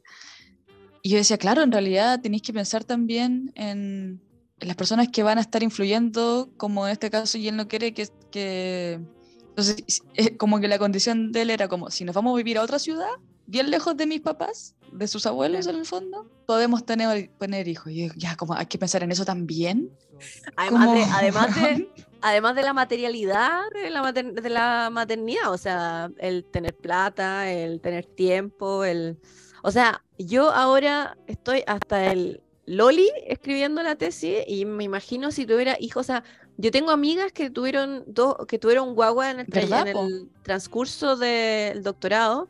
Y 1.02 1.10
yo 1.10 1.18
decía, 1.18 1.38
claro, 1.38 1.62
en 1.62 1.72
realidad 1.72 2.20
tenéis 2.22 2.42
que 2.42 2.54
pensar 2.54 2.84
también 2.84 3.52
en, 3.56 4.20
en 4.60 4.68
las 4.68 4.76
personas 4.76 5.10
que 5.10 5.22
van 5.22 5.38
a 5.38 5.42
estar 5.42 5.62
influyendo, 5.62 6.50
como 6.58 6.88
en 6.88 6.94
este 6.94 7.10
caso, 7.12 7.38
y 7.38 7.48
él 7.48 7.56
no 7.56 7.68
quiere 7.68 7.94
que... 7.94 8.08
que... 8.32 9.00
Entonces, 9.50 10.02
como 10.38 10.60
que 10.60 10.68
la 10.68 10.78
condición 10.80 11.32
de 11.32 11.44
él 11.44 11.50
era 11.50 11.68
como, 11.70 11.90
si 11.90 12.04
nos 12.04 12.14
vamos 12.16 12.34
a 12.34 12.38
vivir 12.38 12.58
a 12.58 12.62
otra 12.64 12.78
ciudad, 12.80 13.08
bien 13.46 13.70
lejos 13.70 13.96
de 13.96 14.06
mis 14.06 14.20
papás, 14.20 14.76
de 14.98 15.08
sus 15.08 15.26
abuelos 15.26 15.68
en 15.68 15.76
el 15.76 15.86
fondo, 15.86 16.30
podemos 16.46 16.86
tener, 16.86 17.30
tener 17.38 17.68
hijos. 17.68 17.92
Y 17.92 18.10
ya, 18.18 18.36
como 18.36 18.54
hay 18.54 18.66
que 18.66 18.78
pensar 18.78 19.04
en 19.04 19.12
eso 19.12 19.26
también. 19.26 19.92
Además, 20.56 20.94
de, 20.94 21.04
además, 21.04 21.56
de, 21.56 21.62
weón. 21.62 21.88
además 22.22 22.56
de 22.56 22.64
la 22.64 22.74
materialidad 22.74 23.60
de 23.74 23.90
la, 23.90 24.02
mater- 24.02 24.34
de 24.42 24.50
la 24.50 24.90
maternidad, 24.92 25.52
o 25.52 25.58
sea, 25.58 26.10
el 26.18 26.46
tener 26.46 26.76
plata, 26.76 27.52
el 27.52 27.82
tener 27.82 28.06
tiempo, 28.06 28.84
el... 28.84 29.18
O 29.64 29.72
sea, 29.72 30.04
yo 30.18 30.52
ahora 30.52 31.18
estoy 31.28 31.64
hasta 31.68 32.12
el 32.12 32.42
Loli 32.66 33.10
escribiendo 33.28 33.84
la 33.84 33.96
tesis 33.96 34.38
y 34.48 34.66
me 34.66 34.84
imagino 34.84 35.32
si 35.32 35.46
tuviera 35.46 35.76
hijos, 35.80 36.02
o 36.02 36.08
sea, 36.08 36.24
yo 36.58 36.72
tengo 36.72 36.92
amigas 36.92 37.32
que 37.32 37.50
tuvieron 37.50 38.04
dos, 38.08 38.38
que 38.48 38.58
tuvieron 38.58 38.96
guagua 38.96 39.32
en 39.32 39.42
el, 39.42 39.48
tra- 39.48 39.62
¿Verdad, 39.70 39.88
en 39.90 39.98
el 39.98 40.30
transcurso 40.44 41.18
del 41.18 41.84
doctorado. 41.84 42.48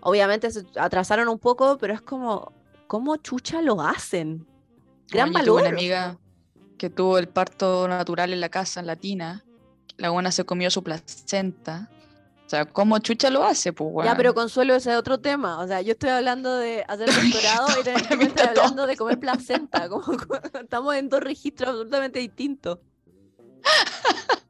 Obviamente 0.00 0.50
se 0.50 0.64
atrasaron 0.76 1.28
un 1.28 1.38
poco, 1.38 1.78
pero 1.78 1.94
es 1.94 2.00
como, 2.00 2.52
¿cómo 2.86 3.16
chucha 3.16 3.60
lo 3.62 3.80
hacen? 3.80 4.46
Gran 5.08 5.32
Bueno, 5.32 5.44
yo 5.46 5.52
tuve 5.52 5.62
valor. 5.62 5.68
una 5.74 5.80
amiga 5.80 6.18
que 6.78 6.90
tuvo 6.90 7.18
el 7.18 7.28
parto 7.28 7.88
natural 7.88 8.32
en 8.32 8.40
la 8.40 8.48
casa, 8.48 8.80
en 8.80 8.86
latina. 8.86 9.44
La 9.96 10.10
buena 10.10 10.30
se 10.30 10.44
comió 10.44 10.70
su 10.70 10.82
placenta. 10.82 11.90
O 12.44 12.48
sea, 12.48 12.64
¿cómo 12.64 12.98
chucha 13.00 13.28
lo 13.30 13.42
hace, 13.42 13.72
pues, 13.72 14.06
Ya, 14.06 14.16
pero? 14.16 14.32
Consuelo, 14.32 14.74
ese 14.76 14.92
es 14.92 14.96
otro 14.96 15.18
tema. 15.18 15.58
O 15.58 15.66
sea, 15.66 15.80
yo 15.80 15.92
estoy 15.92 16.10
hablando 16.10 16.56
de 16.56 16.84
hacer 16.86 17.06
doctorado 17.12 17.66
y 17.76 17.88
estás 17.88 18.02
está 18.20 18.52
todo. 18.52 18.62
hablando 18.62 18.86
de 18.86 18.96
comer 18.96 19.18
placenta. 19.18 19.88
Como, 19.88 20.04
estamos 20.62 20.94
en 20.94 21.08
dos 21.08 21.20
registros 21.20 21.70
absolutamente 21.70 22.20
distintos. 22.20 22.78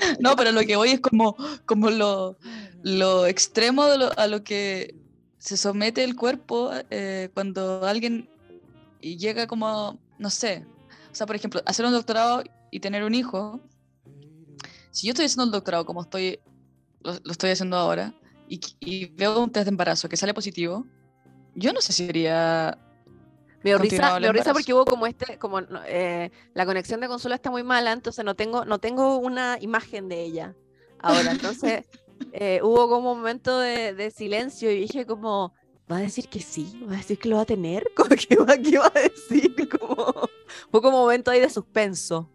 No, 0.20 0.36
pero 0.36 0.52
lo 0.52 0.60
que 0.62 0.76
voy 0.76 0.90
es 0.90 1.00
como, 1.00 1.36
como 1.66 1.90
lo, 1.90 2.36
lo 2.82 3.26
extremo 3.26 3.86
de 3.86 3.98
lo- 3.98 4.18
a 4.18 4.26
lo 4.26 4.42
que 4.44 4.94
se 5.38 5.56
somete 5.56 6.04
el 6.04 6.16
cuerpo 6.16 6.70
eh, 6.90 7.30
cuando 7.34 7.86
alguien 7.86 8.28
llega 9.00 9.46
como, 9.46 9.98
no 10.18 10.30
sé, 10.30 10.64
o 11.10 11.14
sea, 11.14 11.26
por 11.26 11.36
ejemplo, 11.36 11.62
hacer 11.66 11.86
un 11.86 11.92
doctorado 11.92 12.42
y 12.70 12.80
tener 12.80 13.02
un 13.04 13.14
hijo. 13.14 13.60
Si 14.90 15.06
yo 15.06 15.12
estoy 15.12 15.26
haciendo 15.26 15.44
el 15.44 15.50
doctorado 15.50 15.86
como 15.86 16.02
estoy, 16.02 16.40
lo, 17.02 17.12
estoy 17.30 17.50
haciendo 17.50 17.76
ahora, 17.76 18.12
y 18.48 19.06
veo 19.16 19.42
un 19.42 19.50
test 19.50 19.64
de 19.66 19.70
embarazo 19.70 20.08
que 20.08 20.16
sale 20.16 20.34
positivo, 20.34 20.84
yo 21.54 21.72
no 21.72 21.80
sé 21.80 21.92
si 21.92 22.06
sería 22.06 22.76
Me 23.62 23.70
dio 23.70 23.78
risa, 23.78 24.18
risa 24.18 24.52
porque 24.52 24.72
hubo 24.72 24.84
como 24.84 25.06
este, 25.06 25.38
como 25.38 25.60
eh, 25.86 26.30
la 26.54 26.64
conexión 26.64 27.00
de 27.00 27.08
Consuelo 27.08 27.34
está 27.34 27.50
muy 27.50 27.62
mala, 27.62 27.92
entonces 27.92 28.24
no 28.24 28.34
tengo, 28.34 28.64
no 28.64 28.78
tengo 28.78 29.18
una 29.18 29.58
imagen 29.60 30.08
de 30.08 30.22
ella 30.22 30.54
ahora. 30.98 31.32
Entonces 31.32 31.84
eh, 32.32 32.60
hubo 32.62 32.88
como 32.88 33.12
un 33.12 33.18
momento 33.18 33.58
de, 33.58 33.94
de 33.94 34.10
silencio 34.10 34.70
y 34.70 34.80
dije 34.80 35.04
como, 35.04 35.52
¿va 35.90 35.98
a 35.98 36.00
decir 36.00 36.28
que 36.28 36.40
sí? 36.40 36.80
¿Va 36.88 36.94
a 36.94 36.98
decir 36.98 37.18
que 37.18 37.28
lo 37.28 37.36
va 37.36 37.42
a 37.42 37.46
tener? 37.46 37.84
Como 37.96 38.10
que 38.10 38.36
va, 38.36 38.56
¿qué 38.56 38.78
va 38.78 38.92
a 38.94 39.00
decir? 39.00 39.68
Como, 39.68 40.28
fue 40.70 40.82
como 40.82 40.98
un 40.98 41.02
momento 41.04 41.30
ahí 41.30 41.40
de 41.40 41.50
suspenso. 41.50 42.30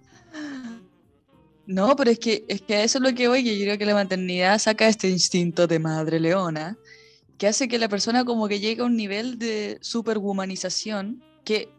No, 1.66 1.96
pero 1.96 2.12
es 2.12 2.20
que, 2.20 2.46
es 2.48 2.62
que 2.62 2.76
a 2.76 2.84
eso 2.84 3.00
es 3.00 3.04
lo 3.04 3.16
que 3.16 3.28
voy, 3.28 3.44
que 3.44 3.58
yo 3.58 3.66
creo 3.66 3.78
que 3.78 3.86
la 3.86 3.96
maternidad 3.96 4.60
saca 4.60 4.88
este 4.88 5.10
instinto 5.10 5.66
de 5.66 5.80
madre 5.80 6.20
leona, 6.20 6.78
que 7.38 7.48
hace 7.48 7.68
que 7.68 7.80
la 7.80 7.90
persona 7.90 8.24
como 8.26 8.48
que 8.48 8.60
llegue 8.60 8.82
a 8.82 8.86
un 8.86 8.96
nivel 8.96 9.38
de 9.38 9.78
superhumanización 9.82 11.24
que, 11.44 11.70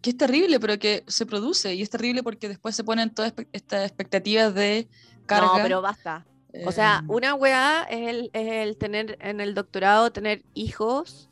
que 0.00 0.10
es 0.10 0.16
terrible, 0.16 0.60
pero 0.60 0.78
que 0.78 1.04
se 1.06 1.26
produce, 1.26 1.74
y 1.74 1.82
es 1.82 1.90
terrible 1.90 2.22
porque 2.22 2.48
después 2.48 2.76
se 2.76 2.84
ponen 2.84 3.10
todas 3.10 3.34
estas 3.52 3.86
expectativas 3.86 4.54
de 4.54 4.88
carga. 5.26 5.56
No, 5.56 5.62
pero 5.62 5.82
basta. 5.82 6.26
O 6.64 6.72
sea, 6.72 7.00
eh, 7.02 7.06
una 7.08 7.34
weá 7.34 7.86
es 7.90 8.08
el, 8.08 8.30
es 8.32 8.52
el 8.52 8.76
tener 8.76 9.18
en 9.20 9.40
el 9.40 9.54
doctorado, 9.54 10.10
tener 10.10 10.42
hijos, 10.54 11.28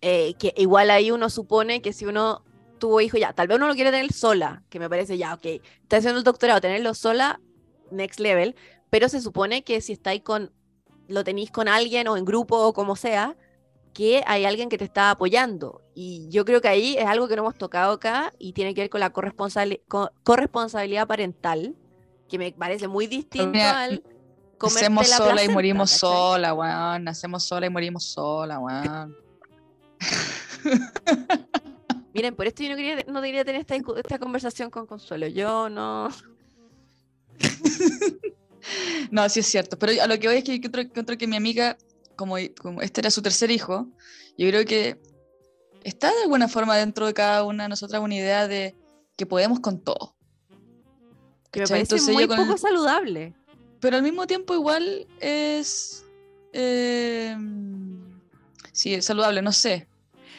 eh, 0.00 0.34
que 0.38 0.52
igual 0.56 0.90
ahí 0.90 1.10
uno 1.10 1.30
supone 1.30 1.80
que 1.82 1.92
si 1.92 2.04
uno 2.06 2.42
tuvo 2.78 3.00
hijos, 3.00 3.20
ya, 3.20 3.32
tal 3.32 3.46
vez 3.46 3.56
uno 3.56 3.68
lo 3.68 3.74
quiere 3.74 3.90
tener 3.90 4.12
sola, 4.12 4.62
que 4.70 4.78
me 4.80 4.90
parece 4.90 5.16
ya, 5.16 5.34
ok, 5.34 5.46
está 5.82 5.98
haciendo 5.98 6.18
el 6.18 6.24
doctorado, 6.24 6.60
tenerlo 6.60 6.94
sola, 6.94 7.40
next 7.90 8.20
level, 8.20 8.56
pero 8.90 9.08
se 9.08 9.20
supone 9.20 9.62
que 9.62 9.80
si 9.80 9.92
estáis 9.92 10.22
con, 10.22 10.50
lo 11.08 11.24
tenéis 11.24 11.50
con 11.50 11.68
alguien 11.68 12.08
o 12.08 12.16
en 12.16 12.24
grupo 12.24 12.56
o 12.58 12.72
como 12.72 12.96
sea, 12.96 13.36
que 13.92 14.22
hay 14.26 14.44
alguien 14.44 14.68
que 14.68 14.78
te 14.78 14.84
está 14.84 15.10
apoyando. 15.10 15.80
Y 15.94 16.26
yo 16.28 16.44
creo 16.44 16.60
que 16.60 16.68
ahí 16.68 16.96
es 16.98 17.06
algo 17.06 17.28
que 17.28 17.36
no 17.36 17.42
hemos 17.42 17.56
tocado 17.56 17.92
acá 17.92 18.32
y 18.38 18.52
tiene 18.52 18.74
que 18.74 18.80
ver 18.82 18.90
con 18.90 19.00
la 19.00 19.12
corresponsabili- 19.12 19.80
co- 19.86 20.10
corresponsabilidad 20.24 21.06
parental, 21.06 21.76
que 22.28 22.38
me 22.38 22.52
parece 22.52 22.88
muy 22.88 23.06
distinto 23.06 23.52
mira, 23.52 23.82
al 23.84 24.02
Nacemos 24.60 25.08
la 25.10 25.16
sola 25.18 25.44
y 25.44 25.48
morimos 25.48 25.92
¿cachai? 25.92 26.10
sola, 26.10 26.54
weón. 26.54 27.04
Nacemos 27.04 27.44
sola 27.44 27.66
y 27.66 27.70
morimos 27.70 28.04
sola, 28.04 28.58
weón. 28.58 29.14
Miren, 32.14 32.34
por 32.34 32.46
esto 32.46 32.62
yo 32.62 32.70
no 32.70 32.76
quería, 32.76 33.04
no 33.06 33.20
quería 33.20 33.44
tener 33.44 33.60
esta, 33.60 33.76
esta 33.76 34.18
conversación 34.18 34.70
con 34.70 34.86
Consuelo. 34.86 35.26
Yo 35.26 35.68
no. 35.68 36.08
No, 39.10 39.28
sí 39.28 39.40
es 39.40 39.46
cierto. 39.46 39.78
Pero 39.78 40.02
a 40.02 40.06
lo 40.06 40.18
que 40.18 40.28
voy 40.28 40.36
es 40.38 40.44
que 40.44 40.54
encuentro, 40.54 40.80
encuentro 40.82 41.18
que 41.18 41.26
mi 41.26 41.36
amiga, 41.36 41.76
como, 42.16 42.36
como 42.60 42.80
este 42.82 43.00
era 43.00 43.10
su 43.10 43.22
tercer 43.22 43.50
hijo, 43.50 43.88
yo 44.38 44.48
creo 44.48 44.64
que 44.64 45.00
está 45.82 46.10
de 46.12 46.22
alguna 46.22 46.48
forma 46.48 46.76
dentro 46.76 47.06
de 47.06 47.14
cada 47.14 47.44
una 47.44 47.64
de 47.64 47.68
nosotras 47.68 48.00
una 48.02 48.14
idea 48.14 48.48
de 48.48 48.74
que 49.16 49.26
podemos 49.26 49.60
con 49.60 49.80
todo. 49.82 50.14
Que 51.50 51.60
me 51.60 51.68
parece 51.68 51.94
Entonces 51.96 52.12
muy 52.14 52.22
el- 52.24 52.28
poco 52.28 52.56
saludable. 52.58 53.34
pero 53.80 53.96
al 53.96 54.02
mismo 54.02 54.26
tiempo 54.26 54.54
igual 54.54 55.06
es... 55.20 56.04
eh, 56.52 57.36
sí, 58.72 58.94
es 58.94 59.04
saludable, 59.04 59.40
no 59.42 59.52
sé. 59.52 59.86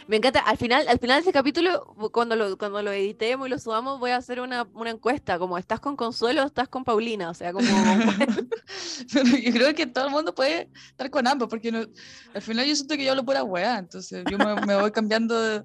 Me 0.08 0.18
encanta. 0.18 0.40
Al 0.42 0.58
final, 0.58 0.88
al 0.88 1.00
final 1.00 1.16
de 1.18 1.20
este 1.22 1.34
capítulo, 1.34 1.86
cuando 2.12 2.36
lo, 2.36 2.58
cuando 2.58 2.82
lo 2.84 2.92
editemos 2.92 3.48
y 3.48 3.50
lo 3.50 3.58
subamos, 3.58 4.00
voy 4.00 4.12
a 4.12 4.18
hacer 4.18 4.40
una, 4.40 4.68
una 4.74 4.92
encuesta. 4.92 5.40
Como, 5.40 5.58
¿estás 5.58 5.80
con 5.80 5.96
Consuelo 5.96 6.44
o 6.44 6.46
estás 6.46 6.68
con 6.68 6.84
Paulina? 6.84 7.30
O 7.30 7.34
sea, 7.34 7.52
como. 7.54 7.66
Yo 9.44 9.52
creo 9.52 9.74
que 9.74 9.88
todo 9.88 10.06
el 10.06 10.12
mundo 10.12 10.34
puede 10.36 10.70
estar 10.92 11.10
con 11.10 11.26
ambos, 11.28 11.48
porque 11.50 11.72
no- 11.72 11.86
al 12.34 12.42
final 12.42 12.66
yo 12.68 12.76
siento 12.76 12.96
que 12.96 13.04
yo 13.06 13.12
hablo 13.12 13.26
pura 13.26 13.44
weá, 13.44 13.78
entonces 13.80 14.24
yo 14.30 14.38
me, 14.38 14.56
me 14.66 14.76
voy 14.76 14.92
cambiando 14.92 15.40
de, 15.42 15.64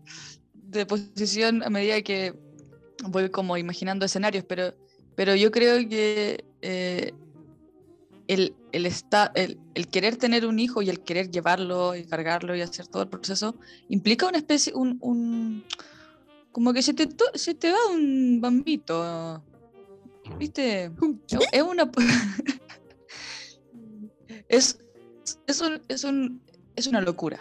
de 0.55 0.87
posición 0.87 1.63
a 1.63 1.71
medida 1.71 2.01
que 2.03 2.35
voy 3.05 3.31
como 3.31 3.57
imaginando 3.57 4.05
escenarios, 4.05 4.45
pero, 4.49 4.75
pero 5.17 5.35
yo 5.35 5.51
creo 5.51 5.77
que 5.89 6.45
eh, 6.63 7.13
el, 8.31 8.55
el, 8.71 8.87
el, 8.87 9.59
el, 9.75 9.89
querer 9.89 10.17
tener 10.17 10.47
un 10.47 10.61
hijo 10.61 10.83
y 10.83 10.89
el 10.89 11.01
querer 11.01 11.33
llevarlo 11.33 11.97
y 11.97 12.05
cargarlo 12.05 12.55
y 12.55 12.61
hacer 12.61 12.87
todo 12.87 13.03
el 13.03 13.09
proceso 13.09 13.57
implica 13.89 14.29
una 14.29 14.39
especie, 14.39 14.73
un, 14.73 14.99
un 15.01 15.65
como 16.53 16.73
que 16.73 16.81
se 16.81 16.95
te, 16.95 17.09
se 17.35 17.55
te 17.55 17.73
va 17.73 17.79
un 17.93 18.41
bambito, 18.41 19.43
¿viste? 20.39 20.93
Es 21.51 21.63
una... 21.63 21.91
es, 24.49 24.79
es, 25.49 25.61
un, 25.61 25.83
es, 25.89 26.05
un, 26.05 26.41
es 26.77 26.87
una 26.87 27.01
locura. 27.01 27.41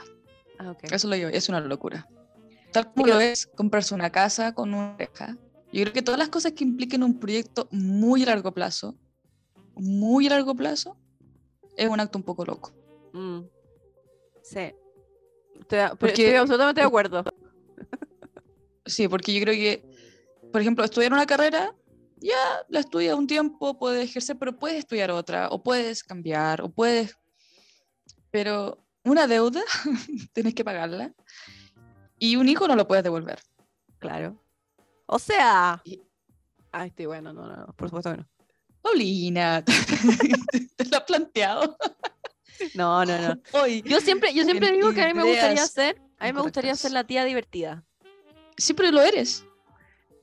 Ah, 0.57 0.75
Eso 0.91 1.07
lo 1.07 1.13
digo, 1.13 1.29
es 1.29 1.49
una 1.49 1.59
locura. 1.59 2.07
Tal 2.71 2.91
como 2.91 3.05
lo 3.05 3.19
es 3.19 3.45
comprarse 3.45 3.93
una 3.93 4.09
casa 4.09 4.55
con 4.55 4.73
una 4.73 4.95
oreja. 4.95 5.37
Yo 5.71 5.83
creo 5.83 5.93
que 5.93 6.01
todas 6.01 6.17
las 6.17 6.29
cosas 6.29 6.53
que 6.53 6.63
impliquen 6.63 7.03
un 7.03 7.19
proyecto 7.19 7.67
muy 7.71 8.23
a 8.23 8.27
largo 8.27 8.55
plazo, 8.55 8.97
muy 9.79 10.27
a 10.27 10.31
largo 10.31 10.55
plazo, 10.55 10.97
es 11.75 11.89
un 11.89 11.99
acto 11.99 12.17
un 12.17 12.23
poco 12.23 12.45
loco. 12.45 12.71
Mm. 13.13 13.41
Sí. 14.43 14.73
Estoy, 15.59 15.79
estoy 16.07 16.35
absolutamente 16.35 16.81
de 16.81 16.87
acuerdo. 16.87 17.23
Sí, 18.85 19.07
porque 19.07 19.33
yo 19.33 19.41
creo 19.41 19.53
que, 19.53 19.85
por 20.51 20.61
ejemplo, 20.61 20.83
estudiar 20.83 21.13
una 21.13 21.27
carrera, 21.27 21.75
ya 22.17 22.65
la 22.69 22.79
estudias 22.79 23.15
un 23.15 23.27
tiempo, 23.27 23.77
puedes 23.77 24.09
ejercer, 24.09 24.37
pero 24.37 24.57
puedes 24.57 24.79
estudiar 24.79 25.11
otra, 25.11 25.49
o 25.49 25.63
puedes 25.63 26.03
cambiar, 26.03 26.61
o 26.61 26.69
puedes... 26.69 27.15
Pero 28.31 28.83
una 29.03 29.27
deuda, 29.27 29.61
tienes 30.33 30.55
que 30.55 30.63
pagarla, 30.63 31.13
y 32.17 32.35
un 32.35 32.49
hijo 32.49 32.67
no 32.67 32.75
lo 32.75 32.87
puedes 32.87 33.03
devolver. 33.03 33.39
Claro. 33.99 34.43
O 35.05 35.19
sea... 35.19 35.81
Ay, 36.71 36.89
estoy 36.89 37.05
bueno, 37.05 37.31
no, 37.31 37.47
no, 37.47 37.73
por 37.73 37.89
supuesto 37.89 38.11
que 38.11 38.17
no. 38.17 38.27
Paulina, 38.81 39.63
te, 40.75 40.85
lo 40.85 40.97
has 40.97 41.03
planteado. 41.03 41.77
No, 42.73 43.05
no, 43.05 43.17
no. 43.17 43.41
Hoy, 43.53 43.81
yo 43.83 43.99
siempre, 44.01 44.33
yo 44.33 44.43
siempre 44.43 44.71
digo 44.71 44.91
que 44.93 45.01
a 45.01 45.07
mí 45.07 45.13
me 45.13 45.23
gustaría 45.23 45.65
ser, 45.65 46.01
a 46.17 46.25
mí 46.27 46.33
me 46.33 46.41
gustaría 46.41 46.75
ser 46.75 46.91
la 46.91 47.03
tía 47.03 47.25
divertida. 47.25 47.83
Siempre 48.57 48.91
lo 48.91 49.01
eres. 49.01 49.45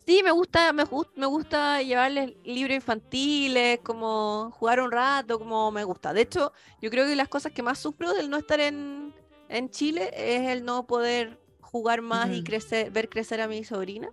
Sí, 0.06 0.22
me 0.22 0.30
gusta, 0.30 0.72
me, 0.72 0.84
me 1.16 1.26
gusta 1.26 1.82
llevarles 1.82 2.34
libros 2.44 2.76
infantiles, 2.76 3.80
como 3.82 4.52
jugar 4.52 4.80
un 4.80 4.92
rato, 4.92 5.38
como 5.38 5.72
me 5.72 5.82
gusta. 5.82 6.12
De 6.12 6.20
hecho, 6.20 6.52
yo 6.80 6.90
creo 6.90 7.06
que 7.06 7.16
las 7.16 7.28
cosas 7.28 7.52
que 7.52 7.62
más 7.62 7.78
sufro 7.80 8.14
del 8.14 8.30
no 8.30 8.36
estar 8.36 8.60
en, 8.60 9.12
en 9.48 9.68
Chile 9.70 10.10
es 10.14 10.48
el 10.48 10.64
no 10.64 10.86
poder 10.86 11.40
jugar 11.60 12.02
más 12.02 12.30
y 12.30 12.44
crecer, 12.44 12.92
ver 12.92 13.08
crecer 13.08 13.40
a 13.40 13.48
mi 13.48 13.64
sobrina. 13.64 14.12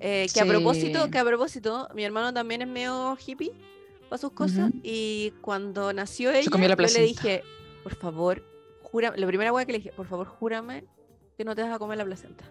Eh, 0.00 0.26
que 0.32 0.40
a 0.40 0.44
propósito, 0.44 1.10
que 1.10 1.18
a 1.18 1.24
propósito, 1.24 1.88
mi 1.94 2.04
hermano 2.04 2.32
también 2.32 2.62
es 2.62 2.68
medio 2.68 3.16
hippie 3.24 3.52
para 4.08 4.18
sus 4.18 4.32
cosas. 4.32 4.70
Y 4.82 5.32
cuando 5.40 5.92
nació 5.92 6.30
ella, 6.30 6.50
yo 6.50 6.58
le 6.58 7.02
dije, 7.02 7.42
por 7.82 7.94
favor, 7.94 8.42
jura, 8.82 9.12
la 9.16 9.26
primera 9.26 9.50
cosa 9.50 9.64
que 9.64 9.72
le 9.72 9.78
dije, 9.78 9.92
por 9.92 10.06
favor, 10.06 10.26
júrame 10.26 10.84
que 11.36 11.44
no 11.44 11.54
te 11.54 11.62
vas 11.62 11.72
a 11.72 11.78
comer 11.78 11.98
la 11.98 12.04
placenta. 12.04 12.44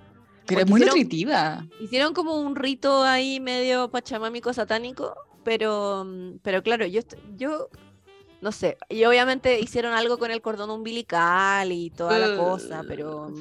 Pero 0.47 0.61
es 0.61 0.69
muy 0.69 0.81
nutritiva. 0.81 1.65
Hicieron 1.79 2.13
como 2.13 2.39
un 2.39 2.55
rito 2.55 3.03
ahí 3.03 3.39
medio 3.39 3.89
pachamámico 3.89 4.53
satánico, 4.53 5.15
pero, 5.43 6.05
pero 6.43 6.61
claro, 6.61 6.85
yo, 6.85 7.01
yo 7.35 7.69
no 8.41 8.51
sé, 8.51 8.77
y 8.89 9.03
obviamente 9.05 9.59
hicieron 9.59 9.93
algo 9.93 10.19
con 10.19 10.29
el 10.29 10.41
cordón 10.41 10.69
umbilical 10.69 11.71
y 11.71 11.89
toda 11.89 12.19
la 12.19 12.37
cosa, 12.37 12.83
pero 12.87 13.33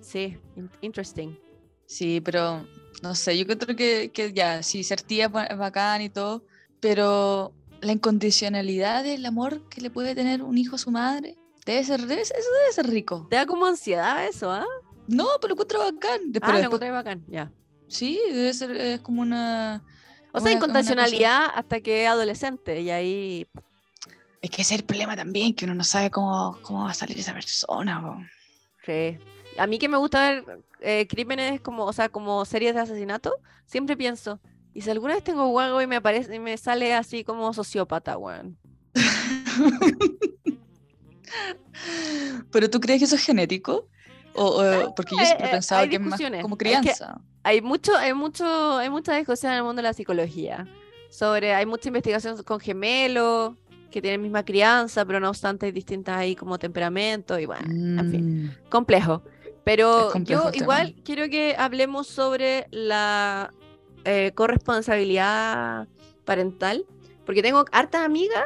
sí, 0.00 0.38
interesting. 0.80 1.36
Sí, 1.84 2.20
pero 2.20 2.66
no 3.02 3.14
sé, 3.14 3.36
yo 3.36 3.46
creo 3.46 3.76
que, 3.76 4.10
que 4.12 4.32
ya, 4.32 4.62
sí, 4.62 4.82
ser 4.84 5.02
tía 5.02 5.26
es 5.26 5.58
bacán 5.58 6.02
y 6.02 6.08
todo, 6.08 6.44
pero 6.80 7.52
la 7.80 7.92
incondicionalidad 7.92 9.04
del 9.04 9.24
amor 9.26 9.68
que 9.68 9.80
le 9.80 9.90
puede 9.90 10.14
tener 10.14 10.42
un 10.42 10.58
hijo 10.58 10.76
a 10.76 10.78
su 10.78 10.90
madre, 10.90 11.36
debe 11.64 11.84
ser, 11.84 12.00
eso 12.00 12.08
debe 12.10 12.72
ser 12.72 12.86
rico. 12.88 13.26
Te 13.30 13.36
da 13.36 13.46
como 13.46 13.66
ansiedad 13.66 14.26
eso, 14.26 14.50
¿ah? 14.50 14.66
No, 15.06 15.26
pero 15.40 15.54
lo 15.54 15.54
encuentro 15.54 15.78
bacán. 15.80 16.20
ah, 16.42 16.52
lo 16.52 16.64
encontré 16.64 16.90
bacán, 16.90 17.24
ya. 17.28 17.52
Sí, 17.88 18.20
debe 18.28 18.52
ser, 18.54 18.76
es 18.76 19.00
como 19.00 19.22
una... 19.22 19.84
O 20.32 20.40
sea, 20.40 20.52
incondicionalidad 20.52 21.46
hasta 21.54 21.80
que 21.80 22.04
es 22.04 22.08
adolescente 22.08 22.80
y 22.80 22.90
ahí... 22.90 23.46
Es 24.42 24.50
que 24.50 24.62
ese 24.62 24.74
es 24.74 24.80
el 24.80 24.86
problema 24.86 25.16
también, 25.16 25.54
que 25.54 25.64
uno 25.64 25.74
no 25.74 25.84
sabe 25.84 26.10
cómo, 26.10 26.58
cómo 26.62 26.84
va 26.84 26.90
a 26.90 26.94
salir 26.94 27.18
esa 27.18 27.32
persona. 27.32 28.28
Sí. 28.84 29.18
A 29.58 29.66
mí 29.66 29.78
que 29.78 29.88
me 29.88 29.96
gusta 29.96 30.30
ver 30.30 30.62
eh, 30.80 31.06
crímenes 31.08 31.60
como, 31.60 31.84
o 31.84 31.92
sea, 31.92 32.08
como 32.08 32.44
series 32.44 32.74
de 32.74 32.80
asesinato, 32.80 33.32
siempre 33.66 33.96
pienso, 33.96 34.40
y 34.76 34.82
si 34.82 34.90
alguna 34.90 35.14
vez 35.14 35.24
tengo 35.24 35.48
huevo 35.48 35.80
y 35.80 35.86
me 35.86 35.96
aparece 35.96 36.34
y 36.34 36.38
me 36.38 36.54
sale 36.58 36.92
así 36.92 37.24
como 37.24 37.50
sociópata, 37.54 38.18
weón. 38.18 38.58
¿Pero 42.50 42.68
tú 42.68 42.78
crees 42.78 42.98
que 42.98 43.06
eso 43.06 43.16
es 43.16 43.24
genético? 43.24 43.88
O, 44.34 44.62
porque 44.94 45.16
yo 45.18 45.24
siempre 45.24 45.46
he 45.46 45.48
eh, 45.48 45.52
pensado 45.52 45.88
que 45.88 45.96
es 45.96 46.02
más 46.02 46.20
como 46.42 46.58
crianza. 46.58 47.18
hay 47.42 47.62
mucho, 47.62 47.96
hay 47.96 48.12
mucho, 48.12 48.76
hay 48.76 48.90
mucha 48.90 49.16
discusión 49.16 49.52
en 49.52 49.58
el 49.58 49.64
mundo 49.64 49.80
de 49.80 49.84
la 49.84 49.94
psicología. 49.94 50.68
Sobre, 51.08 51.54
hay 51.54 51.64
mucha 51.64 51.88
investigación 51.88 52.42
con 52.42 52.60
gemelos 52.60 53.54
que 53.90 54.02
tienen 54.02 54.20
misma 54.20 54.44
crianza, 54.44 55.06
pero 55.06 55.20
no 55.20 55.30
obstante 55.30 55.64
hay 55.64 55.72
distintas 55.72 56.18
ahí 56.18 56.36
como 56.36 56.58
temperamento 56.58 57.38
y 57.38 57.46
bueno, 57.46 57.66
en 57.66 58.10
fin, 58.10 58.44
mm. 58.44 58.68
complejo. 58.68 59.22
Pero 59.66 60.16
yo 60.20 60.52
igual 60.54 60.94
quiero 61.04 61.28
que 61.28 61.56
hablemos 61.58 62.06
sobre 62.06 62.68
la 62.70 63.52
eh, 64.04 64.30
corresponsabilidad 64.32 65.88
parental, 66.24 66.86
porque 67.24 67.42
tengo 67.42 67.64
hartas 67.72 68.04
amigas 68.04 68.44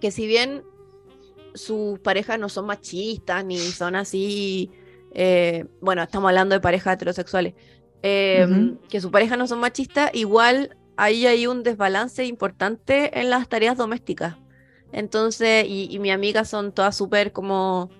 que 0.00 0.10
si 0.10 0.26
bien 0.26 0.64
sus 1.52 1.98
parejas 1.98 2.38
no 2.38 2.48
son 2.48 2.64
machistas 2.64 3.44
ni 3.44 3.58
son 3.58 3.96
así 3.96 4.70
eh, 5.12 5.66
bueno, 5.82 6.02
estamos 6.02 6.30
hablando 6.30 6.54
de 6.54 6.60
parejas 6.62 6.94
heterosexuales, 6.94 7.52
em, 8.00 8.78
que 8.88 9.02
sus 9.02 9.10
parejas 9.10 9.36
no 9.36 9.46
son 9.46 9.60
machistas, 9.60 10.10
igual 10.14 10.74
ahí 10.96 11.26
hay 11.26 11.46
un 11.46 11.62
desbalance 11.62 12.24
importante 12.24 13.20
en 13.20 13.28
las 13.28 13.46
tareas 13.46 13.76
domésticas. 13.76 14.36
Entonces, 14.90 15.66
y, 15.68 15.98
mi 15.98 16.10
amiga 16.10 16.46
son 16.46 16.72
todas 16.72 16.96
súper 16.96 17.32
como 17.32 17.90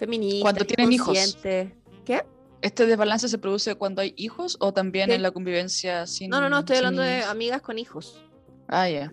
feministas. 0.00 0.42
Cuando 0.42 0.64
tienen 0.64 0.92
hijos. 0.92 1.38
¿Qué? 1.42 2.24
¿Este 2.62 2.86
desbalance 2.86 3.28
se 3.28 3.38
produce 3.38 3.74
cuando 3.76 4.02
hay 4.02 4.12
hijos 4.16 4.56
o 4.60 4.72
también 4.72 5.10
en 5.10 5.22
la 5.22 5.30
convivencia 5.30 6.06
sin 6.06 6.28
No, 6.28 6.40
no, 6.40 6.50
no, 6.50 6.58
estoy 6.58 6.78
hablando 6.78 7.02
de 7.02 7.22
amigas 7.22 7.62
con 7.62 7.78
hijos. 7.78 8.20
Ah, 8.68 8.88
ya 8.88 9.10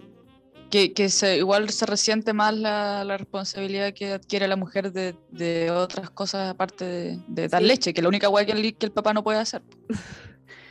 que, 0.70 1.10
se, 1.10 1.38
igual 1.38 1.70
se 1.70 1.86
resiente 1.86 2.34
más 2.34 2.56
la, 2.56 3.18
responsabilidad 3.18 3.94
que 3.94 4.14
adquiere 4.14 4.48
la 4.48 4.56
mujer 4.56 4.92
de, 4.92 5.72
otras 5.72 6.10
cosas 6.10 6.50
aparte 6.50 7.20
de, 7.28 7.48
dar 7.48 7.62
leche, 7.62 7.94
que 7.94 8.02
es 8.02 8.04
la 8.04 8.10
única 8.10 8.28
guay 8.28 8.46
que 8.46 8.76
el, 8.86 8.92
papá 8.92 9.14
no 9.14 9.24
puede 9.24 9.40
hacer. 9.40 9.62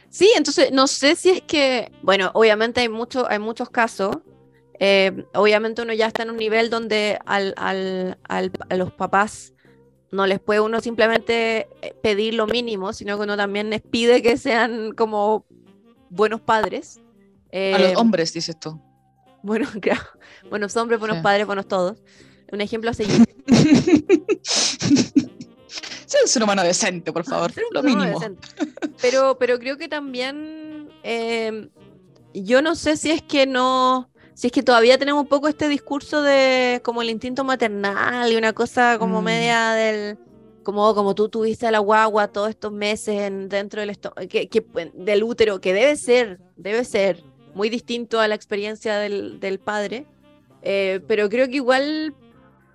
Sí, 0.08 0.32
entonces 0.34 0.70
no 0.72 0.86
sé 0.86 1.14
si 1.14 1.28
es 1.28 1.42
que, 1.42 1.92
bueno, 2.00 2.30
obviamente 2.32 2.80
hay, 2.80 2.88
mucho, 2.88 3.28
hay 3.28 3.38
muchos 3.38 3.68
casos, 3.68 4.16
eh, 4.78 5.24
obviamente 5.34 5.82
uno 5.82 5.92
ya 5.92 6.06
está 6.06 6.22
en 6.22 6.30
un 6.30 6.36
nivel 6.38 6.70
donde 6.70 7.18
al, 7.26 7.54
a 8.26 8.76
los 8.76 8.92
papás 8.92 9.52
no 10.10 10.26
les 10.26 10.40
puede 10.40 10.60
uno 10.60 10.80
simplemente 10.80 11.68
eh, 11.82 11.94
pedir 12.02 12.34
lo 12.34 12.46
mínimo, 12.46 12.92
sino 12.92 13.16
que 13.16 13.24
uno 13.24 13.36
también 13.36 13.70
les 13.70 13.82
pide 13.82 14.22
que 14.22 14.36
sean 14.36 14.92
como 14.92 15.46
buenos 16.10 16.40
padres. 16.40 17.00
a 17.52 17.78
los 17.78 17.90
eh, 17.90 17.94
hombres, 17.96 18.32
dices 18.32 18.58
tú. 18.58 18.80
Bueno, 19.42 19.68
claro. 19.80 20.02
Buenos 20.50 20.76
hombres, 20.76 20.98
buenos 20.98 21.18
padres, 21.18 21.46
buenos 21.46 21.68
todos. 21.68 22.02
Un 22.52 22.60
ejemplo 22.60 22.90
a 22.90 22.94
seguir. 22.94 23.24
Sea 26.06 26.20
un 26.22 26.28
ser 26.28 26.42
humano 26.42 26.62
decente, 26.62 27.12
por 27.12 27.24
favor. 27.24 27.52
Lo 27.72 27.82
mínimo. 27.82 28.20
Pero, 29.00 29.36
pero 29.38 29.58
creo 29.58 29.76
que 29.76 29.88
también. 29.88 30.88
Eh, 31.02 31.68
yo 32.32 32.62
no 32.62 32.76
sé 32.76 32.96
si 32.96 33.10
es 33.10 33.22
que 33.22 33.46
no. 33.46 34.10
Si 34.36 34.48
es 34.48 34.52
que 34.52 34.62
todavía 34.62 34.98
tenemos 34.98 35.22
un 35.22 35.28
poco 35.28 35.48
este 35.48 35.66
discurso 35.66 36.20
de 36.20 36.82
como 36.84 37.00
el 37.00 37.08
instinto 37.08 37.42
maternal 37.42 38.30
y 38.30 38.36
una 38.36 38.52
cosa 38.52 38.98
como 38.98 39.22
mm. 39.22 39.24
media 39.24 39.70
del. 39.70 40.18
Como, 40.62 40.94
como 40.94 41.14
tú 41.14 41.30
tuviste 41.30 41.66
a 41.66 41.70
la 41.70 41.78
guagua 41.78 42.28
todos 42.28 42.50
estos 42.50 42.72
meses 42.72 43.22
en, 43.22 43.48
dentro 43.48 43.80
del, 43.80 43.96
que, 44.28 44.66
del 44.94 45.22
útero, 45.22 45.60
que 45.60 45.72
debe 45.72 45.96
ser, 45.96 46.40
debe 46.56 46.84
ser 46.84 47.22
muy 47.54 47.70
distinto 47.70 48.20
a 48.20 48.26
la 48.28 48.34
experiencia 48.34 48.98
del, 48.98 49.60
padre, 49.64 50.06
eh, 50.62 51.00
pero 51.06 51.28
creo 51.28 51.46
que 51.48 51.54
igual 51.56 52.14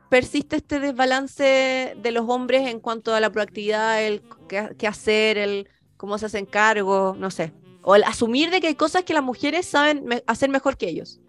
persiste 0.09 0.55
este 0.55 0.79
desbalance 0.79 1.97
de 2.01 2.11
los 2.11 2.29
hombres 2.29 2.69
en 2.69 2.79
cuanto 2.79 3.13
a 3.13 3.19
la 3.19 3.29
proactividad, 3.29 4.01
el 4.01 4.23
qué, 4.47 4.87
hacer, 4.87 5.37
el 5.37 5.67
cómo 5.97 6.17
se 6.17 6.27
hacen 6.27 6.45
cargo, 6.45 7.13
no 7.19 7.29
sé, 7.29 7.51
o 7.83 7.93
el 7.95 8.05
asumir 8.05 8.51
de 8.51 8.61
que 8.61 8.67
hay 8.67 8.75
cosas 8.75 9.03
que 9.03 9.13
las 9.13 9.23
mujeres 9.23 9.65
saben 9.65 10.23
hacer 10.27 10.49
mejor 10.49 10.77
que 10.77 10.87
ellos. 10.87 11.19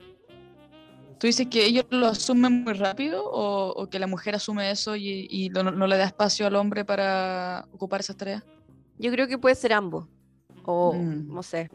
¿Tú 1.22 1.28
dices 1.28 1.46
que 1.46 1.64
ellos 1.64 1.84
lo 1.90 2.08
asumen 2.08 2.64
muy 2.64 2.72
rápido 2.72 3.22
o, 3.24 3.88
que 3.88 4.00
la 4.00 4.08
mujer 4.08 4.34
asume 4.34 4.72
eso 4.72 4.96
y, 4.96 5.52
no, 5.54 5.86
le 5.86 5.96
da 5.96 6.06
espacio 6.06 6.48
al 6.48 6.56
hombre 6.56 6.84
para 6.84 7.68
ocupar 7.70 8.00
esas 8.00 8.16
tareas? 8.16 8.42
Yo 8.98 9.12
creo 9.12 9.28
que 9.28 9.38
puede 9.38 9.54
ser 9.54 9.72
ambos. 9.72 10.08
O 10.64 10.92
Mm. 10.94 11.32
no 11.32 11.44
sé. 11.44 11.70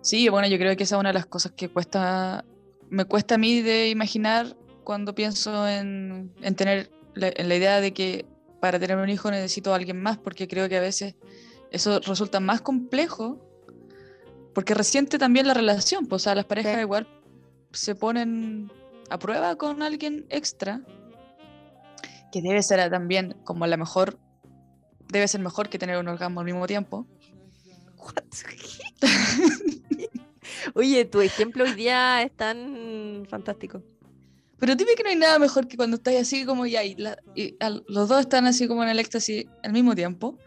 Sí, 0.00 0.26
bueno, 0.30 0.48
yo 0.48 0.56
creo 0.56 0.74
que 0.74 0.84
esa 0.84 0.96
es 0.96 1.00
una 1.00 1.10
de 1.10 1.18
las 1.18 1.26
cosas 1.26 1.52
que 1.52 1.68
cuesta, 1.68 2.46
me 2.88 3.04
cuesta 3.04 3.34
a 3.34 3.38
mí 3.38 3.60
de 3.60 3.90
imaginar 3.90 4.56
cuando 4.84 5.14
pienso 5.14 5.68
en, 5.68 6.32
en 6.40 6.54
tener 6.54 6.90
la, 7.12 7.30
en 7.36 7.50
la 7.50 7.56
idea 7.56 7.78
de 7.82 7.92
que 7.92 8.24
para 8.58 8.78
tener 8.78 8.96
un 8.96 9.10
hijo 9.10 9.30
necesito 9.30 9.74
a 9.74 9.76
alguien 9.76 10.00
más, 10.00 10.16
porque 10.16 10.48
creo 10.48 10.70
que 10.70 10.78
a 10.78 10.80
veces 10.80 11.14
eso 11.70 12.00
resulta 12.00 12.40
más 12.40 12.62
complejo, 12.62 13.38
porque 14.54 14.72
resiente 14.72 15.18
también 15.18 15.46
la 15.46 15.52
relación, 15.52 16.06
pues, 16.06 16.22
o 16.22 16.24
sea, 16.24 16.34
las 16.34 16.46
parejas 16.46 16.76
Sí. 16.76 16.80
igual 16.80 17.06
se 17.72 17.94
ponen 17.94 18.70
a 19.10 19.18
prueba 19.18 19.56
con 19.56 19.82
alguien 19.82 20.26
extra, 20.30 20.80
que 22.30 22.40
debe 22.42 22.62
ser 22.62 22.88
también 22.90 23.36
como 23.44 23.66
la 23.66 23.76
mejor, 23.76 24.18
debe 25.08 25.28
ser 25.28 25.40
mejor 25.40 25.68
que 25.68 25.78
tener 25.78 25.98
un 25.98 26.08
orgasmo 26.08 26.40
al 26.40 26.46
mismo 26.46 26.66
tiempo. 26.66 27.06
Oye, 30.74 31.04
tu 31.04 31.20
ejemplo 31.20 31.64
hoy 31.64 31.74
día 31.74 32.22
es 32.22 32.32
tan 32.36 33.24
fantástico. 33.28 33.82
Pero 34.58 34.76
dime 34.76 34.94
que 34.96 35.02
no 35.02 35.08
hay 35.10 35.16
nada 35.16 35.38
mejor 35.38 35.66
que 35.66 35.76
cuando 35.76 35.96
estás 35.96 36.14
así 36.14 36.44
como 36.44 36.66
ya 36.66 36.84
y, 36.84 36.94
la- 36.94 37.18
y 37.34 37.56
los 37.88 38.08
dos 38.08 38.20
están 38.20 38.46
así 38.46 38.68
como 38.68 38.82
en 38.82 38.90
el 38.90 38.98
éxtasis 39.00 39.46
al 39.62 39.72
mismo 39.72 39.94
tiempo. 39.94 40.38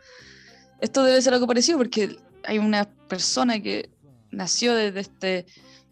Esto 0.80 1.04
debe 1.04 1.22
ser 1.22 1.34
algo 1.34 1.48
parecido 1.48 1.78
porque 1.78 2.18
hay 2.44 2.58
una 2.60 2.86
persona 3.08 3.62
que 3.62 3.90
nació 4.32 4.74
desde 4.74 5.00
este 5.02 5.46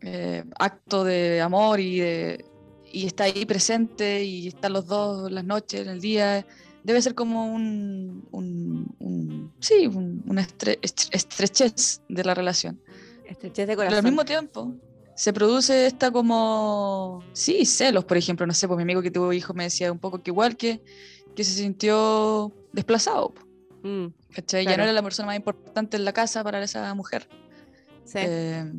eh, 0.04 0.43
acto 0.60 1.04
de 1.04 1.41
amor 1.41 1.80
y, 1.80 1.99
de- 1.99 2.45
y 2.91 3.06
está 3.08 3.24
ahí 3.26 3.45
presente 3.45 4.24
y 4.24 4.47
están 4.49 4.74
los 4.74 4.86
dos 4.86 5.32
las 5.32 5.43
noches, 5.45 5.82
en 5.82 5.89
el 5.89 6.01
día. 6.01 6.45
Debe 6.84 7.01
ser 7.01 7.16
como 7.16 7.54
un, 7.54 8.28
un- 8.32 8.95
un- 8.99 9.54
sí, 9.60 9.88
un- 9.88 10.22
una 10.28 10.41
estre- 10.45 10.80
estre- 10.82 11.10
estrechez 11.14 12.01
de 12.10 12.24
la 12.24 12.34
relación. 12.34 12.82
Estrechez 13.26 13.66
de 13.68 13.76
Pero 13.76 13.78
corazón. 13.78 13.97
al 13.97 14.04
mismo 14.04 14.26
tiempo 14.26 14.74
se 15.16 15.32
produce 15.32 15.86
esta 15.88 16.12
como, 16.12 17.24
sí, 17.34 17.66
celos, 17.66 18.04
por 18.04 18.18
ejemplo, 18.18 18.45
no 18.45 18.54
sé, 18.54 18.68
pues 18.68 18.76
mi 18.78 18.84
amigo 18.84 19.01
que 19.01 19.12
tuvo 19.12 19.32
hijo 19.32 19.54
me 19.54 19.64
decía 19.64 19.91
un 19.91 19.99
poco 19.99 20.22
que 20.22 20.32
igual 20.32 20.58
que, 20.58 20.84
que 21.36 21.43
se 21.43 21.54
sintió 21.54 22.51
desplazado, 22.74 23.34
Mm, 23.84 24.08
¿cachai? 24.34 24.64
Ya 24.66 24.78
no 24.78 24.84
era 24.84 24.93
la 24.93 25.04
persona 25.04 25.26
más 25.28 25.36
importante 25.36 25.97
en 25.97 26.06
la 26.06 26.14
casa 26.14 26.41
para 26.43 26.62
esa 26.64 26.93
mujer. 26.93 27.28
sí. 28.06 28.20
Eh, 28.22 28.72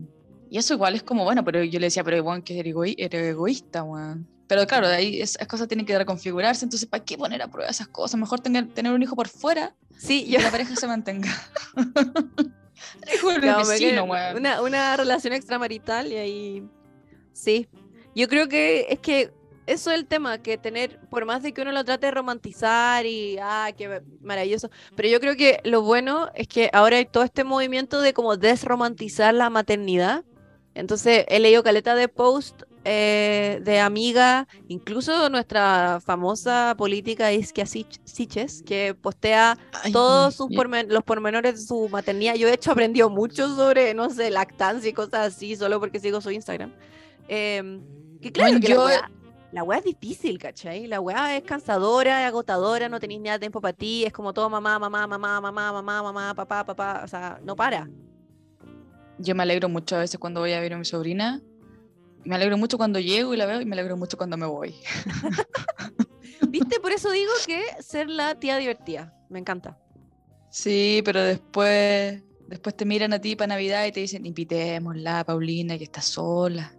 y 0.54 0.58
eso 0.58 0.72
igual 0.74 0.94
es 0.94 1.02
como, 1.02 1.24
bueno, 1.24 1.42
pero 1.44 1.64
yo 1.64 1.80
le 1.80 1.86
decía, 1.86 2.04
pero 2.04 2.22
bueno, 2.22 2.44
que 2.44 2.60
eres, 2.60 2.72
egoí- 2.72 2.94
eres 2.96 3.30
egoísta, 3.30 3.82
weón. 3.82 4.24
Pero 4.46 4.64
claro, 4.68 4.86
de 4.86 4.94
ahí 4.94 5.20
esas 5.20 5.48
cosas 5.48 5.66
tienen 5.66 5.84
que 5.84 5.98
reconfigurarse, 5.98 6.64
entonces 6.64 6.88
¿para 6.88 7.04
qué 7.04 7.18
poner 7.18 7.42
a 7.42 7.48
prueba 7.48 7.68
esas 7.68 7.88
cosas? 7.88 8.20
Mejor 8.20 8.38
tener, 8.38 8.68
tener 8.68 8.92
un 8.92 9.02
hijo 9.02 9.16
por 9.16 9.26
fuera 9.26 9.74
sí, 9.98 10.22
y 10.28 10.30
yo. 10.30 10.38
que 10.38 10.44
la 10.44 10.50
pareja 10.52 10.76
se 10.76 10.86
mantenga. 10.86 11.28
No, 13.42 13.66
vecino, 13.66 14.04
una, 14.04 14.62
una 14.62 14.96
relación 14.96 15.32
extramarital 15.32 16.12
y 16.12 16.16
ahí. 16.16 16.68
Sí. 17.32 17.68
Yo 18.14 18.28
creo 18.28 18.48
que 18.48 18.86
es 18.90 18.98
que 19.00 19.32
eso 19.66 19.90
es 19.90 19.98
el 19.98 20.06
tema, 20.06 20.38
que 20.38 20.58
tener, 20.58 21.00
por 21.08 21.24
más 21.24 21.42
de 21.42 21.52
que 21.52 21.62
uno 21.62 21.72
lo 21.72 21.84
trate 21.84 22.06
de 22.06 22.12
romantizar 22.12 23.06
y, 23.06 23.38
ah, 23.40 23.70
qué 23.76 24.02
maravilloso, 24.20 24.70
pero 24.94 25.08
yo 25.08 25.20
creo 25.20 25.36
que 25.36 25.60
lo 25.64 25.82
bueno 25.82 26.28
es 26.34 26.46
que 26.48 26.68
ahora 26.72 26.98
hay 26.98 27.06
todo 27.06 27.22
este 27.24 27.44
movimiento 27.44 28.00
de 28.00 28.12
como 28.12 28.36
desromantizar 28.36 29.32
la 29.34 29.50
maternidad. 29.50 30.24
Entonces 30.74 31.24
he 31.28 31.38
leído 31.40 31.62
caleta 31.62 31.94
de 31.94 32.08
post 32.08 32.62
eh, 32.84 33.60
de 33.62 33.80
amiga, 33.80 34.46
incluso 34.68 35.30
nuestra 35.30 36.00
famosa 36.04 36.74
política 36.76 37.30
Sich- 37.32 38.00
Siches, 38.04 38.62
que 38.62 38.94
postea 38.94 39.56
Ay, 39.82 39.92
todos 39.92 40.34
sus 40.34 40.48
pormen- 40.48 40.88
los 40.88 41.02
pormenores 41.02 41.54
de 41.54 41.66
su 41.66 41.88
maternidad. 41.88 42.34
Yo, 42.34 42.46
de 42.48 42.54
hecho, 42.54 42.72
aprendió 42.72 43.08
mucho 43.08 43.54
sobre, 43.56 43.94
no 43.94 44.10
sé, 44.10 44.30
lactancia 44.30 44.90
y 44.90 44.92
cosas 44.92 45.34
así, 45.34 45.56
solo 45.56 45.80
porque 45.80 45.98
sigo 46.00 46.20
su 46.20 46.30
Instagram. 46.30 46.72
Em, 47.28 47.80
que 48.20 48.32
claro, 48.32 48.50
Bueno, 48.52 48.60
que 48.60 48.68
yo- 48.72 48.76
la 48.80 48.84
weá, 48.86 49.10
la 49.52 49.62
weá 49.62 49.78
es 49.78 49.84
difícil, 49.84 50.38
¿cachai? 50.38 50.86
La 50.86 51.00
weá 51.00 51.36
es 51.36 51.42
cansadora, 51.44 52.20
es 52.22 52.28
agotadora, 52.28 52.88
no 52.88 53.00
tenéis 53.00 53.20
nada 53.20 53.36
de 53.36 53.40
tiempo 53.40 53.60
para 53.62 53.72
ti, 53.72 54.04
es 54.04 54.12
como 54.12 54.34
todo 54.34 54.50
mamá, 54.50 54.78
mamá, 54.78 55.06
mamá, 55.06 55.40
mamá, 55.40 55.72
mamá, 55.72 56.02
mamá, 56.02 56.34
papá, 56.34 56.64
papá, 56.66 57.00
o 57.04 57.08
sea, 57.08 57.38
no 57.42 57.54
para. 57.56 57.88
Yo 59.18 59.34
me 59.34 59.42
alegro 59.42 59.68
mucho 59.68 59.96
a 59.96 60.00
veces 60.00 60.18
cuando 60.18 60.40
voy 60.40 60.52
a 60.52 60.60
ver 60.60 60.74
a 60.74 60.78
mi 60.78 60.84
sobrina. 60.84 61.40
Me 62.24 62.34
alegro 62.34 62.56
mucho 62.56 62.78
cuando 62.78 62.98
llego 62.98 63.34
y 63.34 63.36
la 63.36 63.46
veo 63.46 63.60
y 63.60 63.66
me 63.66 63.74
alegro 63.74 63.96
mucho 63.96 64.16
cuando 64.16 64.36
me 64.36 64.46
voy. 64.46 64.74
¿Viste? 66.48 66.80
Por 66.80 66.92
eso 66.92 67.10
digo 67.10 67.32
que 67.46 67.62
ser 67.80 68.08
la 68.08 68.34
tía 68.38 68.56
divertida. 68.56 69.14
Me 69.28 69.38
encanta. 69.38 69.78
Sí, 70.50 71.02
pero 71.04 71.20
después, 71.22 72.22
después 72.48 72.76
te 72.76 72.84
miran 72.84 73.12
a 73.12 73.20
ti 73.20 73.36
para 73.36 73.48
Navidad 73.48 73.86
y 73.86 73.92
te 73.92 74.00
dicen, 74.00 74.24
invitémosla, 74.24 75.24
Paulina, 75.24 75.76
que 75.76 75.84
está 75.84 76.00
sola. 76.00 76.72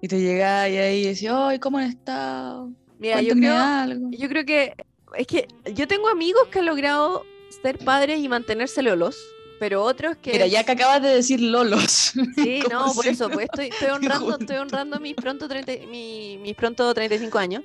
Y 0.00 0.08
te 0.08 0.20
llegas 0.20 0.70
y 0.70 0.78
ahí 0.78 1.04
decís, 1.04 1.28
ay, 1.30 1.58
¿cómo 1.58 1.78
han 1.78 1.90
estado? 1.90 2.72
Mira, 2.98 3.20
yo 3.22 3.34
creo, 3.34 3.56
algo. 3.56 4.08
yo 4.10 4.28
creo 4.28 4.44
que 4.44 4.74
es 5.16 5.26
que 5.26 5.48
yo 5.74 5.88
tengo 5.88 6.08
amigos 6.08 6.48
que 6.50 6.60
han 6.60 6.66
logrado 6.66 7.24
ser 7.62 7.78
padres 7.78 8.20
y 8.20 8.28
mantenerse 8.28 8.82
lolos, 8.82 9.16
pero 9.60 9.84
otros 9.84 10.16
que 10.18 10.32
Mira, 10.32 10.46
ya 10.48 10.64
que 10.64 10.72
acabas 10.72 11.02
de 11.02 11.08
decir 11.10 11.40
lolos. 11.40 12.12
Sí, 12.42 12.66
no, 12.70 12.94
por 12.94 13.06
eso, 13.06 13.30
pues 13.30 13.46
estoy, 13.46 13.68
estoy 13.68 13.90
honrando, 13.92 14.36
estoy 14.36 14.56
honrando 14.56 15.00
mis 15.00 15.16
pronto 15.16 15.48
30, 15.48 15.72
mi- 15.88 16.38
mis 16.38 16.54
pronto 16.56 16.92
35 16.94 17.38
años. 17.38 17.64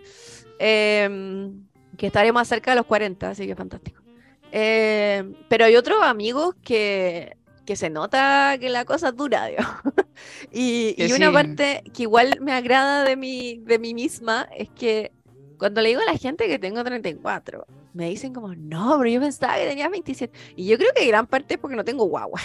em, 0.57 1.67
que 1.97 2.07
estaré 2.07 2.31
más 2.33 2.47
cerca 2.49 2.71
de 2.71 2.77
los 2.77 2.85
40, 2.85 3.29
así 3.31 3.47
que 3.47 3.55
fantástico. 3.55 4.03
Em, 4.51 5.35
pero 5.47 5.65
hay 5.65 5.75
otros 5.77 6.01
amigos 6.03 6.55
que, 6.63 7.37
que 7.65 7.75
se 7.77 7.89
nota 7.89 8.57
que 8.59 8.69
la 8.69 8.85
cosa 8.85 9.09
es 9.09 9.15
dura, 9.17 9.45
digamos. 9.47 9.81
y, 10.51 10.95
y 10.97 11.13
una 11.13 11.31
sí. 11.31 11.33
parte 11.33 11.83
que 11.93 12.03
igual 12.03 12.37
me 12.41 12.53
agrada 12.53 13.03
de 13.05 13.15
mí, 13.17 13.59
de 13.65 13.79
mí 13.79 13.93
misma 13.93 14.47
es 14.57 14.69
que 14.71 15.13
cuando 15.57 15.81
le 15.81 15.89
digo 15.89 16.01
a 16.01 16.05
la 16.11 16.17
gente 16.17 16.47
que 16.47 16.59
tengo 16.59 16.83
34, 16.83 17.67
me 17.95 18.09
dicen 18.09 18.33
como, 18.33 18.53
no, 18.53 18.97
pero 18.99 19.09
yo 19.09 19.19
pensaba 19.21 19.55
que 19.55 19.67
tenía 19.67 19.87
27. 19.89 20.37
Y 20.57 20.65
yo 20.67 20.77
creo 20.77 20.91
que 20.95 21.05
gran 21.07 21.25
parte 21.27 21.53
es 21.55 21.59
porque 21.59 21.75
no 21.77 21.83
tengo 21.85 22.05
guagua. 22.05 22.41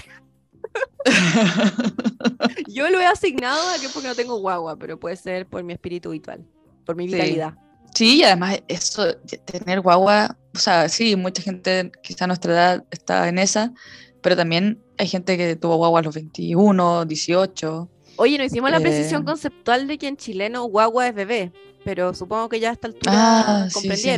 Yo 2.68 2.88
lo 2.90 3.00
he 3.00 3.06
asignado 3.06 3.70
a 3.70 3.78
que 3.78 3.86
es 3.86 3.92
porque 3.92 4.08
no 4.08 4.14
tengo 4.14 4.38
guagua, 4.38 4.76
pero 4.76 4.98
puede 4.98 5.16
ser 5.16 5.46
por 5.46 5.62
mi 5.64 5.72
espíritu 5.72 6.10
vital, 6.10 6.44
por 6.84 6.94
mi 6.96 7.06
vitalidad. 7.06 7.54
Sí, 7.94 8.18
y 8.18 8.22
además 8.22 8.62
eso, 8.68 9.16
tener 9.44 9.80
guagua, 9.80 10.36
o 10.54 10.58
sea, 10.58 10.88
sí, 10.88 11.16
mucha 11.16 11.42
gente 11.42 11.90
quizá 12.02 12.24
a 12.24 12.28
nuestra 12.28 12.52
edad 12.52 12.84
está 12.90 13.28
en 13.28 13.38
esa, 13.38 13.72
pero 14.20 14.36
también 14.36 14.80
hay 14.98 15.08
gente 15.08 15.36
que 15.36 15.56
tuvo 15.56 15.76
guagua 15.76 16.00
a 16.00 16.02
los 16.02 16.14
21, 16.14 17.04
18. 17.06 17.88
Oye, 18.16 18.38
no 18.38 18.44
hicimos 18.44 18.70
la 18.70 18.78
precisión 18.80 19.22
Eh. 19.22 19.24
conceptual 19.24 19.86
de 19.88 19.98
que 19.98 20.06
en 20.06 20.16
chileno 20.16 20.62
guagua 20.64 21.08
es 21.08 21.14
bebé, 21.14 21.52
pero 21.84 22.14
supongo 22.14 22.48
que 22.48 22.60
ya 22.60 22.70
a 22.70 22.72
esta 22.74 22.86
altura 22.88 23.12
Ah, 23.16 23.68
sí, 23.70 23.90
sí. 23.96 24.10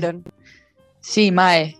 Sí, 1.02 1.30
Mae. 1.30 1.76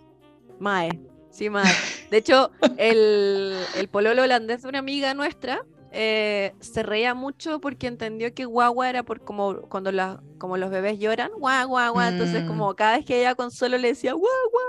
Mae, 0.58 0.90
sí, 1.30 1.48
mae. 1.48 1.72
De 2.10 2.18
hecho, 2.18 2.50
el, 2.76 3.56
el 3.76 3.88
pololo 3.88 4.22
holandés 4.22 4.62
de 4.62 4.68
una 4.68 4.80
amiga 4.80 5.14
nuestra 5.14 5.64
eh, 5.92 6.52
se 6.60 6.82
reía 6.82 7.14
mucho 7.14 7.60
porque 7.60 7.86
entendió 7.86 8.32
que 8.34 8.44
guagua 8.44 8.88
era 8.90 9.02
por 9.02 9.22
como 9.24 9.62
cuando 9.62 9.90
la, 9.92 10.22
como 10.38 10.56
los 10.56 10.70
bebés 10.70 10.98
lloran, 10.98 11.30
guau, 11.38 11.68
guau, 11.68 11.92
guau. 11.94 12.08
Entonces, 12.08 12.44
Mm. 12.44 12.46
como 12.48 12.74
cada 12.76 12.96
vez 12.96 13.04
que 13.06 13.18
ella 13.20 13.34
Consuelo 13.34 13.78
le 13.78 13.88
decía 13.88 14.12
guau, 14.12 14.30
guau, 14.50 14.68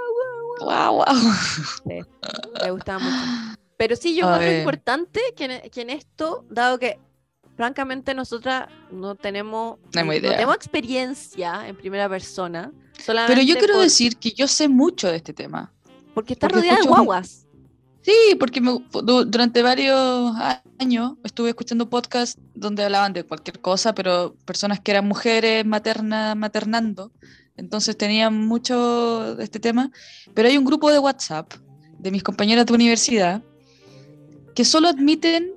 Guau, 0.60 0.94
guau. 0.96 1.16
le 2.64 2.72
gustaba 2.72 3.00
mucho. 3.00 3.58
Pero 3.78 3.96
sí, 3.96 4.16
yo 4.16 4.30
Ay. 4.30 4.60
importante 4.60 5.20
que 5.36 5.46
en, 5.46 5.70
que 5.72 5.82
en 5.82 5.90
esto, 5.90 6.46
dado 6.50 6.78
que 6.80 7.00
francamente 7.56 8.14
nosotras 8.14 8.68
no 8.92 9.16
tenemos, 9.16 9.78
No 9.94 10.14
idea. 10.14 10.32
tenemos 10.32 10.56
experiencia 10.56 11.68
en 11.68 11.76
primera 11.76 12.10
persona, 12.10 12.72
Pero 12.94 13.04
solamente 13.06 13.46
yo 13.46 13.56
quiero 13.58 13.74
por- 13.76 13.84
decir 13.84 14.18
que 14.18 14.32
yo 14.32 14.48
sé 14.48 14.68
mucho 14.68 15.10
de 15.10 15.18
este 15.18 15.34
tema. 15.34 15.72
porque 16.14 16.34
está 16.34 16.48
porque 16.48 16.62
rodeada 16.62 16.82
de 16.82 16.88
guaguas. 16.88 17.48
Sí, 18.02 18.36
porque 18.40 18.60
me- 18.60 18.84
du- 19.04 19.24
durante 19.26 19.62
varios 19.64 20.34
años 20.78 21.14
estuve 21.24 21.50
escuchando 21.50 21.90
podcasts 21.90 22.40
donde 22.54 22.84
hablaban 22.84 23.14
de 23.14 23.24
cualquier 23.24 23.60
cosa, 23.62 23.96
pero 23.96 24.36
personas 24.46 24.80
que 24.82 24.92
eran 24.92 25.08
mujeres 25.08 25.66
materna, 25.66 26.36
maternando. 26.36 27.12
Entonces 27.56 27.96
tenían 27.98 28.46
mucho 28.46 29.36
de 29.36 29.44
este 29.44 29.60
tema. 29.60 29.90
Pero 30.34 30.50
hay 30.50 30.58
un 30.58 30.66
grupo 30.66 30.92
de 30.92 31.00
WhatsApp 31.00 31.54
de 31.98 32.12
mis 32.12 32.24
compañeras 32.24 32.66
de 32.66 32.74
universidad 32.74 33.42
que 34.54 34.66
solo 34.66 34.90
admiten 34.90 35.52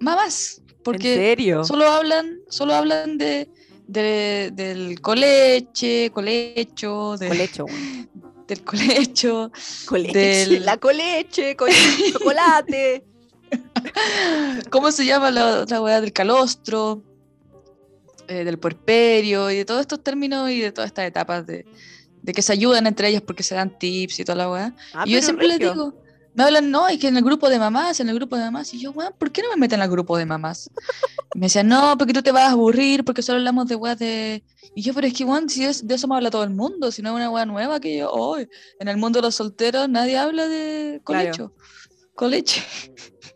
mamás. 0.00 0.60
¿En 0.86 0.92
Porque 0.92 1.14
serio? 1.14 1.64
solo 1.64 1.86
hablan, 1.88 2.38
solo 2.48 2.74
hablan 2.74 3.18
de, 3.18 3.48
de- 3.88 4.50
del 4.54 5.00
coleche, 5.00 6.10
colecho, 6.12 7.16
de- 7.18 7.28
Colecho, 7.28 7.66
del 8.48 8.62
colecho, 8.64 9.50
Coleche, 9.86 10.18
Del- 10.18 10.64
la 10.64 10.76
coleche, 10.76 11.56
con 11.56 11.68
chocolate. 12.12 13.04
¿Cómo 14.70 14.90
se 14.92 15.04
llama 15.04 15.30
la 15.30 15.60
otra 15.60 15.80
weá 15.80 16.00
del 16.00 16.12
calostro? 16.12 17.02
eh, 18.28 18.42
del 18.44 18.58
puerperio 18.58 19.50
y 19.52 19.56
de 19.58 19.64
todos 19.64 19.80
estos 19.82 20.02
términos 20.02 20.50
y 20.50 20.60
de 20.60 20.72
todas 20.72 20.88
estas 20.88 21.06
etapas 21.06 21.46
de, 21.46 21.64
de 22.22 22.32
que 22.32 22.42
se 22.42 22.52
ayudan 22.52 22.86
entre 22.88 23.06
ellas 23.08 23.22
porque 23.24 23.44
se 23.44 23.54
dan 23.54 23.78
tips 23.78 24.18
y 24.18 24.24
toda 24.24 24.34
la 24.36 24.50
weá. 24.50 24.74
Ah, 24.94 25.04
y 25.06 25.12
yo 25.12 25.22
siempre 25.22 25.46
les 25.46 25.60
digo, 25.60 25.94
Me 26.36 26.44
hablan, 26.44 26.70
no, 26.70 26.86
es 26.86 26.98
que 26.98 27.08
en 27.08 27.16
el 27.16 27.24
grupo 27.24 27.48
de 27.48 27.58
mamás, 27.58 27.98
en 27.98 28.10
el 28.10 28.14
grupo 28.14 28.36
de 28.36 28.42
mamás. 28.42 28.72
Y 28.74 28.78
yo, 28.78 28.90
weón, 28.90 29.14
¿por 29.18 29.32
qué 29.32 29.40
no 29.40 29.48
me 29.48 29.56
meten 29.56 29.80
al 29.80 29.88
grupo 29.88 30.18
de 30.18 30.26
mamás? 30.26 30.70
Y 31.34 31.38
me 31.38 31.46
decían, 31.46 31.66
no, 31.66 31.96
porque 31.96 32.12
tú 32.12 32.22
te 32.22 32.30
vas 32.30 32.44
a 32.44 32.50
aburrir, 32.50 33.04
porque 33.04 33.22
solo 33.22 33.38
hablamos 33.38 33.66
de 33.68 33.74
weas 33.74 33.98
de. 33.98 34.44
Y 34.74 34.82
yo, 34.82 34.92
pero 34.92 35.06
es 35.06 35.14
que, 35.14 35.24
weón, 35.24 35.48
si 35.48 35.64
es, 35.64 35.86
de 35.86 35.94
eso 35.94 36.06
me 36.06 36.14
habla 36.14 36.30
todo 36.30 36.44
el 36.44 36.50
mundo, 36.50 36.92
si 36.92 37.00
no 37.00 37.08
es 37.08 37.16
una 37.16 37.30
wea 37.30 37.46
nueva 37.46 37.80
que 37.80 37.96
yo, 37.96 38.10
hoy, 38.10 38.46
en 38.78 38.88
el 38.88 38.98
mundo 38.98 39.20
de 39.20 39.22
los 39.22 39.34
solteros 39.34 39.88
nadie 39.88 40.18
habla 40.18 40.46
de 40.46 41.00
colecho. 41.04 41.54
Coleche. 42.14 42.62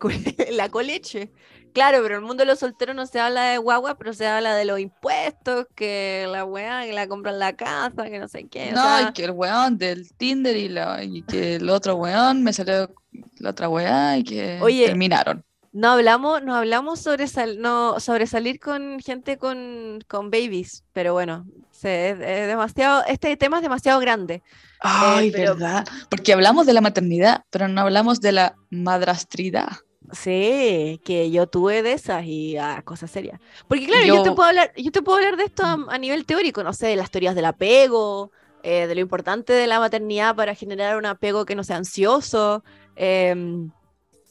La 0.53 0.69
coleche. 0.69 1.33
Claro, 1.73 1.99
pero 2.03 2.17
en 2.17 2.23
el 2.23 2.27
mundo 2.27 2.43
de 2.43 2.47
los 2.47 2.59
solteros 2.59 2.97
no 2.97 3.07
se 3.07 3.21
habla 3.21 3.43
de 3.45 3.59
guagua, 3.59 3.97
pero 3.97 4.13
se 4.13 4.27
habla 4.27 4.55
de 4.55 4.65
los 4.65 4.81
impuestos, 4.81 5.67
que 5.75 6.27
la 6.31 6.45
weá, 6.45 6.85
que 6.85 6.93
la 6.93 7.07
compran 7.07 7.39
la 7.39 7.55
casa, 7.55 8.05
que 8.05 8.19
no 8.19 8.29
sé 8.29 8.49
qué. 8.49 8.73
No, 8.73 9.09
y 9.09 9.13
que 9.13 9.25
el 9.25 9.31
weón 9.33 9.79
del 9.79 10.13
Tinder 10.15 10.57
y, 10.57 10.69
la, 10.69 11.03
y 11.05 11.23
que 11.23 11.57
el 11.57 11.71
otro 11.71 11.97
weón 11.97 12.43
me 12.43 12.53
salió 12.53 12.93
la 13.39 13.51
otra 13.51 13.69
weá 13.69 14.19
y 14.19 14.25
que 14.25 14.59
terminaron. 14.87 15.45
No 15.73 15.91
hablamos, 15.91 16.43
no 16.43 16.57
hablamos 16.57 16.99
sobre, 16.99 17.27
no, 17.57 18.01
sobre 18.01 18.27
salir 18.27 18.59
con 18.59 18.99
gente 18.99 19.39
con, 19.39 20.01
con 20.09 20.31
babies, 20.31 20.83
pero 20.93 21.13
bueno, 21.13 21.47
es, 21.73 22.19
demasiado, 22.19 23.05
este 23.07 23.37
tema 23.37 23.59
es 23.59 23.63
demasiado 23.63 24.01
grande. 24.01 24.35
Eh, 24.35 24.43
Ay, 24.81 25.31
verdad. 25.31 25.87
Porque 26.09 26.33
hablamos 26.33 26.67
de 26.67 26.73
la 26.73 26.81
maternidad, 26.81 27.45
pero 27.51 27.69
no 27.69 27.83
hablamos 27.83 28.21
de 28.21 28.33
la 28.33 28.57
madrastridad. 28.71 29.69
Sí, 30.13 31.01
que 31.05 31.31
yo 31.31 31.47
tuve 31.47 31.83
de 31.83 31.93
esas 31.93 32.25
y 32.25 32.57
ah, 32.57 32.83
cosas 32.85 33.11
serias. 33.11 33.41
Porque 33.69 33.87
claro, 33.87 34.07
yo... 34.07 34.23
te 34.23 34.33
puedo 34.33 34.49
hablar, 34.49 34.73
yo 34.77 34.91
te 34.91 35.03
puedo 35.03 35.19
hablar 35.19 35.37
de 35.37 35.45
esto 35.45 35.65
a, 35.65 35.99
nivel 35.99 36.27
teórico, 36.27 36.65
no 36.65 36.73
sé, 36.73 36.89
de 36.89 36.97
las 36.97 37.11
teorías 37.11 37.35
del 37.35 37.45
apego, 37.45 38.33
eh, 38.63 38.87
de 38.87 38.95
lo 38.95 39.01
importante 39.01 39.53
de 39.53 39.67
la 39.67 39.79
maternidad 39.79 40.35
para 40.35 40.55
generar 40.55 40.97
un 40.97 41.07
apego 41.07 41.45
que 41.45 41.55
no 41.55 41.65
sea 41.65 41.77
ansioso, 41.77 42.65
em, 42.97 43.71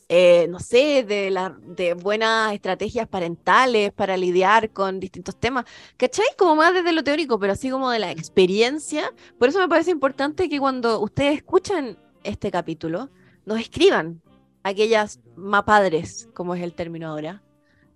eh, 0.09 0.47
no 0.49 0.59
sé, 0.59 1.03
de, 1.03 1.30
la, 1.30 1.55
de 1.61 1.93
buenas 1.93 2.53
estrategias 2.53 3.07
parentales 3.07 3.93
para 3.93 4.17
lidiar 4.17 4.71
con 4.71 4.99
distintos 4.99 5.39
temas. 5.39 5.65
¿Cachai? 5.97 6.25
Como 6.38 6.55
más 6.55 6.73
desde 6.73 6.91
lo 6.91 7.03
teórico, 7.03 7.39
pero 7.39 7.53
así 7.53 7.69
como 7.69 7.89
de 7.91 7.99
la 7.99 8.11
experiencia. 8.11 9.13
Por 9.38 9.49
eso 9.49 9.59
me 9.59 9.69
parece 9.69 9.91
importante 9.91 10.49
que 10.49 10.59
cuando 10.59 10.99
ustedes 10.99 11.38
escuchan 11.38 11.97
este 12.23 12.51
capítulo, 12.51 13.09
nos 13.45 13.59
escriban 13.59 14.21
aquellas 14.70 15.20
mapadres, 15.36 16.30
como 16.34 16.55
es 16.55 16.63
el 16.63 16.74
término 16.74 17.09
ahora, 17.09 17.43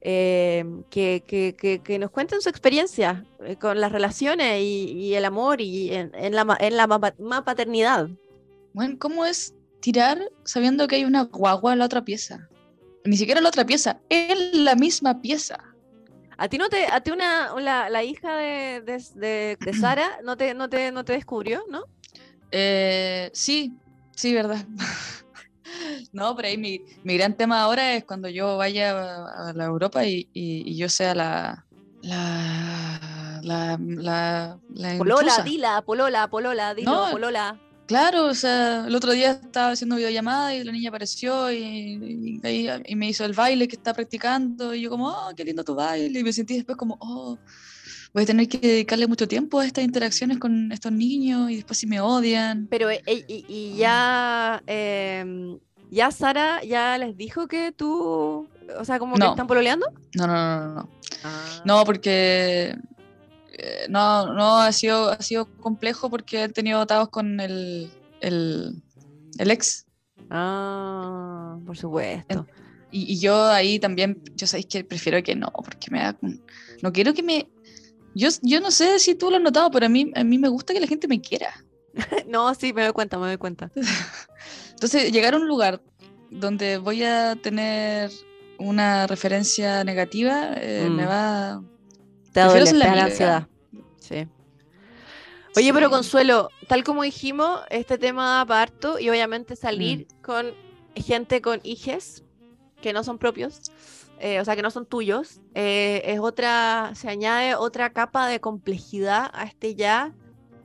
eh, 0.02 0.66
que, 0.90 1.24
que, 1.26 1.82
que, 1.82 2.00
nos 2.00 2.12
cuenten 2.12 2.42
su 2.42 2.50
experiencia 2.50 3.26
eh, 3.46 3.56
con 3.56 3.80
las 3.80 3.92
relaciones 3.92 4.62
y, 4.62 5.14
el 5.16 5.24
amor 5.24 5.62
y 5.62 5.94
en, 5.94 6.12
la, 6.14 6.58
en 6.60 6.76
la 6.76 6.88
mapaternidad. 6.88 8.10
Bueno, 8.74 8.98
¿cómo 9.00 9.26
es 9.26 9.56
tirar 9.80 10.20
sabiendo 10.44 10.88
que 10.88 10.98
hay 10.98 11.06
una 11.06 11.24
guagua 11.24 11.72
en 11.72 11.80
la 11.80 11.86
otra 11.86 12.04
pieza? 12.04 12.50
Ni 13.06 13.16
siquiera 13.16 13.40
en 13.40 13.44
la 13.44 13.50
otra 13.50 13.66
pieza, 13.66 14.02
en 14.10 14.66
la 14.66 14.76
misma 14.76 15.22
pieza. 15.22 15.58
A 16.38 16.50
ti 16.50 16.58
no 16.58 16.68
te, 16.68 16.86
a 16.88 17.00
ti 17.00 17.12
una, 17.12 17.54
la, 17.62 18.04
hija 18.04 18.36
de, 18.36 18.82
de, 18.82 19.58
de, 19.58 19.74
Sara 19.80 20.20
no 20.24 20.36
te, 20.36 20.54
no 20.54 20.70
te, 20.70 20.92
no 20.92 21.06
te 21.06 21.14
descubrió, 21.14 21.64
¿no? 21.70 21.86
Eh, 22.52 23.30
sí, 23.34 23.74
sí, 24.16 24.34
verdad. 24.34 24.66
No, 26.12 26.36
pero 26.36 26.48
ahí 26.48 26.58
mi, 26.58 26.82
gran 27.04 27.36
tema 27.36 27.62
ahora 27.62 27.96
es 27.96 28.04
cuando 28.04 28.30
yo 28.30 28.58
vaya 28.58 29.26
a, 29.26 29.54
la 29.54 29.66
Europa 29.66 30.06
y, 30.06 30.76
yo 30.76 30.90
sea 30.90 31.16
la, 31.16 31.66
la, 32.02 33.40
la, 33.42 34.60
la, 34.74 34.98
Polola, 34.98 35.44
dila, 35.44 35.82
polola, 35.82 36.28
polola, 36.30 36.74
dilo, 36.74 37.08
polola. 37.12 37.60
Claro, 37.86 38.28
o 38.28 38.34
sea, 38.34 38.86
el 38.88 38.96
otro 38.96 39.12
día 39.12 39.32
estaba 39.32 39.72
haciendo 39.72 39.98
videollamada 39.98 40.56
y 40.56 40.64
la 40.64 40.72
niña 40.72 40.90
apareció 40.90 41.52
y, 41.52 42.40
y, 42.44 42.96
me 42.96 43.10
hizo 43.10 43.26
el 43.26 43.34
baile 43.34 43.68
que 43.68 43.76
está 43.76 43.94
practicando 43.94 44.74
y 44.74 44.82
yo 44.82 44.90
como, 44.90 45.10
oh, 45.10 45.32
qué 45.36 45.44
lindo 45.44 45.64
tu 45.66 45.76
baile 45.76 46.20
y 46.20 46.24
me 46.24 46.32
sentí 46.32 46.56
después 46.56 46.78
como, 46.78 46.98
oh, 47.02 47.38
voy 48.14 48.24
a 48.24 48.26
tener 48.26 48.48
que 48.48 48.60
dedicarle 48.60 49.08
mucho 49.08 49.28
tiempo 49.28 49.60
a 49.60 49.66
estas 49.66 49.84
interacciones 49.84 50.38
con 50.38 50.72
estos 50.72 50.92
niños 50.92 51.50
y 51.50 51.58
después 51.58 51.80
si 51.80 51.88
me 51.88 52.00
odian. 52.00 52.68
Pero, 52.68 52.90
eh, 52.90 53.02
y, 53.08 53.76
ya, 53.76 54.62
em, 54.68 55.60
ya 55.90 56.12
Sara 56.12 56.64
ya 56.64 56.98
les 56.98 57.18
dijo 57.18 57.48
que 57.48 57.72
tú, 57.72 58.48
o 58.78 58.86
sea, 58.86 59.00
como 59.00 59.16
que 59.16 59.26
están 59.26 59.48
pololeando? 59.48 59.88
No, 60.16 60.28
no, 60.28 60.34
no, 60.34 60.74
no. 60.76 60.90
Ah. 61.24 61.62
No, 61.66 61.84
porque 61.86 62.76
eh, 63.54 63.86
no, 63.90 64.34
no, 64.34 64.58
ha 64.58 64.72
sido, 64.72 65.10
ha 65.10 65.22
sido 65.22 65.46
complejo 65.58 66.10
porque 66.10 66.44
he 66.44 66.50
tenido 66.50 66.82
atados 66.82 67.10
con 67.10 67.40
el, 67.40 67.92
el, 68.22 68.84
el 69.40 69.52
ex. 69.52 69.88
Ah, 70.30 71.58
por 71.66 71.78
supuesto. 71.78 72.46
Y, 72.92 73.14
y, 73.14 73.20
yo 73.20 73.46
ahí 73.46 73.80
también, 73.80 74.22
yo 74.36 74.46
sabéis 74.46 74.68
que 74.68 74.84
prefiero 74.84 75.22
que 75.24 75.36
no, 75.36 75.52
porque 75.52 75.90
me 75.90 76.00
da, 76.00 76.16
no 76.84 76.94
quiero 76.94 77.16
que 77.16 77.24
me, 77.24 77.48
yo, 78.16 78.30
yo 78.42 78.62
no 78.62 78.72
sé 78.72 79.00
si 79.00 79.16
tú 79.16 79.30
lo 79.30 79.38
has 79.38 79.42
notado, 79.42 79.72
pero 79.72 79.86
a 79.86 79.90
mí, 79.90 80.12
a 80.16 80.24
mí 80.24 80.38
me 80.38 80.50
gusta 80.50 80.74
que 80.74 80.80
la 80.80 80.88
gente 80.88 81.08
me 81.08 81.22
quiera. 81.22 81.54
no, 82.28 82.54
sí, 82.56 82.74
me 82.74 82.84
doy 82.84 82.94
cuenta, 82.94 83.18
me 83.18 83.28
doy 83.28 83.38
cuenta. 83.38 83.72
Entonces, 84.72 85.12
llegar 85.12 85.34
a 85.34 85.38
un 85.38 85.48
lugar 85.48 85.82
donde 86.30 86.78
voy 86.78 87.04
a 87.04 87.36
tener 87.36 88.12
una 88.60 89.08
referencia 89.08 89.84
negativa, 89.84 90.54
eh, 90.56 90.88
me 90.90 91.06
mm. 91.06 91.10
va... 91.10 91.64
Te 92.32 92.40
da 92.40 92.48
la, 92.74 93.04
ansiedad. 93.04 93.48
Sí. 94.00 94.28
Oye, 95.56 95.72
pero 95.72 95.92
Consuelo, 95.92 96.50
tal 96.68 96.84
como 96.84 97.04
dijimos, 97.04 97.60
este 97.70 98.00
tema 98.00 98.38
da 98.38 98.46
parto 98.46 98.98
y 98.98 99.10
obviamente 99.10 99.56
salir 99.56 100.08
mm. 100.08 100.22
con 100.24 100.54
gente 100.96 101.42
con 101.42 101.60
hijes 101.64 102.24
que 102.82 102.92
no 102.92 103.04
son 103.04 103.20
propios 103.20 103.62
eh, 104.20 104.40
o 104.40 104.46
sea, 104.46 104.56
que 104.56 104.62
no 104.62 104.72
son 104.72 104.86
tuyos, 104.86 105.42
eh, 105.54 106.02
es 106.06 106.20
otra, 106.20 106.92
se 106.96 107.10
añade 107.10 107.56
otra 107.56 107.92
capa 107.92 108.28
de 108.28 108.40
complejidad 108.40 109.30
a 109.34 109.44
este 109.44 109.76
ya 109.76 110.14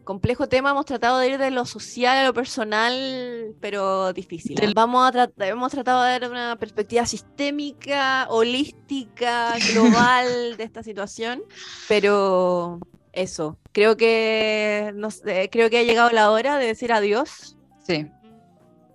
complejo 0.04 0.48
tema. 0.48 0.70
Hemos 0.70 0.86
tratado 0.86 1.18
de 1.18 1.28
ir 1.28 1.38
de 1.38 1.50
lo 1.50 1.66
social 1.66 2.16
a 2.16 2.24
lo 2.24 2.32
personal, 2.32 3.54
pero 3.60 4.14
difícil. 4.14 4.58
Vamos 4.74 5.14
a 5.14 5.28
hemos 5.40 5.70
tratado 5.70 6.02
de 6.02 6.10
dar 6.12 6.30
una 6.30 6.56
perspectiva 6.56 7.04
sistémica, 7.04 8.26
holística, 8.30 9.54
global 9.74 10.56
de 10.56 10.64
esta 10.64 10.82
situación, 10.82 11.42
pero 11.88 12.78
eso. 13.12 13.58
Creo 13.72 13.98
que, 13.98 14.92
no 14.94 15.08
creo 15.50 15.68
que 15.68 15.78
ha 15.78 15.82
llegado 15.82 16.10
la 16.10 16.30
hora 16.30 16.56
de 16.56 16.66
decir 16.66 16.90
adiós. 16.90 17.58
Sí. 17.86 18.06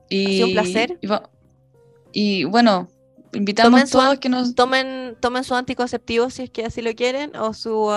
Y, 0.10 0.26
ha 0.26 0.30
sido 0.30 0.48
un 0.48 0.54
placer. 0.54 1.00
y 2.12 2.44
bueno, 2.46 2.90
invitamos 3.34 3.82
a 3.82 3.86
todos 3.86 4.20
que 4.20 4.30
nos 4.30 4.56
tomen 4.56 5.16
tomen 5.20 5.44
su 5.44 5.56
anticonceptivo 5.56 6.30
si 6.30 6.44
es 6.44 6.50
que 6.50 6.66
así 6.66 6.82
lo 6.82 6.94
quieren 6.94 7.36
o 7.36 7.54
su 7.54 7.90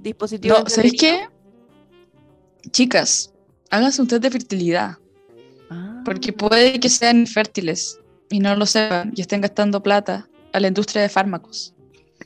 dispositivo 0.00 0.58
no, 0.58 0.68
¿sabéis 0.68 0.94
qué? 0.98 1.28
chicas 2.70 3.32
háganse 3.70 4.02
un 4.02 4.08
test 4.08 4.22
de 4.22 4.30
fertilidad 4.30 4.98
ah. 5.70 6.02
porque 6.04 6.32
puede 6.32 6.80
que 6.80 6.88
sean 6.88 7.18
infértiles 7.18 8.00
y 8.30 8.40
no 8.40 8.54
lo 8.56 8.66
sepan 8.66 9.12
y 9.14 9.20
estén 9.20 9.40
gastando 9.40 9.82
plata 9.82 10.28
a 10.52 10.60
la 10.60 10.68
industria 10.68 11.02
de 11.02 11.08
fármacos 11.08 11.74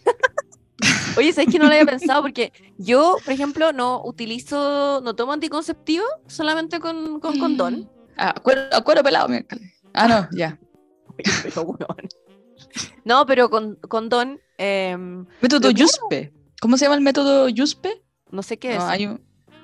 Oye, 1.16 1.32
¿sabes 1.32 1.52
que 1.52 1.58
no 1.58 1.66
lo 1.66 1.72
había 1.72 1.84
pensado? 1.84 2.22
Porque 2.22 2.52
yo, 2.78 3.16
por 3.24 3.34
ejemplo, 3.34 3.72
no 3.72 4.02
utilizo, 4.04 5.00
no 5.02 5.14
tomo 5.14 5.32
anticonceptivo 5.32 6.04
solamente 6.26 6.80
con, 6.80 7.20
con 7.20 7.38
condón. 7.40 7.90
Ah, 8.16 8.34
cuero, 8.42 9.02
pelado, 9.02 9.28
Ah, 9.92 10.08
no, 10.08 10.28
ya. 10.32 10.58
No, 13.04 13.26
pero 13.26 13.50
con, 13.50 13.76
con 13.76 14.08
Don. 14.08 14.40
Em, 14.58 15.26
método 15.40 15.70
Yuspe. 15.70 16.32
¿Cómo 16.60 16.76
se 16.76 16.84
llama 16.84 16.96
el 16.96 17.00
método 17.00 17.48
Yuspe? 17.48 18.02
No 18.30 18.42
sé 18.42 18.58
qué 18.58 18.76
es. 18.76 18.82
Hay 18.82 19.08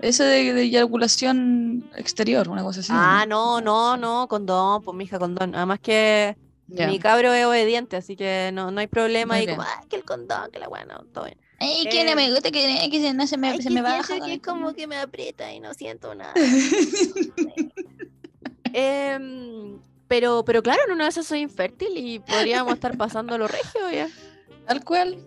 ese 0.00 0.24
de, 0.24 0.62
eyaculación 0.62 1.90
exterior, 1.96 2.48
una 2.48 2.62
cosa 2.62 2.80
así. 2.80 2.92
Ah, 2.94 3.24
no, 3.26 3.61
no, 3.61 3.96
no, 3.96 4.28
con 4.28 4.46
Don, 4.46 4.82
pues 4.82 4.96
mi 4.96 5.04
hija 5.04 5.18
con 5.18 5.34
Don. 5.34 5.54
Además 5.54 5.80
que 5.80 6.36
mi 6.68 6.98
cabro 6.98 7.32
es 7.32 7.46
obediente, 7.46 7.96
así 7.96 8.16
que 8.16 8.50
no, 8.52 8.70
no 8.70 8.80
hay 8.80 8.88
problema. 8.88 9.40
y 9.40 9.46
como, 9.46 9.62
ah, 9.62 9.84
que 9.88 9.96
el 9.96 10.04
condón, 10.04 10.50
que 10.50 10.59
la 10.59 10.68
buena, 10.68 11.00
todo 11.12 11.24
bien. 11.24 11.38
Ay, 11.59 11.86
que 11.90 12.04
no 12.04 12.14
me 12.14 12.30
gusta 12.30 12.50
que, 12.50 12.88
que 12.90 13.14
no 13.14 13.26
se 13.26 13.38
me, 13.38 13.62
se 13.62 13.70
me 13.70 13.80
baja. 13.80 14.20
Que 14.20 14.34
es 14.34 14.42
como 14.42 14.74
que 14.74 14.86
me 14.86 14.96
aprieta 14.96 15.50
y 15.52 15.61
no 15.61 15.72
siento 15.72 16.14
nada. 16.14 16.34
eh, 18.74 19.18
pero, 20.09 20.44
pero 20.44 20.62
claro, 20.62 20.80
en 20.86 20.92
una 20.92 21.04
de 21.04 21.11
esas 21.11 21.26
soy 21.26 21.40
infértil 21.40 21.96
y 21.96 22.18
podríamos 22.20 22.74
estar 22.74 22.96
pasando 22.96 23.36
lo 23.38 23.48
regio 23.48 23.90
ya. 23.90 24.09
Tal 24.66 24.84
cual. 24.84 25.18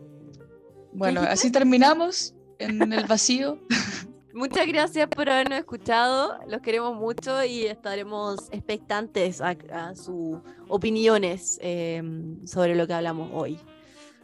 Bueno, 0.93 1.21
así 1.21 1.51
terminamos 1.51 2.33
en 2.57 2.93
el 2.93 3.05
vacío. 3.05 3.59
Muchas 4.33 4.67
gracias 4.67 5.07
por 5.07 5.29
habernos 5.29 5.59
escuchado. 5.59 6.39
Los 6.47 6.61
queremos 6.61 6.95
mucho 6.95 7.43
y 7.43 7.65
estaremos 7.65 8.47
expectantes 8.51 9.41
a, 9.41 9.55
sus 9.95 10.37
opiniones 10.67 11.57
em, 11.61 12.45
sobre 12.45 12.75
lo 12.75 12.87
que 12.87 12.93
hablamos 12.93 13.31
hoy. 13.33 13.59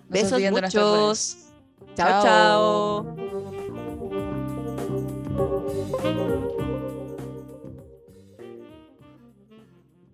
Besos 0.07 0.39
muchos. 0.51 1.37
Chao. 1.95 2.23
chao. 6.23 6.61